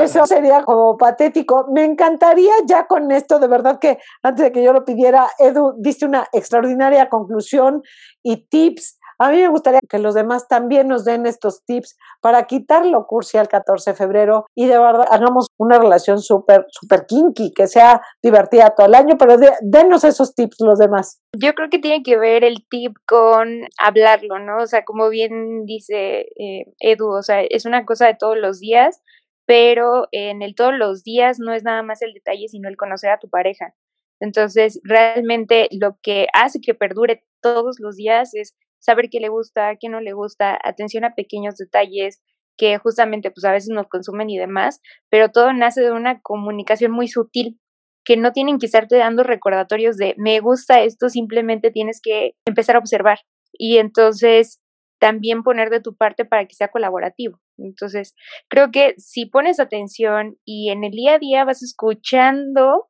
Eso 0.00 0.24
sería 0.26 0.64
como 0.64 0.96
patético. 0.96 1.66
Me 1.72 1.84
encantaría 1.84 2.52
ya 2.66 2.86
con 2.86 3.10
esto, 3.10 3.38
de 3.38 3.48
verdad 3.48 3.78
que 3.78 3.98
antes 4.22 4.44
de 4.44 4.52
que 4.52 4.62
yo 4.62 4.72
lo 4.72 4.84
pidiera, 4.84 5.28
Edu, 5.38 5.74
diste 5.78 6.06
una 6.06 6.26
extraordinaria 6.32 7.08
conclusión 7.08 7.82
y 8.22 8.48
tips 8.48 8.98
a 9.20 9.30
mí 9.30 9.36
me 9.36 9.48
gustaría 9.48 9.80
que 9.86 9.98
los 9.98 10.14
demás 10.14 10.48
también 10.48 10.88
nos 10.88 11.04
den 11.04 11.26
estos 11.26 11.62
tips 11.66 11.98
para 12.22 12.46
quitarlo 12.46 13.06
cursi 13.06 13.36
al 13.36 13.48
14 13.48 13.90
de 13.90 13.96
febrero 13.96 14.46
y 14.54 14.66
de 14.66 14.78
verdad 14.78 15.06
hagamos 15.10 15.48
una 15.58 15.78
relación 15.78 16.20
súper, 16.20 16.64
súper 16.70 17.04
kinky, 17.04 17.52
que 17.52 17.66
sea 17.66 18.00
divertida 18.22 18.74
todo 18.74 18.86
el 18.86 18.94
año, 18.94 19.18
pero 19.18 19.36
denos 19.60 20.04
esos 20.04 20.34
tips 20.34 20.56
los 20.60 20.78
demás. 20.78 21.20
Yo 21.36 21.54
creo 21.54 21.68
que 21.68 21.78
tiene 21.78 22.02
que 22.02 22.16
ver 22.16 22.44
el 22.44 22.66
tip 22.70 22.96
con 23.06 23.66
hablarlo, 23.78 24.38
¿no? 24.38 24.62
O 24.62 24.66
sea, 24.66 24.86
como 24.86 25.10
bien 25.10 25.66
dice 25.66 26.20
eh, 26.38 26.72
Edu, 26.80 27.10
o 27.10 27.22
sea, 27.22 27.42
es 27.42 27.66
una 27.66 27.84
cosa 27.84 28.06
de 28.06 28.16
todos 28.18 28.38
los 28.38 28.58
días, 28.58 29.02
pero 29.44 30.08
en 30.12 30.40
el 30.40 30.54
todos 30.54 30.72
los 30.72 31.04
días 31.04 31.38
no 31.38 31.52
es 31.52 31.62
nada 31.62 31.82
más 31.82 32.00
el 32.00 32.14
detalle, 32.14 32.48
sino 32.48 32.70
el 32.70 32.78
conocer 32.78 33.10
a 33.10 33.18
tu 33.18 33.28
pareja. 33.28 33.74
Entonces, 34.18 34.80
realmente 34.82 35.68
lo 35.72 35.98
que 36.02 36.26
hace 36.32 36.60
que 36.62 36.74
perdure 36.74 37.22
todos 37.42 37.76
los 37.80 37.96
días 37.96 38.34
es 38.34 38.54
saber 38.80 39.08
qué 39.10 39.20
le 39.20 39.28
gusta, 39.28 39.76
qué 39.78 39.88
no 39.88 40.00
le 40.00 40.12
gusta, 40.12 40.58
atención 40.62 41.04
a 41.04 41.14
pequeños 41.14 41.56
detalles 41.56 42.20
que 42.56 42.76
justamente 42.78 43.30
pues 43.30 43.44
a 43.44 43.52
veces 43.52 43.70
nos 43.70 43.88
consumen 43.88 44.28
y 44.28 44.36
demás, 44.36 44.80
pero 45.08 45.30
todo 45.30 45.52
nace 45.52 45.80
de 45.80 45.92
una 45.92 46.20
comunicación 46.20 46.92
muy 46.92 47.08
sutil 47.08 47.58
que 48.04 48.16
no 48.16 48.32
tienen 48.32 48.58
que 48.58 48.66
estarte 48.66 48.96
dando 48.96 49.22
recordatorios 49.22 49.96
de 49.96 50.14
me 50.18 50.40
gusta 50.40 50.80
esto, 50.82 51.08
simplemente 51.08 51.70
tienes 51.70 52.00
que 52.02 52.32
empezar 52.44 52.76
a 52.76 52.80
observar 52.80 53.20
y 53.52 53.78
entonces 53.78 54.60
también 54.98 55.42
poner 55.42 55.70
de 55.70 55.80
tu 55.80 55.96
parte 55.96 56.26
para 56.26 56.44
que 56.46 56.54
sea 56.54 56.68
colaborativo. 56.68 57.40
Entonces, 57.56 58.14
creo 58.48 58.70
que 58.70 58.94
si 58.98 59.24
pones 59.24 59.58
atención 59.58 60.36
y 60.44 60.70
en 60.70 60.84
el 60.84 60.92
día 60.92 61.14
a 61.14 61.18
día 61.18 61.44
vas 61.44 61.62
escuchando 61.62 62.89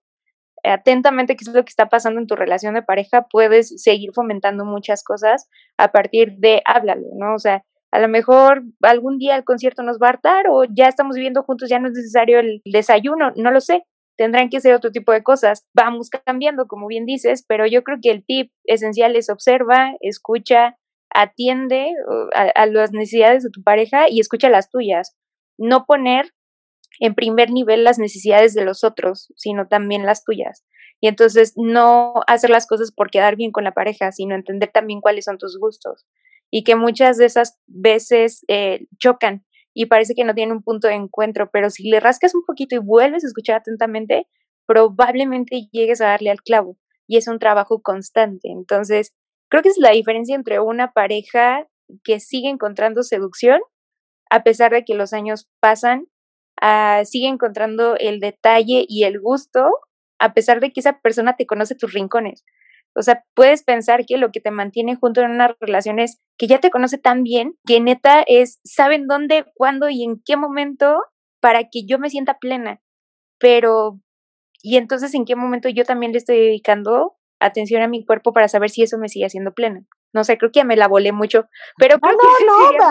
atentamente 0.64 1.36
qué 1.36 1.44
es 1.44 1.54
lo 1.54 1.64
que 1.64 1.70
está 1.70 1.88
pasando 1.88 2.20
en 2.20 2.26
tu 2.26 2.36
relación 2.36 2.74
de 2.74 2.82
pareja, 2.82 3.26
puedes 3.30 3.82
seguir 3.82 4.10
fomentando 4.12 4.64
muchas 4.64 5.02
cosas 5.04 5.48
a 5.76 5.92
partir 5.92 6.36
de 6.38 6.62
háblalo, 6.64 7.08
¿no? 7.14 7.34
O 7.34 7.38
sea, 7.38 7.64
a 7.92 7.98
lo 7.98 8.08
mejor 8.08 8.62
algún 8.82 9.18
día 9.18 9.36
el 9.36 9.44
concierto 9.44 9.82
nos 9.82 9.98
va 9.98 10.06
a 10.06 10.10
hartar 10.10 10.46
o 10.48 10.64
ya 10.64 10.88
estamos 10.88 11.16
viviendo 11.16 11.42
juntos, 11.42 11.68
ya 11.68 11.78
no 11.78 11.88
es 11.88 11.94
necesario 11.94 12.38
el 12.38 12.62
desayuno, 12.64 13.32
no 13.36 13.50
lo 13.50 13.60
sé. 13.60 13.84
Tendrán 14.16 14.50
que 14.50 14.60
ser 14.60 14.74
otro 14.74 14.92
tipo 14.92 15.12
de 15.12 15.22
cosas. 15.22 15.66
Vamos 15.74 16.10
cambiando, 16.10 16.66
como 16.66 16.86
bien 16.86 17.06
dices, 17.06 17.44
pero 17.48 17.66
yo 17.66 17.82
creo 17.82 17.98
que 18.02 18.10
el 18.10 18.24
tip 18.24 18.52
esencial 18.64 19.16
es 19.16 19.30
observa, 19.30 19.94
escucha, 20.00 20.76
atiende 21.12 21.92
a, 22.34 22.42
a 22.54 22.66
las 22.66 22.92
necesidades 22.92 23.42
de 23.42 23.50
tu 23.50 23.62
pareja 23.62 24.08
y 24.08 24.20
escucha 24.20 24.50
las 24.50 24.70
tuyas. 24.70 25.16
No 25.58 25.84
poner 25.86 26.30
en 27.00 27.14
primer 27.14 27.50
nivel 27.50 27.82
las 27.82 27.98
necesidades 27.98 28.54
de 28.54 28.64
los 28.64 28.84
otros, 28.84 29.32
sino 29.36 29.66
también 29.66 30.06
las 30.06 30.22
tuyas. 30.22 30.64
Y 31.00 31.08
entonces 31.08 31.54
no 31.56 32.14
hacer 32.26 32.50
las 32.50 32.66
cosas 32.66 32.92
por 32.92 33.10
quedar 33.10 33.36
bien 33.36 33.52
con 33.52 33.64
la 33.64 33.72
pareja, 33.72 34.12
sino 34.12 34.34
entender 34.34 34.70
también 34.72 35.00
cuáles 35.00 35.24
son 35.24 35.38
tus 35.38 35.58
gustos. 35.58 36.06
Y 36.50 36.62
que 36.62 36.76
muchas 36.76 37.16
de 37.16 37.24
esas 37.24 37.58
veces 37.66 38.44
eh, 38.48 38.86
chocan 38.98 39.46
y 39.72 39.86
parece 39.86 40.14
que 40.14 40.24
no 40.24 40.34
tienen 40.34 40.56
un 40.56 40.62
punto 40.62 40.88
de 40.88 40.94
encuentro, 40.94 41.48
pero 41.50 41.70
si 41.70 41.88
le 41.88 42.00
rascas 42.00 42.34
un 42.34 42.44
poquito 42.44 42.74
y 42.74 42.78
vuelves 42.78 43.24
a 43.24 43.28
escuchar 43.28 43.56
atentamente, 43.56 44.26
probablemente 44.66 45.68
llegues 45.72 46.00
a 46.00 46.08
darle 46.08 46.30
al 46.30 46.42
clavo. 46.42 46.76
Y 47.06 47.16
es 47.16 47.28
un 47.28 47.38
trabajo 47.38 47.80
constante. 47.80 48.50
Entonces, 48.50 49.14
creo 49.48 49.62
que 49.62 49.70
es 49.70 49.78
la 49.78 49.90
diferencia 49.90 50.36
entre 50.36 50.60
una 50.60 50.92
pareja 50.92 51.66
que 52.04 52.20
sigue 52.20 52.48
encontrando 52.48 53.02
seducción, 53.02 53.60
a 54.28 54.42
pesar 54.42 54.72
de 54.72 54.84
que 54.84 54.94
los 54.94 55.12
años 55.12 55.48
pasan 55.60 56.06
Ah, 56.60 57.02
sigue 57.04 57.28
encontrando 57.28 57.96
el 57.96 58.20
detalle 58.20 58.84
y 58.88 59.04
el 59.04 59.20
gusto 59.20 59.70
a 60.20 60.34
pesar 60.34 60.60
de 60.60 60.70
que 60.70 60.80
esa 60.80 61.00
persona 61.00 61.36
te 61.36 61.46
conoce 61.46 61.74
tus 61.74 61.92
rincones. 61.94 62.44
O 62.94 63.02
sea, 63.02 63.24
puedes 63.34 63.62
pensar 63.62 64.04
que 64.04 64.18
lo 64.18 64.30
que 64.32 64.40
te 64.40 64.50
mantiene 64.50 64.96
junto 64.96 65.22
en 65.22 65.30
una 65.30 65.56
relación 65.60 65.98
es 65.98 66.20
que 66.36 66.46
ya 66.46 66.58
te 66.58 66.70
conoce 66.70 66.98
tan 66.98 67.22
bien 67.22 67.56
que 67.66 67.80
neta 67.80 68.22
es, 68.26 68.60
saben 68.64 69.06
dónde, 69.06 69.46
cuándo 69.54 69.88
y 69.88 70.02
en 70.02 70.20
qué 70.24 70.36
momento 70.36 71.02
para 71.40 71.64
que 71.64 71.86
yo 71.86 71.98
me 71.98 72.10
sienta 72.10 72.38
plena. 72.38 72.80
Pero, 73.38 74.00
y 74.62 74.76
entonces 74.76 75.14
en 75.14 75.24
qué 75.24 75.36
momento 75.36 75.68
yo 75.68 75.84
también 75.84 76.12
le 76.12 76.18
estoy 76.18 76.38
dedicando 76.38 77.16
atención 77.40 77.82
a 77.82 77.88
mi 77.88 78.04
cuerpo 78.04 78.32
para 78.32 78.48
saber 78.48 78.70
si 78.70 78.82
eso 78.82 78.98
me 78.98 79.08
sigue 79.08 79.26
haciendo 79.26 79.54
plena. 79.54 79.86
No 80.12 80.24
sé, 80.24 80.38
creo 80.38 80.50
que 80.50 80.60
ya 80.60 80.64
me 80.64 80.76
la 80.76 80.88
volé 80.88 81.12
mucho, 81.12 81.44
pero 81.78 81.98
creo 81.98 82.12
no, 82.12 82.18
que 82.38 82.44
no, 82.46 82.84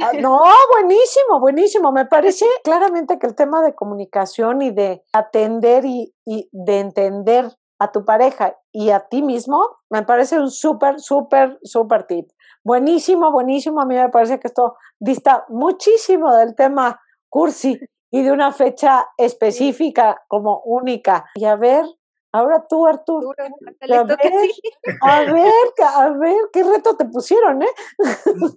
ah, 0.00 0.12
no, 0.20 0.42
buenísimo, 0.72 1.40
buenísimo. 1.40 1.92
Me 1.92 2.06
parece 2.06 2.46
claramente 2.62 3.18
que 3.18 3.26
el 3.26 3.34
tema 3.34 3.62
de 3.62 3.74
comunicación 3.74 4.62
y 4.62 4.70
de 4.70 5.02
atender 5.12 5.84
y, 5.84 6.14
y 6.24 6.48
de 6.52 6.80
entender 6.80 7.46
a 7.78 7.90
tu 7.90 8.04
pareja 8.04 8.56
y 8.72 8.90
a 8.90 9.00
ti 9.00 9.22
mismo, 9.22 9.78
me 9.90 10.02
parece 10.02 10.38
un 10.38 10.50
súper, 10.50 11.00
súper, 11.00 11.58
súper 11.62 12.04
tip. 12.04 12.30
Buenísimo, 12.64 13.30
buenísimo. 13.30 13.80
A 13.80 13.86
mí 13.86 13.94
me 13.94 14.08
parece 14.08 14.40
que 14.40 14.48
esto 14.48 14.76
dista 14.98 15.44
muchísimo 15.48 16.34
del 16.34 16.54
tema 16.54 17.00
cursi 17.28 17.78
y 18.10 18.22
de 18.22 18.32
una 18.32 18.52
fecha 18.52 19.06
específica 19.18 20.22
como 20.28 20.62
única. 20.64 21.26
Y 21.34 21.44
a 21.44 21.56
ver, 21.56 21.84
Ahora 22.34 22.64
tú, 22.68 22.84
Arturo. 22.84 23.32
a, 23.38 24.02
ver, 24.02 24.18
a 25.02 25.20
ver, 25.20 25.52
a 25.86 26.10
ver, 26.18 26.36
qué 26.52 26.64
reto 26.64 26.96
te 26.96 27.04
pusieron, 27.04 27.62
¿eh? 27.62 27.68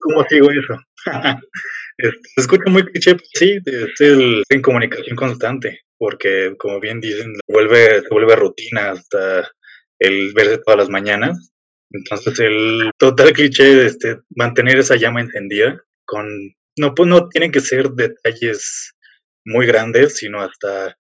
¿Cómo 0.01 0.25
digo 0.31 0.49
eso? 0.49 0.79
Se 1.99 2.41
escucha 2.41 2.71
muy 2.71 2.83
cliché, 2.85 3.15
sí, 3.35 3.59
es 3.65 4.01
el, 4.01 4.41
en 4.49 4.61
comunicación 4.63 5.15
constante, 5.15 5.81
porque 5.99 6.55
como 6.57 6.79
bien 6.79 6.99
dicen, 6.99 7.35
se 7.35 7.53
vuelve, 7.53 8.01
se 8.01 8.07
vuelve 8.09 8.35
rutina 8.35 8.91
hasta 8.91 9.47
el 9.99 10.33
verse 10.33 10.57
todas 10.59 10.79
las 10.79 10.89
mañanas. 10.89 11.53
Entonces 11.91 12.39
el 12.39 12.89
total 12.97 13.31
cliché 13.33 13.75
de 13.75 13.85
este, 13.85 14.19
mantener 14.35 14.79
esa 14.79 14.95
llama 14.95 15.21
encendida 15.21 15.79
con, 16.05 16.27
no, 16.77 16.95
pues 16.95 17.07
no 17.07 17.29
tienen 17.29 17.51
que 17.51 17.61
ser 17.61 17.91
detalles 17.91 18.93
muy 19.45 19.67
grandes, 19.67 20.17
sino 20.17 20.41
hasta 20.41 20.95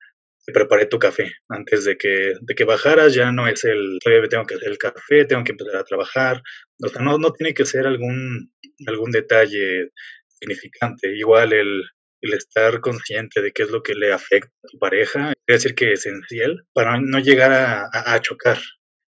preparé 0.53 0.85
tu 0.85 0.97
café 0.99 1.31
antes 1.49 1.85
de 1.85 1.97
que, 1.97 2.33
de 2.39 2.55
que 2.55 2.63
bajaras, 2.63 3.13
ya 3.13 3.31
no 3.31 3.47
es 3.47 3.63
el, 3.65 3.99
todavía 4.03 4.29
tengo 4.29 4.45
que 4.45 4.55
hacer 4.55 4.69
el 4.69 4.77
café, 4.77 5.25
tengo 5.25 5.43
que 5.43 5.51
empezar 5.51 5.75
a 5.75 5.83
trabajar, 5.83 6.41
o 6.83 6.87
sea, 6.87 7.01
no, 7.01 7.17
no 7.17 7.31
tiene 7.33 7.53
que 7.53 7.65
ser 7.65 7.85
algún, 7.85 8.51
algún 8.87 9.11
detalle 9.11 9.89
significante, 10.27 11.15
igual 11.15 11.53
el, 11.53 11.83
el 12.21 12.33
estar 12.33 12.79
consciente 12.79 13.41
de 13.41 13.51
qué 13.51 13.63
es 13.63 13.71
lo 13.71 13.83
que 13.83 13.93
le 13.93 14.13
afecta 14.13 14.51
a 14.63 14.67
tu 14.71 14.79
pareja, 14.79 15.33
es 15.47 15.63
decir 15.63 15.75
que 15.75 15.93
es 15.93 16.05
esencial 16.05 16.63
para 16.73 16.99
no 16.99 17.19
llegar 17.19 17.51
a, 17.51 17.89
a, 17.91 18.21
chocar, 18.21 18.59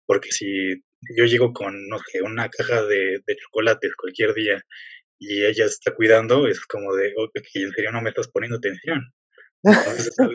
porque 0.07 0.33
si 0.33 0.83
yo 1.16 1.24
llego 1.24 1.53
con, 1.53 1.89
no 1.89 1.99
sé, 1.99 2.22
una 2.22 2.49
caja 2.49 2.83
de, 2.85 3.20
de 3.26 3.37
chocolates 3.37 3.95
cualquier 3.97 4.35
día 4.35 4.62
y 5.18 5.45
ella 5.45 5.66
está 5.66 5.95
cuidando, 5.95 6.47
es 6.49 6.61
como 6.66 6.95
de, 6.95 7.14
ok, 7.16 7.41
en 7.55 7.72
serio 7.72 7.93
no 7.93 8.03
me 8.03 8.11
estás 8.11 8.28
poniendo 8.28 8.59
atención. 8.59 9.12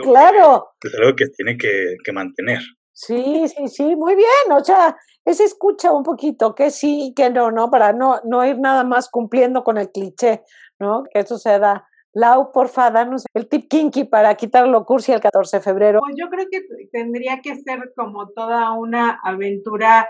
Claro. 0.03 0.69
es 0.83 0.95
algo 0.95 1.15
que 1.15 1.25
tiene 1.27 1.57
que, 1.57 1.95
que, 2.03 2.11
mantener. 2.11 2.59
Sí, 2.93 3.45
sí, 3.47 3.67
sí, 3.67 3.95
muy 3.95 4.15
bien. 4.15 4.51
O 4.51 4.63
sea, 4.63 4.95
es 5.25 5.39
escucha 5.39 5.91
un 5.91 6.03
poquito, 6.03 6.55
que 6.55 6.71
sí, 6.71 7.13
que 7.15 7.29
no, 7.29 7.51
¿no? 7.51 7.69
Para 7.69 7.93
no, 7.93 8.21
no 8.23 8.45
ir 8.45 8.57
nada 8.59 8.83
más 8.83 9.09
cumpliendo 9.09 9.63
con 9.63 9.77
el 9.77 9.91
cliché, 9.91 10.43
¿no? 10.79 11.03
Que 11.11 11.19
eso 11.19 11.37
se 11.37 11.59
da 11.59 11.87
Lau, 12.13 12.51
porfa, 12.51 12.89
danos 12.89 13.25
el 13.35 13.47
tip 13.47 13.67
kinky 13.69 14.05
para 14.05 14.33
quitar 14.33 14.67
lo 14.67 14.85
cursi 14.85 15.11
el 15.11 15.19
14 15.19 15.57
de 15.57 15.63
febrero. 15.63 15.99
Pues 15.99 16.15
yo 16.17 16.29
creo 16.29 16.47
que 16.49 16.61
tendría 16.91 17.41
que 17.43 17.55
ser 17.57 17.93
como 17.95 18.29
toda 18.29 18.71
una 18.71 19.19
aventura 19.23 20.07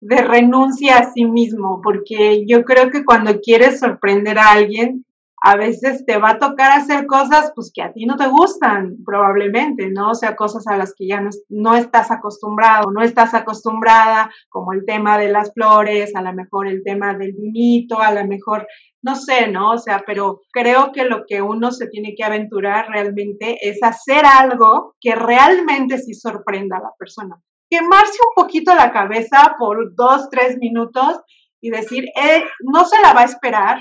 de 0.00 0.18
renuncia 0.18 0.98
a 0.98 1.12
sí 1.12 1.24
mismo, 1.24 1.80
porque 1.82 2.44
yo 2.46 2.62
creo 2.64 2.90
que 2.90 3.04
cuando 3.04 3.40
quieres 3.40 3.80
sorprender 3.80 4.38
a 4.38 4.52
alguien, 4.52 5.04
a 5.42 5.56
veces 5.56 6.04
te 6.04 6.18
va 6.18 6.30
a 6.30 6.38
tocar 6.38 6.72
hacer 6.72 7.06
cosas 7.06 7.52
pues 7.54 7.72
que 7.74 7.82
a 7.82 7.92
ti 7.92 8.04
no 8.04 8.16
te 8.16 8.28
gustan, 8.28 8.98
probablemente, 9.06 9.90
¿no? 9.90 10.10
O 10.10 10.14
sea, 10.14 10.36
cosas 10.36 10.66
a 10.66 10.76
las 10.76 10.94
que 10.94 11.06
ya 11.06 11.20
no, 11.20 11.30
no 11.48 11.76
estás 11.76 12.10
acostumbrado, 12.10 12.90
no 12.90 13.02
estás 13.02 13.32
acostumbrada, 13.32 14.30
como 14.50 14.74
el 14.74 14.84
tema 14.84 15.18
de 15.18 15.30
las 15.30 15.52
flores, 15.54 16.14
a 16.14 16.20
lo 16.20 16.34
mejor 16.34 16.68
el 16.68 16.82
tema 16.84 17.14
del 17.14 17.32
vinito, 17.32 18.00
a 18.00 18.12
lo 18.12 18.26
mejor, 18.26 18.66
no 19.02 19.16
sé, 19.16 19.48
¿no? 19.48 19.70
O 19.70 19.78
sea, 19.78 20.04
pero 20.06 20.42
creo 20.52 20.92
que 20.92 21.04
lo 21.04 21.24
que 21.26 21.40
uno 21.40 21.72
se 21.72 21.86
tiene 21.86 22.14
que 22.14 22.24
aventurar 22.24 22.88
realmente 22.88 23.66
es 23.66 23.82
hacer 23.82 24.26
algo 24.26 24.94
que 25.00 25.14
realmente 25.14 25.96
sí 25.98 26.12
sorprenda 26.12 26.76
a 26.76 26.82
la 26.82 26.92
persona. 26.98 27.40
Quemarse 27.70 28.18
un 28.28 28.42
poquito 28.42 28.74
la 28.74 28.92
cabeza 28.92 29.56
por 29.58 29.94
dos, 29.94 30.28
tres 30.28 30.58
minutos 30.58 31.20
y 31.62 31.70
decir, 31.70 32.04
eh, 32.16 32.42
no 32.60 32.84
se 32.84 33.00
la 33.00 33.14
va 33.14 33.22
a 33.22 33.24
esperar, 33.24 33.78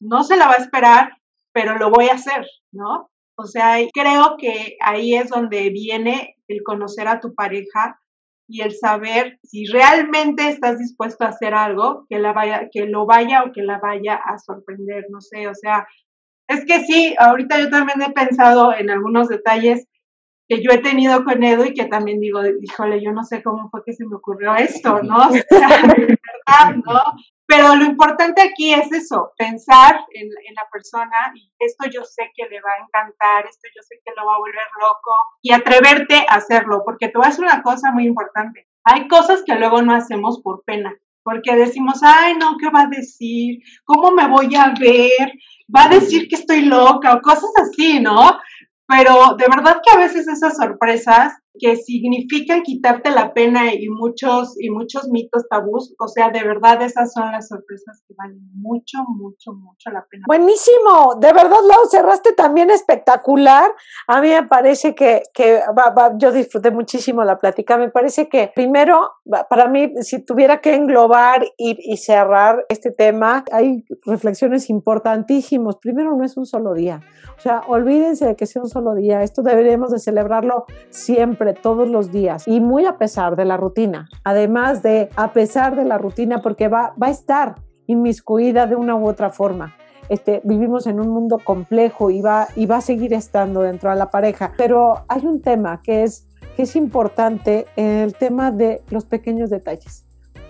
no 0.00 0.24
se 0.24 0.36
la 0.36 0.46
va 0.46 0.54
a 0.54 0.62
esperar, 0.62 1.12
pero 1.52 1.78
lo 1.78 1.90
voy 1.90 2.08
a 2.08 2.14
hacer, 2.14 2.46
¿no? 2.72 3.10
O 3.36 3.46
sea, 3.46 3.76
creo 3.92 4.36
que 4.38 4.76
ahí 4.80 5.14
es 5.14 5.30
donde 5.30 5.70
viene 5.70 6.36
el 6.48 6.62
conocer 6.62 7.08
a 7.08 7.20
tu 7.20 7.34
pareja 7.34 8.00
y 8.48 8.62
el 8.62 8.72
saber 8.72 9.38
si 9.44 9.66
realmente 9.66 10.48
estás 10.48 10.78
dispuesto 10.78 11.24
a 11.24 11.28
hacer 11.28 11.54
algo 11.54 12.06
que 12.08 12.18
la 12.18 12.32
vaya, 12.32 12.68
que 12.70 12.86
lo 12.86 13.06
vaya 13.06 13.44
o 13.44 13.52
que 13.52 13.62
la 13.62 13.78
vaya 13.78 14.16
a 14.16 14.38
sorprender, 14.38 15.06
no 15.08 15.20
sé, 15.20 15.46
o 15.46 15.54
sea, 15.54 15.86
es 16.48 16.64
que 16.64 16.80
sí, 16.80 17.14
ahorita 17.16 17.60
yo 17.60 17.70
también 17.70 18.02
he 18.02 18.12
pensado 18.12 18.74
en 18.74 18.90
algunos 18.90 19.28
detalles 19.28 19.86
que 20.48 20.60
yo 20.60 20.72
he 20.72 20.78
tenido 20.78 21.22
con 21.22 21.44
Edu 21.44 21.66
y 21.66 21.74
que 21.74 21.84
también 21.84 22.18
digo, 22.18 22.40
híjole, 22.60 23.00
yo 23.00 23.12
no 23.12 23.22
sé 23.22 23.40
cómo 23.40 23.70
fue 23.70 23.84
que 23.86 23.92
se 23.92 24.04
me 24.04 24.16
ocurrió 24.16 24.56
esto, 24.56 25.00
¿no? 25.00 25.28
O 25.30 25.32
sea, 25.32 25.68
verdad, 25.86 26.76
¿no? 26.84 27.00
Pero 27.50 27.74
lo 27.74 27.84
importante 27.84 28.42
aquí 28.42 28.72
es 28.72 28.92
eso, 28.92 29.32
pensar 29.36 29.98
en, 30.14 30.28
la 30.54 30.68
persona 30.70 31.32
y 31.34 31.50
esto 31.58 31.90
yo 31.92 32.04
sé 32.04 32.30
que 32.32 32.44
le 32.48 32.60
va 32.60 32.70
a 32.78 32.84
encantar, 32.84 33.44
esto 33.44 33.66
yo 33.74 33.82
sé 33.82 33.96
que 34.04 34.12
lo 34.16 34.24
va 34.24 34.36
a 34.36 34.38
volver 34.38 34.68
loco 34.80 35.10
y 35.42 35.52
atreverte 35.52 36.24
a 36.28 36.36
hacerlo, 36.36 36.82
porque 36.84 37.08
te 37.08 37.18
voy 37.18 37.26
a 37.26 37.30
decir 37.30 37.44
una 37.44 37.60
cosa 37.64 37.90
muy 37.90 38.06
importante. 38.06 38.68
Hay 38.84 39.08
cosas 39.08 39.42
que 39.44 39.56
luego 39.56 39.82
no 39.82 39.92
hacemos 39.96 40.40
por 40.42 40.62
pena, 40.64 40.94
porque 41.24 41.56
decimos, 41.56 41.98
ay, 42.04 42.36
no, 42.36 42.56
¿qué 42.56 42.70
va 42.70 42.82
a 42.82 42.86
decir? 42.86 43.58
¿Cómo 43.84 44.12
me 44.12 44.28
voy 44.28 44.54
a 44.54 44.72
ver? 44.78 45.32
Va 45.74 45.86
a 45.86 45.88
decir 45.88 46.28
que 46.28 46.36
estoy 46.36 46.60
loca 46.60 47.14
o 47.14 47.20
cosas 47.20 47.50
así, 47.60 47.98
¿no? 47.98 48.38
Pero 48.86 49.34
de 49.36 49.46
verdad 49.48 49.80
que 49.84 49.92
a 49.92 49.98
veces 49.98 50.28
esas 50.28 50.56
sorpresas 50.56 51.32
que 51.58 51.76
significan 51.76 52.62
quitarte 52.62 53.10
la 53.10 53.34
pena 53.34 53.74
y 53.74 53.88
muchos 53.88 54.54
y 54.58 54.70
muchos 54.70 55.08
mitos 55.08 55.48
tabús, 55.48 55.94
o 55.98 56.08
sea, 56.08 56.30
de 56.30 56.44
verdad 56.44 56.80
esas 56.82 57.12
son 57.12 57.32
las 57.32 57.48
sorpresas 57.48 58.02
que 58.06 58.14
valen 58.16 58.40
mucho, 58.54 58.98
mucho, 59.08 59.52
mucho 59.52 59.90
la 59.90 60.06
pena. 60.08 60.24
Buenísimo, 60.26 61.16
de 61.18 61.32
verdad 61.32 61.58
Lau, 61.66 61.86
cerraste 61.90 62.32
también 62.34 62.70
espectacular. 62.70 63.70
A 64.06 64.20
mí 64.20 64.28
me 64.28 64.44
parece 64.44 64.94
que, 64.94 65.22
que 65.34 65.60
yo 66.18 66.32
disfruté 66.32 66.70
muchísimo 66.70 67.24
la 67.24 67.38
plática, 67.38 67.76
me 67.76 67.90
parece 67.90 68.28
que 68.28 68.52
primero, 68.54 69.10
para 69.48 69.68
mí, 69.68 69.92
si 70.02 70.24
tuviera 70.24 70.60
que 70.60 70.74
englobar 70.74 71.44
y, 71.56 71.96
cerrar 71.96 72.64
este 72.68 72.90
tema, 72.90 73.44
hay 73.52 73.84
reflexiones 74.06 74.70
importantísimas. 74.70 75.76
Primero, 75.76 76.16
no 76.16 76.24
es 76.24 76.36
un 76.36 76.46
solo 76.46 76.74
día, 76.74 77.00
o 77.36 77.40
sea, 77.40 77.62
olvídense 77.68 78.26
de 78.26 78.36
que 78.36 78.46
sea 78.46 78.62
un 78.62 78.68
solo 78.68 78.94
día, 78.94 79.22
esto 79.22 79.42
deberíamos 79.42 79.90
de 79.90 79.98
celebrarlo 79.98 80.64
siempre 80.90 81.39
todos 81.54 81.88
los 81.88 82.12
días 82.12 82.46
y 82.46 82.60
muy 82.60 82.84
a 82.84 82.98
pesar 82.98 83.36
de 83.36 83.44
la 83.44 83.56
rutina. 83.56 84.08
Además 84.24 84.82
de 84.82 85.08
a 85.16 85.32
pesar 85.32 85.76
de 85.76 85.84
la 85.84 85.98
rutina 85.98 86.40
porque 86.42 86.68
va, 86.68 86.94
va 87.00 87.08
a 87.08 87.10
estar 87.10 87.56
inmiscuida 87.86 88.66
de 88.66 88.76
una 88.76 88.94
u 88.94 89.08
otra 89.08 89.30
forma. 89.30 89.74
Este, 90.08 90.40
vivimos 90.44 90.86
en 90.86 91.00
un 91.00 91.08
mundo 91.08 91.38
complejo 91.38 92.10
y 92.10 92.20
va, 92.20 92.48
y 92.56 92.66
va 92.66 92.78
a 92.78 92.80
seguir 92.80 93.14
estando 93.14 93.62
dentro 93.62 93.90
de 93.90 93.96
la 93.96 94.10
pareja. 94.10 94.52
Pero 94.56 95.04
hay 95.08 95.24
un 95.24 95.40
tema 95.40 95.80
que 95.82 96.02
es, 96.02 96.26
que 96.56 96.62
es 96.62 96.76
importante, 96.76 97.66
el 97.76 98.14
tema 98.14 98.50
de 98.50 98.82
los 98.90 99.04
pequeños 99.04 99.50
detalles. 99.50 100.04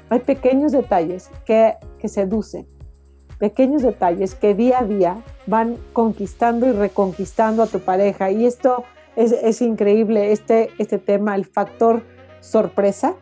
Hay 0.08 0.20
pequeños 0.20 0.72
detalles 0.72 1.30
que, 1.44 1.76
que 1.98 2.08
seducen, 2.08 2.66
pequeños 3.38 3.82
detalles 3.82 4.34
que 4.34 4.54
día 4.54 4.80
a 4.80 4.84
día 4.84 5.22
van 5.46 5.76
conquistando 5.92 6.66
y 6.66 6.72
reconquistando 6.72 7.62
a 7.62 7.66
tu 7.66 7.80
pareja. 7.80 8.30
Y 8.30 8.46
esto 8.46 8.84
es, 9.16 9.62
increíble 9.62 10.32
este, 10.32 10.70
este 10.78 10.98
tema, 10.98 11.34
el 11.34 11.44
factor 11.44 12.02
sorpresa. 12.40 13.14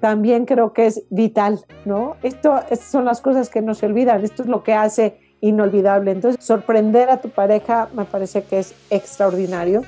También 0.00 0.46
creo 0.46 0.72
que 0.72 0.86
es 0.86 1.02
vital, 1.10 1.64
¿no? 1.84 2.16
Esto, 2.22 2.58
estas 2.70 2.88
son 2.88 3.04
las 3.04 3.20
cosas 3.20 3.50
que 3.50 3.60
no 3.60 3.74
se 3.74 3.86
olvidan, 3.86 4.24
esto 4.24 4.42
es 4.42 4.48
lo 4.48 4.62
que 4.62 4.72
hace 4.72 5.18
inolvidable. 5.40 6.10
Entonces, 6.10 6.42
sorprender 6.44 7.10
a 7.10 7.20
tu 7.20 7.28
pareja 7.28 7.88
me 7.94 8.04
parece 8.04 8.42
que 8.42 8.58
es 8.58 8.74
extraordinario. 8.90 9.82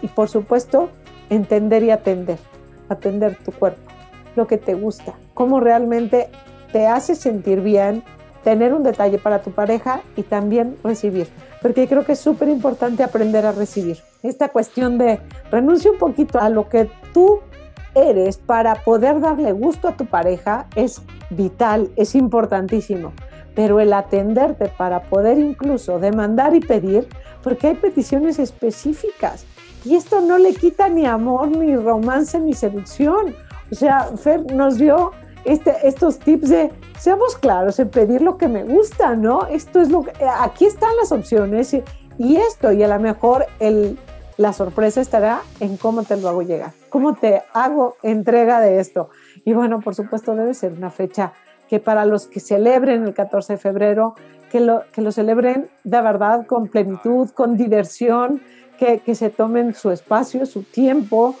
Y 0.00 0.08
por 0.08 0.28
supuesto, 0.28 0.88
entender 1.30 1.82
y 1.82 1.90
atender, 1.90 2.38
atender 2.88 3.36
tu 3.44 3.52
cuerpo, 3.52 3.80
lo 4.36 4.46
que 4.46 4.58
te 4.58 4.74
gusta, 4.74 5.14
cómo 5.34 5.60
realmente 5.60 6.28
te 6.72 6.86
hace 6.86 7.14
sentir 7.14 7.60
bien, 7.60 8.02
tener 8.42 8.74
un 8.74 8.82
detalle 8.82 9.18
para 9.18 9.42
tu 9.42 9.52
pareja 9.52 10.00
y 10.16 10.22
también 10.22 10.76
recibir, 10.82 11.28
porque 11.62 11.88
creo 11.88 12.04
que 12.04 12.12
es 12.12 12.18
súper 12.18 12.48
importante 12.48 13.02
aprender 13.02 13.46
a 13.46 13.52
recibir 13.52 13.98
esta 14.22 14.48
cuestión 14.48 14.98
de 14.98 15.20
renuncia 15.50 15.90
un 15.90 15.98
poquito 15.98 16.40
a 16.40 16.48
lo 16.48 16.68
que 16.68 16.90
tú 17.12 17.40
eres 17.94 18.38
para 18.38 18.76
poder 18.76 19.20
darle 19.20 19.52
gusto 19.52 19.88
a 19.88 19.96
tu 19.96 20.06
pareja 20.06 20.66
es 20.76 21.02
vital, 21.30 21.90
es 21.96 22.14
importantísimo. 22.14 23.12
Pero 23.54 23.80
el 23.80 23.92
atenderte 23.92 24.68
para 24.68 25.02
poder 25.02 25.38
incluso 25.38 25.98
demandar 25.98 26.54
y 26.54 26.60
pedir, 26.60 27.06
porque 27.42 27.68
hay 27.68 27.74
peticiones 27.74 28.38
específicas. 28.38 29.44
Y 29.84 29.96
esto 29.96 30.22
no 30.22 30.38
le 30.38 30.54
quita 30.54 30.88
ni 30.88 31.04
amor, 31.04 31.48
ni 31.48 31.76
romance, 31.76 32.40
ni 32.40 32.54
seducción. 32.54 33.34
O 33.70 33.74
sea, 33.74 34.04
Fer 34.16 34.52
nos 34.54 34.78
dio 34.78 35.10
este, 35.44 35.74
estos 35.86 36.18
tips 36.18 36.48
de 36.48 36.70
seamos 36.98 37.36
claros 37.36 37.78
en 37.78 37.88
pedir 37.88 38.22
lo 38.22 38.38
que 38.38 38.48
me 38.48 38.64
gusta, 38.64 39.16
¿no? 39.16 39.46
Esto 39.46 39.80
es 39.80 39.90
lo 39.90 40.02
que, 40.02 40.12
aquí 40.40 40.66
están 40.66 40.90
las 41.00 41.12
opciones 41.12 41.74
y, 41.74 41.82
y 42.18 42.36
esto, 42.36 42.72
y 42.72 42.82
a 42.82 42.88
lo 42.88 43.00
mejor 43.00 43.46
el, 43.58 43.98
la 44.36 44.52
sorpresa 44.52 45.00
estará 45.00 45.42
en 45.60 45.76
cómo 45.76 46.04
te 46.04 46.16
lo 46.16 46.28
hago 46.28 46.42
llegar, 46.42 46.72
cómo 46.88 47.14
te 47.14 47.42
hago 47.52 47.96
entrega 48.02 48.60
de 48.60 48.80
esto. 48.80 49.10
Y 49.44 49.52
bueno, 49.52 49.80
por 49.80 49.94
supuesto 49.94 50.34
debe 50.34 50.54
ser 50.54 50.72
una 50.72 50.90
fecha 50.90 51.32
que 51.68 51.80
para 51.80 52.04
los 52.04 52.26
que 52.26 52.40
celebren 52.40 53.04
el 53.04 53.14
14 53.14 53.54
de 53.54 53.58
febrero, 53.58 54.14
que 54.50 54.60
lo, 54.60 54.82
que 54.92 55.00
lo 55.00 55.10
celebren 55.12 55.70
de 55.84 56.00
verdad 56.02 56.46
con 56.46 56.68
plenitud, 56.68 57.30
con 57.30 57.56
diversión, 57.56 58.42
que, 58.78 58.98
que 58.98 59.14
se 59.14 59.30
tomen 59.30 59.74
su 59.74 59.90
espacio, 59.90 60.44
su 60.44 60.62
tiempo, 60.62 61.34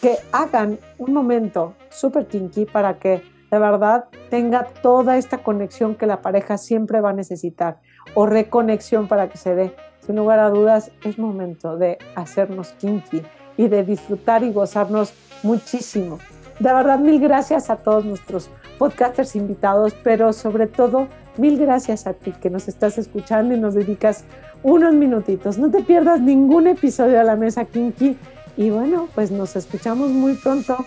que 0.00 0.16
hagan 0.32 0.78
un 0.98 1.12
momento 1.14 1.74
súper 1.88 2.26
kinky 2.26 2.66
para 2.66 2.98
que 2.98 3.22
de 3.50 3.58
verdad 3.58 4.04
tenga 4.30 4.64
toda 4.82 5.16
esta 5.16 5.38
conexión 5.38 5.94
que 5.94 6.06
la 6.06 6.20
pareja 6.22 6.58
siempre 6.58 7.00
va 7.00 7.10
a 7.10 7.14
necesitar 7.14 7.78
o 8.14 8.26
reconexión 8.26 9.08
para 9.08 9.28
que 9.28 9.38
se 9.38 9.54
dé 9.54 9.74
sin 10.08 10.16
lugar 10.16 10.38
a 10.38 10.48
dudas 10.48 10.90
es 11.04 11.18
momento 11.18 11.76
de 11.76 11.98
hacernos 12.14 12.72
kinky 12.78 13.22
y 13.58 13.68
de 13.68 13.84
disfrutar 13.84 14.42
y 14.42 14.50
gozarnos 14.52 15.12
muchísimo. 15.42 16.18
De 16.58 16.72
verdad, 16.72 16.98
mil 16.98 17.20
gracias 17.20 17.68
a 17.68 17.76
todos 17.76 18.06
nuestros 18.06 18.48
podcasters 18.78 19.36
invitados, 19.36 19.94
pero 20.02 20.32
sobre 20.32 20.66
todo, 20.66 21.08
mil 21.36 21.58
gracias 21.58 22.06
a 22.06 22.14
ti 22.14 22.32
que 22.32 22.48
nos 22.48 22.68
estás 22.68 22.96
escuchando 22.96 23.54
y 23.54 23.60
nos 23.60 23.74
dedicas 23.74 24.24
unos 24.62 24.94
minutitos. 24.94 25.58
No 25.58 25.70
te 25.70 25.82
pierdas 25.82 26.22
ningún 26.22 26.68
episodio 26.68 27.18
de 27.18 27.24
la 27.24 27.36
mesa 27.36 27.66
kinky. 27.66 28.16
Y 28.56 28.70
bueno, 28.70 29.08
pues 29.14 29.30
nos 29.30 29.56
escuchamos 29.56 30.08
muy 30.08 30.34
pronto. 30.34 30.86